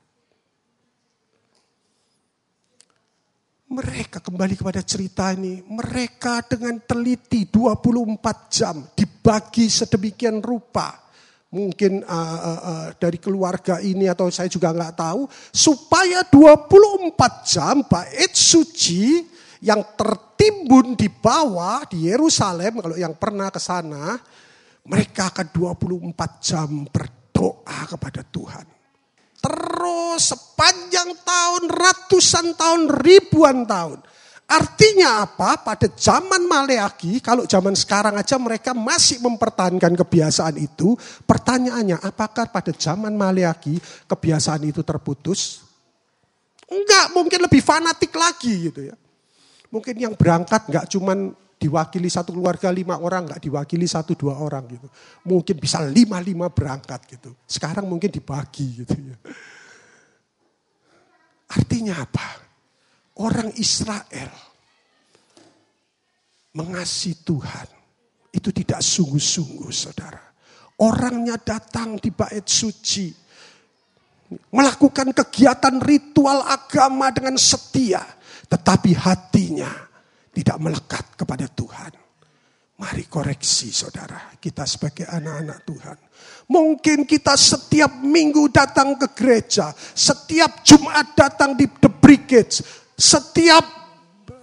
Mereka 3.65 4.21
kembali 4.21 4.53
kepada 4.53 4.85
cerita 4.85 5.33
ini, 5.33 5.65
mereka 5.65 6.45
dengan 6.45 6.77
teliti 6.85 7.49
24 7.49 8.53
jam 8.53 8.85
dibagi 8.93 9.65
sedemikian 9.73 10.37
rupa. 10.37 11.01
Mungkin 11.49 12.05
uh, 12.05 12.13
uh, 12.13 12.61
uh, 12.61 12.87
dari 12.93 13.17
keluarga 13.17 13.81
ini 13.81 14.05
atau 14.05 14.29
saya 14.29 14.45
juga 14.53 14.69
nggak 14.69 15.01
tahu. 15.01 15.25
Supaya 15.49 16.21
24 16.29 17.17
jam 17.49 17.81
bait 17.89 18.37
suci 18.37 19.25
yang 19.65 19.81
tertimbun 19.97 20.93
di 20.93 21.09
bawah 21.09 21.89
di 21.89 22.05
Yerusalem, 22.05 22.85
kalau 22.85 22.97
yang 23.01 23.17
pernah 23.17 23.49
ke 23.49 23.57
sana, 23.57 24.21
Mereka 24.85 25.33
akan 25.33 25.49
24 25.49 26.45
jam 26.45 26.85
berdoa 26.85 27.89
kepada 27.89 28.21
Tuhan. 28.21 28.74
Terus 29.45 30.33
sepanjang 30.33 31.13
tahun, 31.21 31.63
ratusan 31.69 32.57
tahun, 32.57 32.81
ribuan 32.97 33.69
tahun. 33.69 34.01
Artinya 34.45 35.25
apa? 35.25 35.61
Pada 35.61 35.85
zaman 35.89 36.49
Maleaki, 36.49 37.21
kalau 37.21 37.45
zaman 37.45 37.77
sekarang 37.77 38.17
aja 38.17 38.37
mereka 38.41 38.73
masih 38.73 39.21
mempertahankan 39.21 39.93
kebiasaan 39.93 40.57
itu. 40.57 40.97
Pertanyaannya, 41.29 42.01
apakah 42.01 42.49
pada 42.49 42.73
zaman 42.73 43.13
Maleaki 43.13 43.77
kebiasaan 44.09 44.65
itu 44.65 44.81
terputus? 44.81 45.65
Enggak, 46.65 47.13
mungkin 47.13 47.45
lebih 47.45 47.61
fanatik 47.61 48.13
lagi 48.17 48.69
gitu 48.69 48.89
ya. 48.89 48.97
Mungkin 49.69 49.93
yang 49.97 50.13
berangkat 50.17 50.65
enggak 50.69 50.85
cuman 50.89 51.33
diwakili 51.55 52.11
satu 52.11 52.35
keluarga 52.35 52.69
lima 52.69 52.99
orang, 52.99 53.29
enggak 53.29 53.41
diwakili 53.41 53.87
satu 53.87 54.13
dua 54.13 54.37
orang 54.37 54.67
gitu. 54.69 54.87
Mungkin 55.27 55.55
bisa 55.57 55.81
lima 55.83 56.19
lima 56.19 56.51
berangkat 56.51 57.03
gitu. 57.17 57.33
Sekarang 57.47 57.87
mungkin 57.87 58.11
dibagi 58.11 58.83
gitu 58.85 58.95
ya. 58.95 59.17
Artinya 61.55 62.01
apa? 62.01 62.45
orang 63.21 63.53
Israel 63.55 64.31
mengasihi 66.55 67.23
Tuhan 67.23 67.67
itu 68.35 68.49
tidak 68.51 68.83
sungguh-sungguh 68.83 69.71
saudara. 69.71 70.23
Orangnya 70.83 71.39
datang 71.39 71.95
di 71.95 72.11
bait 72.11 72.43
suci. 72.43 73.07
Melakukan 74.51 75.15
kegiatan 75.15 75.79
ritual 75.79 76.43
agama 76.43 77.07
dengan 77.15 77.39
setia. 77.39 78.03
Tetapi 78.51 78.91
hatinya 78.91 79.71
tidak 80.35 80.57
melekat 80.59 81.15
kepada 81.15 81.47
Tuhan. 81.47 81.95
Mari 82.75 83.07
koreksi 83.07 83.71
saudara, 83.71 84.35
kita 84.35 84.67
sebagai 84.67 85.07
anak-anak 85.07 85.63
Tuhan. 85.63 85.97
Mungkin 86.51 87.07
kita 87.07 87.39
setiap 87.39 88.03
minggu 88.03 88.51
datang 88.51 88.99
ke 88.99 89.15
gereja, 89.15 89.71
setiap 89.95 90.59
Jumat 90.67 91.15
datang 91.15 91.55
di 91.55 91.71
The 91.71 91.87
Brigade, 91.87 92.51
setiap, 92.99 93.63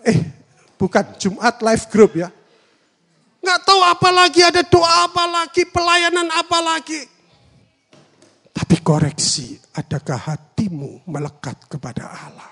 eh 0.09 0.33
bukan 0.81 1.13
Jumat 1.21 1.61
live 1.61 1.85
group 1.93 2.17
ya. 2.17 2.33
Nggak 3.45 3.61
tahu 3.69 3.81
apa 3.85 4.09
lagi, 4.09 4.41
ada 4.41 4.65
doa 4.65 5.13
apa 5.13 5.25
lagi, 5.29 5.69
pelayanan 5.69 6.33
apa 6.33 6.59
lagi. 6.65 7.01
Tapi 8.49 8.77
koreksi, 8.81 9.61
adakah 9.77 10.33
hatimu 10.33 11.05
melekat 11.05 11.69
kepada 11.69 12.09
Allah? 12.09 12.52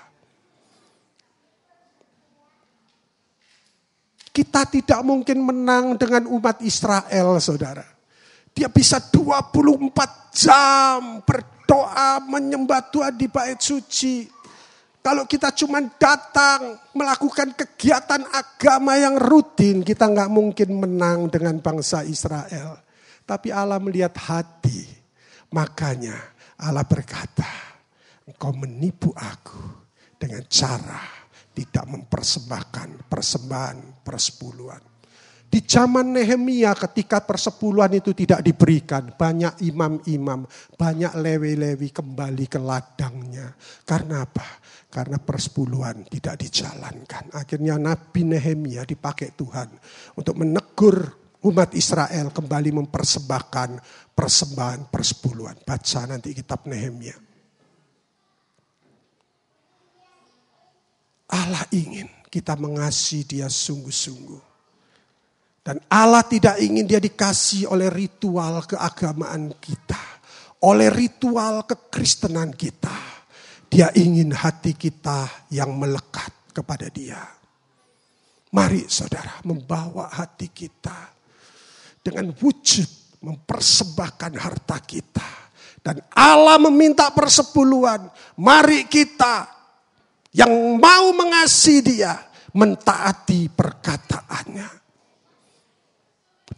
Kita 4.31 4.63
tidak 4.63 5.03
mungkin 5.03 5.43
menang 5.43 5.99
dengan 5.99 6.23
umat 6.31 6.63
Israel, 6.63 7.35
saudara. 7.43 7.83
Dia 8.55 8.71
bisa 8.71 8.99
24 9.11 10.31
jam 10.31 11.19
berdoa, 11.23 12.23
menyembah 12.23 12.87
Tuhan 12.91 13.15
di 13.19 13.27
bait 13.27 13.59
suci. 13.59 14.27
Kalau 15.03 15.27
kita 15.27 15.51
cuma 15.51 15.83
datang 15.83 16.79
melakukan 16.95 17.51
kegiatan 17.59 18.23
agama 18.31 18.95
yang 18.95 19.19
rutin, 19.19 19.83
kita 19.83 20.07
nggak 20.07 20.31
mungkin 20.31 20.79
menang 20.79 21.27
dengan 21.27 21.59
bangsa 21.59 22.07
Israel. 22.07 22.79
Tapi 23.27 23.51
Allah 23.51 23.83
melihat 23.83 24.15
hati. 24.15 24.87
Makanya 25.51 26.15
Allah 26.55 26.87
berkata, 26.87 27.47
engkau 28.23 28.55
menipu 28.55 29.11
aku 29.11 29.59
dengan 30.15 30.47
cara 30.47 31.20
tidak 31.51 31.85
mempersembahkan 31.87 33.11
persembahan 33.11 34.03
persepuluhan. 34.03 34.91
Di 35.51 35.59
zaman 35.67 36.15
Nehemia 36.15 36.71
ketika 36.79 37.19
persepuluhan 37.27 37.91
itu 37.99 38.15
tidak 38.15 38.39
diberikan, 38.39 39.11
banyak 39.11 39.59
imam-imam, 39.67 40.47
banyak 40.79 41.11
lewi-lewi 41.11 41.91
kembali 41.91 42.47
ke 42.47 42.55
ladangnya. 42.55 43.51
Karena 43.83 44.23
apa? 44.23 44.47
Karena 44.87 45.19
persepuluhan 45.19 46.07
tidak 46.07 46.39
dijalankan. 46.39 47.35
Akhirnya 47.35 47.75
Nabi 47.75 48.31
Nehemia 48.31 48.87
dipakai 48.87 49.35
Tuhan 49.35 49.75
untuk 50.15 50.39
menegur 50.39 51.19
umat 51.43 51.75
Israel 51.75 52.31
kembali 52.31 52.71
mempersembahkan 52.71 53.69
persembahan 54.15 54.87
persepuluhan. 54.87 55.67
Baca 55.67 56.01
nanti 56.07 56.31
kitab 56.31 56.63
Nehemia. 56.63 57.30
Allah 61.31 61.63
ingin 61.71 62.07
kita 62.27 62.59
mengasihi 62.59 63.23
dia 63.27 63.47
sungguh-sungguh. 63.47 64.51
Dan 65.61 65.77
Allah 65.87 66.25
tidak 66.25 66.57
ingin 66.57 66.89
dia 66.89 66.97
dikasih 66.97 67.69
oleh 67.69 67.87
ritual 67.91 68.65
keagamaan 68.65 69.53
kita. 69.61 69.99
Oleh 70.65 70.89
ritual 70.89 71.65
kekristenan 71.69 72.55
kita. 72.55 72.93
Dia 73.71 73.93
ingin 73.93 74.33
hati 74.35 74.73
kita 74.73 75.47
yang 75.53 75.77
melekat 75.77 76.51
kepada 76.51 76.89
dia. 76.89 77.21
Mari 78.51 78.89
saudara 78.89 79.39
membawa 79.45 80.09
hati 80.11 80.49
kita. 80.49 81.13
Dengan 82.01 82.33
wujud 82.33 83.21
mempersembahkan 83.21 84.33
harta 84.41 84.81
kita. 84.81 85.29
Dan 85.81 86.01
Allah 86.13 86.57
meminta 86.57 87.13
persepuluhan. 87.13 88.09
Mari 88.41 88.89
kita 88.89 89.60
yang 90.35 90.51
mau 90.79 91.11
mengasihi 91.15 91.81
dia. 91.83 92.15
Mentaati 92.51 93.47
perkataannya 93.47 94.81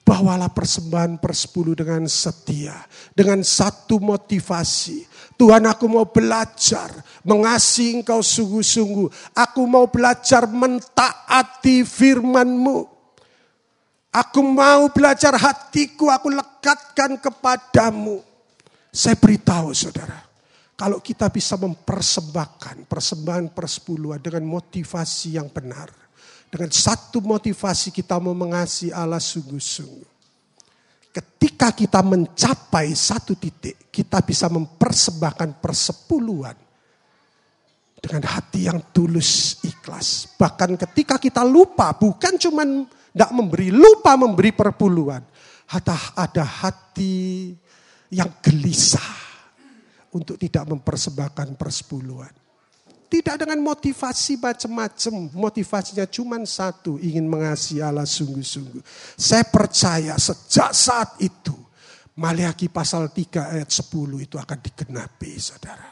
Bawalah 0.03 0.51
persembahan 0.51 1.15
persepuluh 1.21 1.79
dengan 1.79 2.03
setia. 2.11 2.75
Dengan 3.15 3.39
satu 3.39 4.03
motivasi. 4.03 5.05
Tuhan 5.39 5.63
aku 5.63 5.85
mau 5.87 6.09
belajar 6.09 6.91
mengasihi 7.23 8.03
engkau 8.03 8.19
sungguh-sungguh. 8.19 9.37
Aku 9.37 9.63
mau 9.63 9.87
belajar 9.87 10.43
mentaati 10.49 11.87
firmanmu. 11.87 12.89
Aku 14.13 14.45
mau 14.45 14.91
belajar 14.93 15.33
hatiku, 15.33 16.11
aku 16.13 16.29
lekatkan 16.29 17.17
kepadamu. 17.17 18.21
Saya 18.93 19.17
beritahu 19.17 19.73
saudara, 19.73 20.22
kalau 20.83 20.99
kita 20.99 21.31
bisa 21.31 21.55
mempersembahkan 21.55 22.91
persembahan 22.91 23.55
persepuluhan 23.55 24.19
dengan 24.19 24.43
motivasi 24.43 25.39
yang 25.39 25.47
benar 25.47 25.87
dengan 26.51 26.67
satu 26.75 27.23
motivasi 27.23 27.95
kita 27.95 28.19
mau 28.19 28.35
mengasihi 28.35 28.91
Allah 28.91 29.23
sungguh-sungguh. 29.23 30.11
Ketika 31.15 31.71
kita 31.71 32.03
mencapai 32.03 32.91
satu 32.91 33.31
titik, 33.39 33.87
kita 33.87 34.19
bisa 34.27 34.51
mempersembahkan 34.51 35.63
persepuluhan 35.63 36.57
dengan 38.03 38.23
hati 38.27 38.67
yang 38.67 38.91
tulus 38.91 39.63
ikhlas. 39.63 40.35
Bahkan 40.35 40.75
ketika 40.83 41.15
kita 41.15 41.47
lupa, 41.47 41.95
bukan 41.95 42.35
cuma 42.35 42.67
tidak 42.67 43.31
memberi, 43.31 43.71
lupa 43.71 44.19
memberi 44.19 44.51
perpuluhan. 44.51 45.23
Ada, 45.71 45.95
ada 46.19 46.43
hati 46.43 47.55
yang 48.11 48.29
gelisah 48.43 49.22
untuk 50.13 50.37
tidak 50.37 50.69
mempersembahkan 50.69 51.57
persepuluhan. 51.57 52.31
Tidak 53.09 53.45
dengan 53.45 53.61
motivasi 53.61 54.41
macam-macam. 54.41 55.13
Motivasinya 55.37 56.09
cuma 56.09 56.41
satu, 56.49 56.97
ingin 56.97 57.29
mengasihi 57.29 57.77
Allah 57.77 58.09
sungguh-sungguh. 58.09 58.81
Saya 59.13 59.45
percaya 59.45 60.17
sejak 60.17 60.73
saat 60.73 61.21
itu, 61.21 61.53
Maliaki 62.17 62.69
pasal 62.69 63.09
3 63.09 63.57
ayat 63.57 63.69
10 63.69 64.21
itu 64.21 64.37
akan 64.37 64.59
digenapi 64.61 65.33
saudara. 65.37 65.89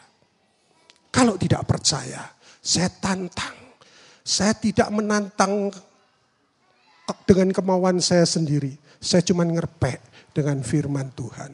Kalau 1.09 1.37
tidak 1.37 1.65
percaya, 1.65 2.25
saya 2.61 2.89
tantang. 2.89 3.57
Saya 4.21 4.53
tidak 4.53 4.89
menantang 4.93 5.73
dengan 7.25 7.49
kemauan 7.49 7.97
saya 7.97 8.25
sendiri. 8.25 8.77
Saya 9.01 9.25
cuma 9.25 9.41
ngerpek 9.41 9.97
dengan 10.33 10.61
firman 10.61 11.09
Tuhan. 11.13 11.51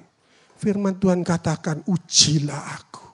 Firman 0.57 0.97
Tuhan 0.97 1.21
katakan, 1.21 1.85
ujilah 1.85 2.63
aku 2.81 3.07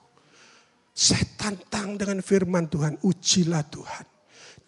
saya 0.94 1.26
tantang 1.34 1.98
dengan 1.98 2.22
firman 2.22 2.70
Tuhan, 2.70 3.02
ujilah 3.02 3.66
Tuhan. 3.66 4.06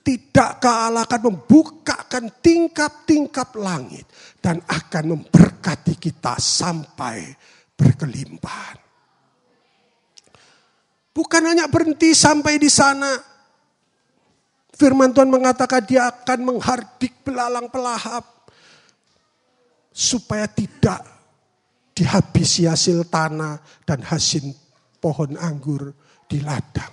Tidakkah 0.03 0.91
Allah 0.91 1.07
akan 1.07 1.23
membukakan 1.31 2.43
tingkap-tingkap 2.43 3.55
langit 3.55 4.11
dan 4.43 4.59
akan 4.67 5.15
memberkati 5.15 5.95
kita 5.95 6.35
sampai 6.43 7.31
berkelimpahan. 7.79 8.79
Bukan 11.15 11.43
hanya 11.47 11.71
berhenti 11.71 12.11
sampai 12.11 12.59
di 12.59 12.71
sana. 12.71 13.15
Firman 14.75 15.15
Tuhan 15.15 15.31
mengatakan 15.31 15.83
dia 15.87 16.11
akan 16.11 16.39
menghardik 16.43 17.23
belalang 17.23 17.71
pelahap. 17.71 18.51
Supaya 19.97 20.45
tidak 20.45 21.16
dihabisi 21.97 22.69
hasil 22.69 23.09
tanah 23.09 23.57
dan 23.89 24.05
hasil 24.05 24.45
pohon 25.01 25.33
anggur 25.41 25.97
di 26.29 26.45
ladang. 26.45 26.93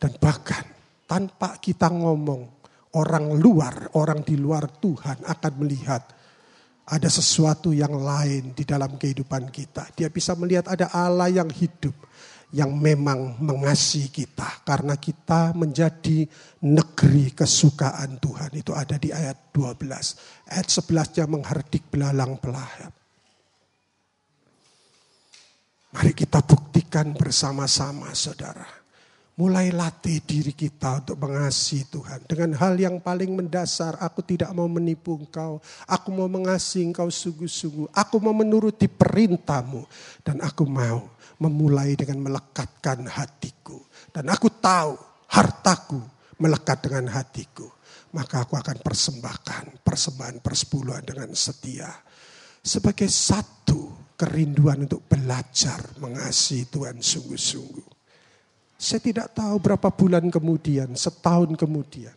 Dan 0.00 0.16
bahkan 0.16 0.64
tanpa 1.04 1.60
kita 1.60 1.92
ngomong, 1.92 2.56
orang 2.96 3.36
luar, 3.36 3.92
orang 4.00 4.24
di 4.24 4.40
luar 4.40 4.80
Tuhan 4.80 5.28
akan 5.28 5.52
melihat 5.60 6.02
ada 6.88 7.08
sesuatu 7.12 7.76
yang 7.76 7.92
lain 8.00 8.56
di 8.56 8.64
dalam 8.64 8.96
kehidupan 8.96 9.52
kita. 9.52 9.92
Dia 9.92 10.08
bisa 10.08 10.32
melihat 10.32 10.72
ada 10.72 10.88
Allah 10.88 11.28
yang 11.28 11.52
hidup, 11.52 11.92
yang 12.56 12.72
memang 12.72 13.36
mengasihi 13.44 14.08
kita. 14.08 14.64
Karena 14.64 14.96
kita 14.96 15.52
menjadi 15.52 16.24
negeri 16.64 17.36
kesukaan 17.36 18.16
Tuhan. 18.16 18.56
Itu 18.56 18.72
ada 18.72 18.96
di 18.96 19.12
ayat 19.12 19.52
12. 19.52 20.48
Ayat 20.48 20.68
11-nya 20.72 21.24
menghardik 21.28 21.92
belalang 21.92 22.40
pelahap. 22.40 22.97
Mari 25.98 26.14
kita 26.14 26.38
buktikan 26.46 27.10
bersama-sama 27.10 28.14
saudara 28.14 28.62
Mulai 29.34 29.74
latih 29.74 30.22
diri 30.22 30.54
kita 30.54 31.02
untuk 31.02 31.26
mengasihi 31.26 31.90
Tuhan. 31.90 32.22
Dengan 32.30 32.54
hal 32.54 32.78
yang 32.78 33.02
paling 33.02 33.34
mendasar, 33.34 33.98
aku 33.98 34.22
tidak 34.22 34.50
mau 34.54 34.70
menipu 34.70 35.18
engkau. 35.18 35.58
Aku 35.90 36.14
mau 36.14 36.30
mengasihi 36.30 36.86
engkau 36.86 37.10
sungguh-sungguh. 37.10 37.90
Aku 37.98 38.22
mau 38.22 38.30
menuruti 38.30 38.86
perintahmu. 38.86 39.82
Dan 40.22 40.38
aku 40.38 40.66
mau 40.70 41.18
memulai 41.42 41.98
dengan 41.98 42.30
melekatkan 42.30 43.02
hatiku. 43.10 43.82
Dan 44.14 44.30
aku 44.30 44.54
tahu 44.54 44.94
hartaku 45.34 45.98
melekat 46.38 46.78
dengan 46.86 47.10
hatiku. 47.10 47.66
Maka 48.14 48.46
aku 48.46 48.54
akan 48.54 48.82
persembahkan 48.86 49.82
persembahan 49.82 50.42
persepuluhan 50.42 51.02
dengan 51.02 51.30
setia. 51.34 51.90
Sebagai 52.62 53.10
satu 53.10 53.87
kerinduan 54.18 54.82
untuk 54.82 55.06
belajar 55.06 55.78
mengasihi 56.02 56.66
Tuhan 56.66 56.98
sungguh-sungguh. 56.98 57.86
Saya 58.74 58.98
tidak 58.98 59.30
tahu 59.34 59.62
berapa 59.62 59.88
bulan 59.94 60.26
kemudian, 60.26 60.90
setahun 60.98 61.54
kemudian. 61.54 62.14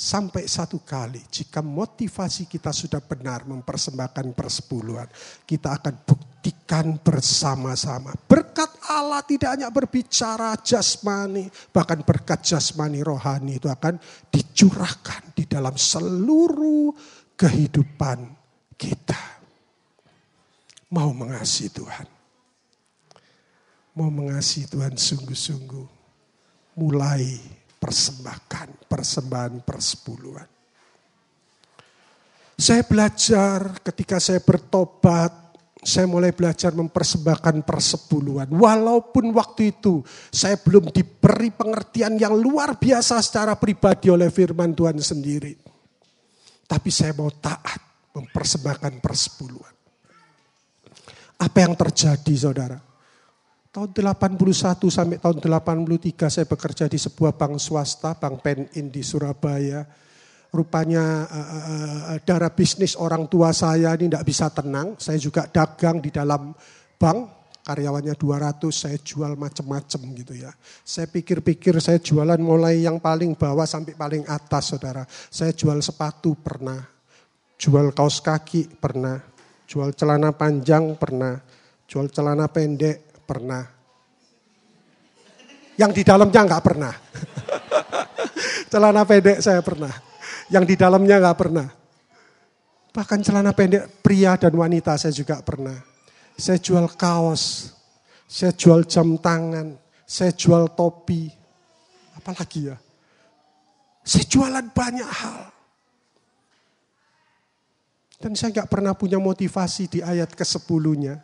Sampai 0.00 0.48
satu 0.48 0.80
kali, 0.80 1.20
jika 1.28 1.60
motivasi 1.60 2.48
kita 2.48 2.72
sudah 2.72 3.04
benar 3.04 3.44
mempersembahkan 3.44 4.32
persepuluhan, 4.32 5.04
kita 5.44 5.76
akan 5.76 5.94
buktikan 6.08 6.96
bersama-sama. 7.04 8.16
Berkat 8.24 8.80
Allah 8.88 9.20
tidak 9.20 9.60
hanya 9.60 9.68
berbicara 9.68 10.56
jasmani, 10.64 11.52
bahkan 11.68 12.00
berkat 12.00 12.40
jasmani 12.40 13.04
rohani 13.04 13.60
itu 13.60 13.68
akan 13.68 14.00
dicurahkan 14.32 15.36
di 15.36 15.44
dalam 15.44 15.76
seluruh 15.76 16.96
kehidupan 17.36 18.24
kita. 18.80 19.39
Mau 20.90 21.14
mengasihi 21.14 21.70
Tuhan. 21.70 22.06
Mau 23.94 24.10
mengasihi 24.10 24.66
Tuhan 24.66 24.98
sungguh-sungguh 24.98 25.86
mulai 26.78 27.38
persembahkan 27.78 28.90
persembahan 28.90 29.62
persepuluhan. 29.62 30.48
Saya 32.60 32.84
belajar 32.84 33.80
ketika 33.80 34.20
saya 34.20 34.44
bertobat, 34.44 35.32
saya 35.80 36.04
mulai 36.04 36.34
belajar 36.36 36.76
mempersembahkan 36.76 37.64
persepuluhan. 37.64 38.52
Walaupun 38.52 39.32
waktu 39.32 39.72
itu 39.72 40.04
saya 40.28 40.60
belum 40.60 40.92
diberi 40.92 41.48
pengertian 41.48 42.20
yang 42.20 42.36
luar 42.36 42.76
biasa 42.76 43.16
secara 43.24 43.56
pribadi 43.56 44.12
oleh 44.12 44.28
firman 44.28 44.76
Tuhan 44.76 45.00
sendiri. 45.00 45.56
Tapi 46.68 46.90
saya 46.92 47.16
mau 47.16 47.32
taat 47.32 47.80
mempersembahkan 48.12 49.00
persepuluhan. 49.00 49.79
Apa 51.40 51.64
yang 51.64 51.72
terjadi 51.72 52.34
saudara? 52.36 52.76
Tahun 53.70 53.88
81 53.94 54.36
sampai 54.90 55.22
tahun 55.22 55.38
83 55.40 56.26
saya 56.26 56.44
bekerja 56.44 56.84
di 56.90 56.98
sebuah 56.98 57.38
bank 57.38 57.56
swasta, 57.56 58.18
Bank 58.18 58.42
Penin 58.44 58.90
di 58.92 59.00
Surabaya. 59.00 59.86
Rupanya 60.50 61.30
uh, 61.30 61.62
uh, 62.10 62.18
darah 62.26 62.50
bisnis 62.50 62.98
orang 62.98 63.30
tua 63.30 63.54
saya 63.54 63.94
ini 63.94 64.10
tidak 64.10 64.26
bisa 64.26 64.50
tenang. 64.50 64.98
Saya 64.98 65.22
juga 65.22 65.46
dagang 65.46 66.02
di 66.02 66.10
dalam 66.10 66.50
bank, 66.98 67.18
karyawannya 67.62 68.18
200, 68.18 68.58
saya 68.74 68.98
jual 68.98 69.38
macam-macam 69.38 70.00
gitu 70.18 70.34
ya. 70.34 70.50
Saya 70.82 71.06
pikir-pikir 71.06 71.78
saya 71.78 72.02
jualan 72.02 72.42
mulai 72.42 72.82
yang 72.82 72.98
paling 72.98 73.38
bawah 73.38 73.64
sampai 73.64 73.94
paling 73.94 74.26
atas 74.26 74.74
saudara. 74.74 75.06
Saya 75.30 75.54
jual 75.54 75.78
sepatu 75.78 76.34
pernah, 76.34 76.82
jual 77.54 77.94
kaos 77.94 78.18
kaki 78.18 78.82
pernah, 78.82 79.22
jual 79.70 79.94
celana 79.94 80.34
panjang 80.34 80.98
pernah, 80.98 81.38
jual 81.86 82.10
celana 82.10 82.50
pendek 82.50 83.22
pernah. 83.22 83.62
Yang 85.78 85.92
di 85.94 86.02
dalamnya 86.02 86.42
nggak 86.42 86.64
pernah. 86.66 86.90
celana 88.74 89.06
pendek 89.06 89.38
saya 89.38 89.62
pernah. 89.62 89.94
Yang 90.50 90.64
di 90.66 90.74
dalamnya 90.74 91.22
nggak 91.22 91.38
pernah. 91.38 91.70
Bahkan 92.90 93.18
celana 93.22 93.54
pendek 93.54 94.02
pria 94.02 94.34
dan 94.34 94.50
wanita 94.58 94.98
saya 94.98 95.14
juga 95.14 95.38
pernah. 95.38 95.78
Saya 96.34 96.58
jual 96.58 96.90
kaos, 96.98 97.70
saya 98.26 98.50
jual 98.50 98.82
jam 98.90 99.14
tangan, 99.22 99.78
saya 100.02 100.34
jual 100.34 100.74
topi. 100.74 101.30
Apalagi 102.18 102.74
ya? 102.74 102.76
Saya 104.02 104.26
jualan 104.26 104.66
banyak 104.74 105.06
hal. 105.06 105.59
Dan 108.20 108.36
saya 108.36 108.52
nggak 108.60 108.68
pernah 108.68 108.92
punya 108.92 109.16
motivasi 109.16 109.88
di 109.88 110.00
ayat 110.04 110.36
ke-10-nya. 110.36 111.16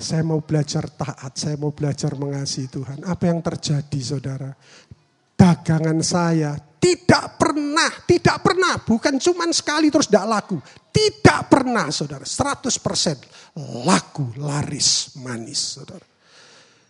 Saya 0.00 0.24
mau 0.24 0.40
belajar 0.40 0.88
taat, 0.88 1.36
saya 1.36 1.60
mau 1.60 1.76
belajar 1.76 2.16
mengasihi 2.16 2.72
Tuhan. 2.72 3.04
Apa 3.04 3.28
yang 3.28 3.44
terjadi 3.44 4.00
saudara? 4.00 4.48
Dagangan 5.36 6.00
saya 6.00 6.56
tidak 6.80 7.36
pernah, 7.36 7.92
tidak 8.08 8.40
pernah. 8.40 8.80
Bukan 8.80 9.20
cuma 9.20 9.44
sekali 9.52 9.92
terus 9.92 10.08
tidak 10.08 10.24
laku. 10.24 10.56
Tidak 10.88 11.52
pernah 11.52 11.92
saudara, 11.92 12.24
100% 12.24 13.84
laku, 13.84 14.40
laris, 14.40 15.20
manis 15.20 15.76
saudara. 15.76 16.08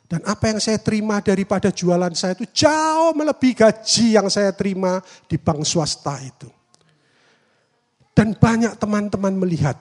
Dan 0.07 0.23
apa 0.27 0.55
yang 0.55 0.63
saya 0.63 0.79
terima 0.79 1.19
daripada 1.19 1.75
jualan 1.75 2.15
saya 2.15 2.39
itu 2.39 2.47
jauh 2.51 3.11
melebihi 3.15 3.55
gaji 3.59 4.07
yang 4.15 4.31
saya 4.31 4.55
terima 4.55 5.03
di 5.27 5.35
bank 5.35 5.67
swasta 5.67 6.19
itu. 6.23 6.60
Dan 8.11 8.37
banyak 8.37 8.77
teman-teman 8.77 9.39
melihat 9.39 9.79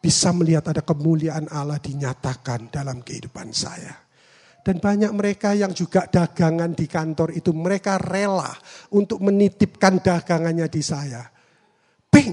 bisa 0.00 0.32
melihat 0.32 0.72
ada 0.72 0.80
kemuliaan 0.80 1.44
Allah 1.52 1.76
dinyatakan 1.76 2.72
dalam 2.72 3.04
kehidupan 3.04 3.52
saya. 3.52 3.92
Dan 4.60 4.76
banyak 4.80 5.12
mereka 5.16 5.56
yang 5.56 5.72
juga 5.72 6.04
dagangan 6.08 6.76
di 6.76 6.84
kantor 6.84 7.32
itu 7.32 7.52
mereka 7.56 7.96
rela 7.96 8.52
untuk 8.92 9.24
menitipkan 9.24 10.00
dagangannya 10.00 10.68
di 10.68 10.82
saya. 10.84 11.24
Ping, 12.12 12.32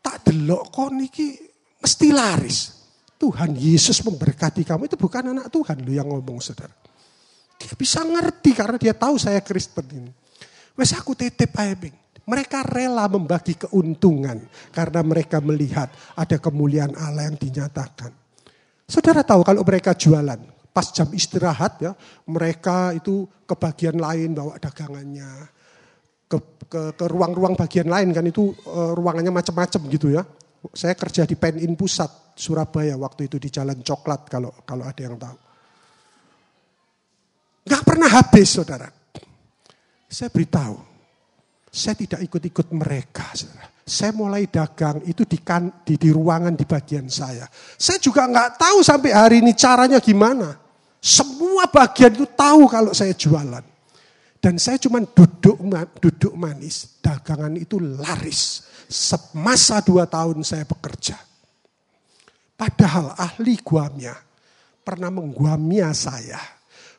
tak 0.00 0.28
delok 0.28 0.68
kok 0.68 0.90
niki 0.92 1.36
mesti 1.80 2.08
laris. 2.12 2.58
Tuhan 3.16 3.54
Yesus 3.54 4.02
memberkati 4.02 4.66
kamu 4.66 4.90
itu 4.90 4.98
bukan 4.98 5.30
anak 5.30 5.46
Tuhan 5.48 5.78
lu 5.86 5.94
yang 5.94 6.10
ngomong 6.10 6.42
saudara. 6.42 6.74
Dia 7.56 7.72
bisa 7.78 8.02
ngerti 8.02 8.50
karena 8.50 8.76
dia 8.76 8.92
tahu 8.92 9.14
saya 9.14 9.38
Kristen 9.38 9.86
ini. 9.94 10.10
Wes 10.74 10.90
aku 10.92 11.14
titip 11.14 11.54
aja 11.54 11.72
Ping. 11.78 12.01
Mereka 12.22 12.62
rela 12.62 13.10
membagi 13.10 13.58
keuntungan 13.58 14.38
karena 14.70 15.00
mereka 15.02 15.42
melihat 15.42 15.90
ada 16.14 16.38
kemuliaan 16.38 16.94
Allah 16.94 17.26
yang 17.26 17.38
dinyatakan. 17.38 18.14
Saudara 18.86 19.26
tahu 19.26 19.42
kalau 19.42 19.66
mereka 19.66 19.96
jualan, 19.96 20.38
pas 20.70 20.86
jam 20.94 21.10
istirahat 21.10 21.82
ya, 21.82 21.92
mereka 22.30 22.94
itu 22.94 23.26
ke 23.42 23.54
bagian 23.58 23.98
lain 23.98 24.38
bawa 24.38 24.54
dagangannya. 24.62 25.50
Ke, 26.30 26.38
ke, 26.70 27.04
ruang-ruang 27.10 27.58
bagian 27.58 27.90
lain 27.90 28.14
kan 28.14 28.24
itu 28.24 28.54
uh, 28.70 28.96
ruangannya 28.96 29.34
macam-macam 29.34 29.80
gitu 29.90 30.14
ya. 30.14 30.22
Saya 30.72 30.94
kerja 30.94 31.26
di 31.26 31.34
Penin 31.34 31.74
Pusat 31.74 32.38
Surabaya 32.38 32.94
waktu 32.94 33.26
itu 33.26 33.36
di 33.42 33.50
Jalan 33.50 33.82
Coklat 33.82 34.30
kalau 34.30 34.54
kalau 34.62 34.86
ada 34.86 35.02
yang 35.02 35.18
tahu. 35.18 35.38
Gak 37.66 37.82
pernah 37.82 38.10
habis 38.10 38.48
saudara. 38.48 38.88
Saya 40.12 40.28
beritahu, 40.28 40.91
saya 41.72 41.96
tidak 41.96 42.20
ikut-ikut 42.28 42.68
mereka. 42.76 43.32
Saya 43.82 44.12
mulai 44.12 44.44
dagang 44.44 45.00
itu 45.08 45.24
di, 45.24 45.40
kan, 45.40 45.80
di, 45.80 45.96
di 45.96 46.12
ruangan 46.12 46.52
di 46.52 46.68
bagian 46.68 47.08
saya. 47.08 47.48
Saya 47.80 47.96
juga 47.96 48.28
nggak 48.28 48.60
tahu 48.60 48.78
sampai 48.84 49.10
hari 49.16 49.36
ini 49.40 49.56
caranya 49.56 49.96
gimana. 49.96 50.52
Semua 51.00 51.66
bagian 51.72 52.12
itu 52.12 52.28
tahu 52.28 52.68
kalau 52.68 52.92
saya 52.92 53.16
jualan. 53.16 53.64
Dan 54.36 54.60
saya 54.60 54.76
cuma 54.76 55.00
duduk 55.00 55.56
duduk 55.96 56.34
manis. 56.36 57.00
Dagangan 57.00 57.56
itu 57.56 57.80
laris. 57.80 58.68
Semasa 58.92 59.80
dua 59.80 60.04
tahun 60.04 60.44
saya 60.44 60.68
bekerja. 60.68 61.16
Padahal 62.52 63.16
ahli 63.16 63.56
guamnya 63.64 64.12
pernah 64.84 65.08
mengguamia 65.08 65.90
saya. 65.96 66.38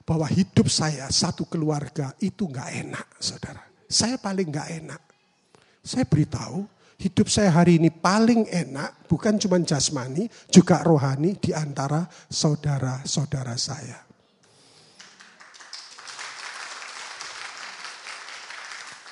Bahwa 0.04 0.28
hidup 0.28 0.68
saya 0.68 1.08
satu 1.14 1.48
keluarga 1.48 2.12
itu 2.20 2.44
nggak 2.44 2.70
enak 2.76 3.08
saudara 3.24 3.73
saya 3.88 4.18
paling 4.20 4.48
nggak 4.50 4.70
enak. 4.84 5.02
Saya 5.84 6.08
beritahu, 6.08 6.64
hidup 7.00 7.28
saya 7.28 7.52
hari 7.52 7.80
ini 7.80 7.92
paling 7.92 8.48
enak, 8.48 9.08
bukan 9.08 9.36
cuma 9.36 9.60
jasmani, 9.60 10.32
juga 10.48 10.80
rohani 10.82 11.36
di 11.36 11.52
antara 11.52 12.08
saudara-saudara 12.32 13.56
saya. 13.60 14.00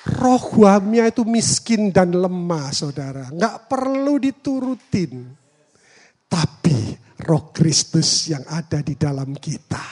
Roh 0.02 0.42
guamnya 0.50 1.06
itu 1.06 1.22
miskin 1.22 1.94
dan 1.94 2.10
lemah, 2.10 2.74
saudara. 2.74 3.30
Nggak 3.30 3.70
perlu 3.70 4.18
diturutin. 4.18 5.42
roh 7.22 7.54
Kristus 7.54 8.28
yang 8.28 8.42
ada 8.50 8.82
di 8.82 8.98
dalam 8.98 9.32
kita. 9.38 9.82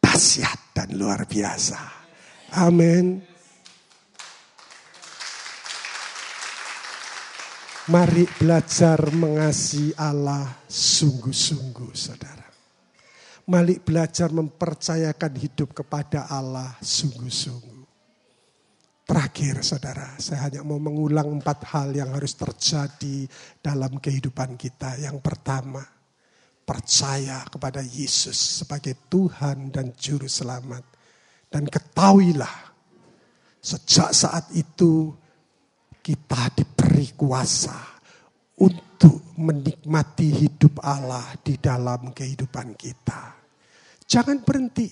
Dahsyat 0.00 0.76
dan 0.76 0.94
luar 0.96 1.24
biasa. 1.24 1.80
Amin. 2.60 3.29
Mari 7.90 8.22
belajar 8.38 9.02
mengasihi 9.10 9.90
Allah 9.98 10.46
sungguh-sungguh 10.70 11.90
saudara. 11.90 12.46
Mari 13.50 13.82
belajar 13.82 14.30
mempercayakan 14.30 15.34
hidup 15.34 15.74
kepada 15.74 16.30
Allah 16.30 16.78
sungguh-sungguh. 16.78 17.82
Terakhir 19.02 19.66
saudara, 19.66 20.14
saya 20.22 20.46
hanya 20.46 20.62
mau 20.62 20.78
mengulang 20.78 21.42
empat 21.42 21.66
hal 21.74 21.90
yang 21.90 22.14
harus 22.14 22.38
terjadi 22.38 23.26
dalam 23.58 23.98
kehidupan 23.98 24.54
kita. 24.54 24.94
Yang 25.02 25.18
pertama, 25.18 25.82
percaya 26.62 27.42
kepada 27.50 27.82
Yesus 27.82 28.62
sebagai 28.62 29.10
Tuhan 29.10 29.74
dan 29.74 29.90
Juru 29.98 30.30
Selamat. 30.30 30.86
Dan 31.50 31.66
ketahuilah, 31.66 32.70
sejak 33.58 34.14
saat 34.14 34.46
itu 34.54 35.10
kita 36.10 36.50
diberi 36.58 37.14
kuasa 37.14 37.78
untuk 38.58 39.38
menikmati 39.38 40.26
hidup 40.42 40.82
Allah 40.82 41.38
di 41.38 41.54
dalam 41.54 42.10
kehidupan 42.10 42.74
kita. 42.74 43.38
Jangan 44.10 44.42
berhenti. 44.42 44.90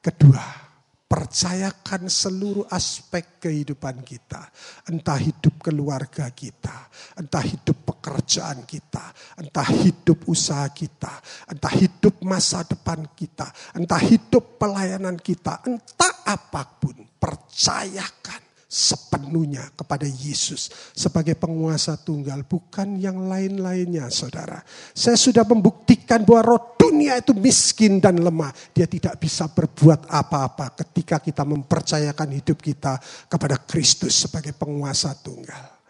Kedua, 0.00 0.72
Percayakan 1.10 2.06
seluruh 2.06 2.70
aspek 2.70 3.42
kehidupan 3.42 4.06
kita. 4.06 4.46
Entah 4.86 5.18
hidup 5.18 5.58
keluarga 5.58 6.30
kita, 6.30 6.86
entah 7.18 7.42
hidup 7.42 7.82
pekerjaan 7.82 8.62
kita, 8.62 9.10
entah 9.42 9.66
hidup 9.74 10.30
usaha 10.30 10.70
kita, 10.70 11.10
entah 11.50 11.74
hidup 11.74 12.22
masa 12.22 12.62
depan 12.62 13.10
kita, 13.18 13.50
entah 13.74 13.98
hidup 13.98 14.54
pelayanan 14.54 15.18
kita, 15.18 15.66
entah 15.66 16.14
apa 16.30 16.62
pun. 16.78 16.94
Percayakan 17.18 18.49
sepenuhnya 18.70 19.74
kepada 19.74 20.06
Yesus 20.06 20.70
sebagai 20.94 21.34
penguasa 21.34 21.98
tunggal, 21.98 22.46
bukan 22.46 23.02
yang 23.02 23.26
lain-lainnya, 23.26 24.06
saudara. 24.14 24.62
Saya 24.94 25.18
sudah 25.18 25.42
membuktikan 25.42 26.22
bahwa 26.22 26.54
roh 26.54 26.62
dunia 26.78 27.18
itu 27.18 27.34
miskin 27.34 27.98
dan 27.98 28.22
lemah. 28.22 28.54
Dia 28.70 28.86
tidak 28.86 29.18
bisa 29.18 29.50
berbuat 29.50 30.06
apa-apa 30.06 30.78
ketika 30.86 31.18
kita 31.18 31.42
mempercayakan 31.42 32.30
hidup 32.30 32.62
kita 32.62 33.02
kepada 33.26 33.58
Kristus 33.58 34.14
sebagai 34.14 34.54
penguasa 34.54 35.18
tunggal. 35.18 35.82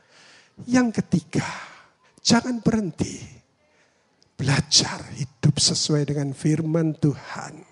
Yang 0.64 1.04
ketiga, 1.04 1.44
jangan 2.24 2.64
berhenti 2.64 3.20
belajar 4.40 5.04
hidup 5.20 5.60
sesuai 5.60 6.16
dengan 6.16 6.32
firman 6.32 6.96
Tuhan 6.96 7.69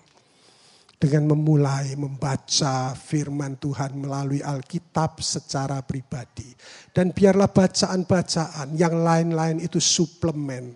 dengan 0.99 1.31
memulai 1.31 1.95
membaca 1.95 2.91
firman 2.91 3.55
Tuhan 3.55 3.95
melalui 3.95 4.43
Alkitab 4.43 5.23
secara 5.23 5.79
pribadi. 5.79 6.51
Dan 6.91 7.15
biarlah 7.15 7.47
bacaan-bacaan 7.47 8.75
yang 8.75 8.99
lain-lain 8.99 9.63
itu 9.63 9.79
suplemen 9.79 10.75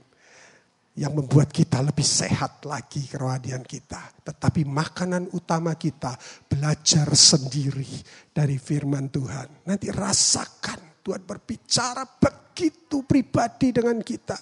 yang 0.96 1.12
membuat 1.12 1.52
kita 1.52 1.84
lebih 1.84 2.08
sehat 2.08 2.64
lagi 2.64 3.04
kerohanian 3.04 3.68
kita. 3.68 4.24
Tetapi 4.24 4.64
makanan 4.64 5.36
utama 5.36 5.76
kita 5.76 6.16
belajar 6.48 7.12
sendiri 7.12 7.92
dari 8.32 8.56
firman 8.56 9.12
Tuhan. 9.12 9.68
Nanti 9.68 9.92
rasakan 9.92 11.04
Tuhan 11.04 11.28
berbicara 11.28 12.08
begitu 12.08 13.04
pribadi 13.04 13.76
dengan 13.76 14.00
kita. 14.00 14.40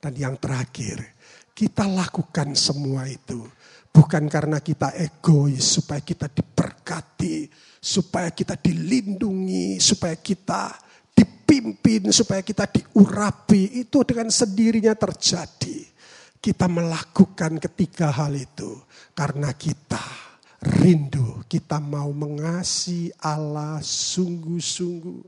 Dan 0.00 0.12
yang 0.16 0.40
terakhir, 0.40 1.00
kita 1.52 1.84
lakukan 1.84 2.56
semua 2.56 3.04
itu 3.08 3.44
Bukan 3.94 4.26
karena 4.26 4.58
kita 4.58 4.90
egois, 4.98 5.78
supaya 5.78 6.02
kita 6.02 6.26
diberkati, 6.26 7.46
supaya 7.78 8.34
kita 8.34 8.58
dilindungi, 8.58 9.78
supaya 9.78 10.18
kita 10.18 10.74
dipimpin, 11.14 12.10
supaya 12.10 12.42
kita 12.42 12.66
diurapi. 12.66 13.86
Itu 13.86 14.02
dengan 14.02 14.34
sendirinya 14.34 14.98
terjadi. 14.98 15.86
Kita 16.42 16.66
melakukan 16.66 17.62
ketiga 17.62 18.10
hal 18.10 18.34
itu 18.34 18.82
karena 19.14 19.54
kita 19.54 20.02
rindu, 20.60 21.46
kita 21.46 21.78
mau 21.78 22.10
mengasihi 22.10 23.14
Allah 23.22 23.78
sungguh-sungguh. 23.78 25.22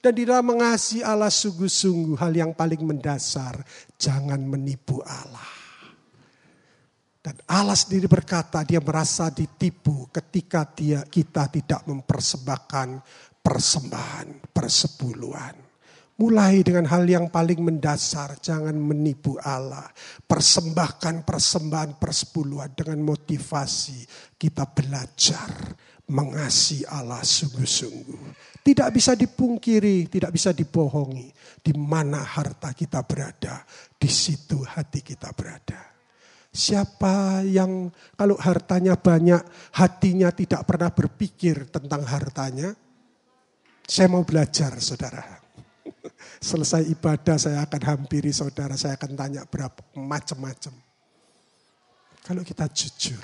Dan 0.00 0.12
di 0.16 0.24
dalam 0.24 0.56
mengasihi 0.56 1.04
Allah 1.04 1.28
sungguh-sungguh 1.28 2.16
hal 2.16 2.32
yang 2.32 2.52
paling 2.56 2.80
mendasar, 2.80 3.60
jangan 4.00 4.40
menipu 4.40 5.04
Allah. 5.04 5.65
Dan 7.26 7.42
Allah 7.50 7.74
sendiri 7.74 8.06
berkata 8.06 8.62
dia 8.62 8.78
merasa 8.78 9.34
ditipu 9.34 10.06
ketika 10.14 10.62
dia 10.62 11.02
kita 11.02 11.50
tidak 11.50 11.82
mempersembahkan 11.90 13.02
persembahan 13.42 14.54
persepuluhan. 14.54 15.58
Mulai 16.22 16.62
dengan 16.62 16.86
hal 16.86 17.02
yang 17.02 17.26
paling 17.26 17.66
mendasar, 17.66 18.38
jangan 18.38 18.78
menipu 18.78 19.34
Allah. 19.42 19.90
Persembahkan 20.22 21.26
persembahan 21.26 21.98
persepuluhan 21.98 22.78
dengan 22.78 23.02
motivasi 23.02 24.06
kita 24.38 24.62
belajar 24.70 25.50
mengasihi 26.06 26.86
Allah 26.86 27.26
sungguh-sungguh. 27.26 28.22
Tidak 28.62 28.88
bisa 28.94 29.18
dipungkiri, 29.18 30.06
tidak 30.06 30.30
bisa 30.30 30.54
dibohongi. 30.54 31.26
Di 31.58 31.74
mana 31.74 32.22
harta 32.22 32.70
kita 32.70 33.02
berada, 33.02 33.66
di 33.98 34.06
situ 34.06 34.62
hati 34.62 35.02
kita 35.02 35.34
berada. 35.34 35.95
Siapa 36.56 37.44
yang 37.44 37.92
kalau 38.16 38.40
hartanya 38.40 38.96
banyak, 38.96 39.44
hatinya 39.76 40.32
tidak 40.32 40.64
pernah 40.64 40.88
berpikir 40.88 41.68
tentang 41.68 42.00
hartanya? 42.08 42.72
Saya 43.84 44.08
mau 44.08 44.24
belajar, 44.24 44.72
saudara. 44.80 45.20
Selesai 46.48 46.88
ibadah 46.88 47.36
saya 47.36 47.60
akan 47.60 47.82
hampiri 47.84 48.32
saudara, 48.32 48.72
saya 48.80 48.96
akan 48.96 49.12
tanya 49.12 49.44
berapa 49.44 49.84
macam-macam. 50.00 50.72
Kalau 52.24 52.40
kita 52.40 52.66
jujur, 52.72 53.22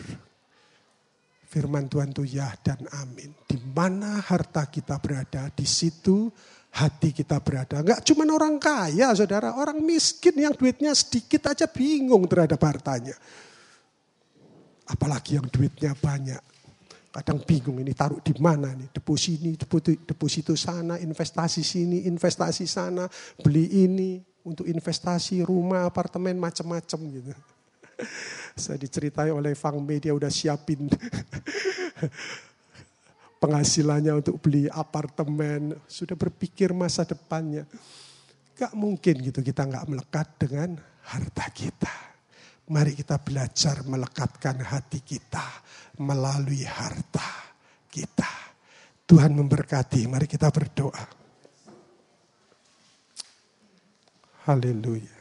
firman 1.49 1.89
Tuhan 1.89 2.13
itu 2.13 2.37
ya 2.37 2.53
dan 2.61 2.85
amin. 3.01 3.33
Di 3.49 3.57
mana 3.59 4.21
harta 4.21 4.69
kita 4.69 5.01
berada, 5.01 5.49
di 5.57 5.65
situ 5.65 6.29
hati 6.73 7.13
kita 7.13 7.37
berada. 7.45 7.85
Enggak 7.85 8.01
cuma 8.09 8.25
orang 8.33 8.57
kaya 8.57 9.13
saudara, 9.13 9.53
orang 9.61 9.81
miskin 9.85 10.33
yang 10.41 10.57
duitnya 10.57 10.97
sedikit 10.97 11.53
aja 11.53 11.69
bingung 11.69 12.25
terhadap 12.25 12.61
hartanya. 12.65 13.13
Apalagi 14.89 15.37
yang 15.37 15.47
duitnya 15.49 15.93
banyak. 15.93 16.41
Kadang 17.13 17.45
bingung 17.45 17.77
ini 17.77 17.93
taruh 17.93 18.25
di 18.25 18.33
mana 18.41 18.73
nih, 18.73 18.89
deposito 18.89 19.45
ini, 19.45 19.53
deposito 20.01 20.57
sana, 20.57 20.97
investasi 20.97 21.61
sini, 21.61 22.09
investasi 22.09 22.65
sana, 22.65 23.05
beli 23.37 23.85
ini 23.85 24.17
untuk 24.49 24.65
investasi 24.65 25.45
rumah, 25.45 25.85
apartemen, 25.85 26.41
macam-macam 26.41 27.01
gitu. 27.13 27.33
Saya 28.63 28.81
diceritai 28.81 29.29
oleh 29.29 29.53
Fang 29.53 29.77
Media 29.85 30.17
udah 30.17 30.33
siapin 30.33 30.89
penghasilannya 33.43 34.23
untuk 34.23 34.39
beli 34.39 34.71
apartemen, 34.71 35.75
sudah 35.91 36.15
berpikir 36.15 36.71
masa 36.71 37.03
depannya. 37.03 37.67
Gak 38.55 38.79
mungkin 38.79 39.19
gitu 39.19 39.43
kita 39.43 39.67
gak 39.67 39.91
melekat 39.91 40.39
dengan 40.39 40.79
harta 41.11 41.51
kita. 41.51 41.91
Mari 42.71 42.95
kita 42.95 43.19
belajar 43.19 43.83
melekatkan 43.83 44.63
hati 44.63 45.03
kita 45.03 45.43
melalui 45.99 46.63
harta 46.63 47.59
kita. 47.91 48.31
Tuhan 49.03 49.35
memberkati, 49.35 50.07
mari 50.07 50.31
kita 50.31 50.49
berdoa. 50.55 51.05
Haleluya. 54.47 55.12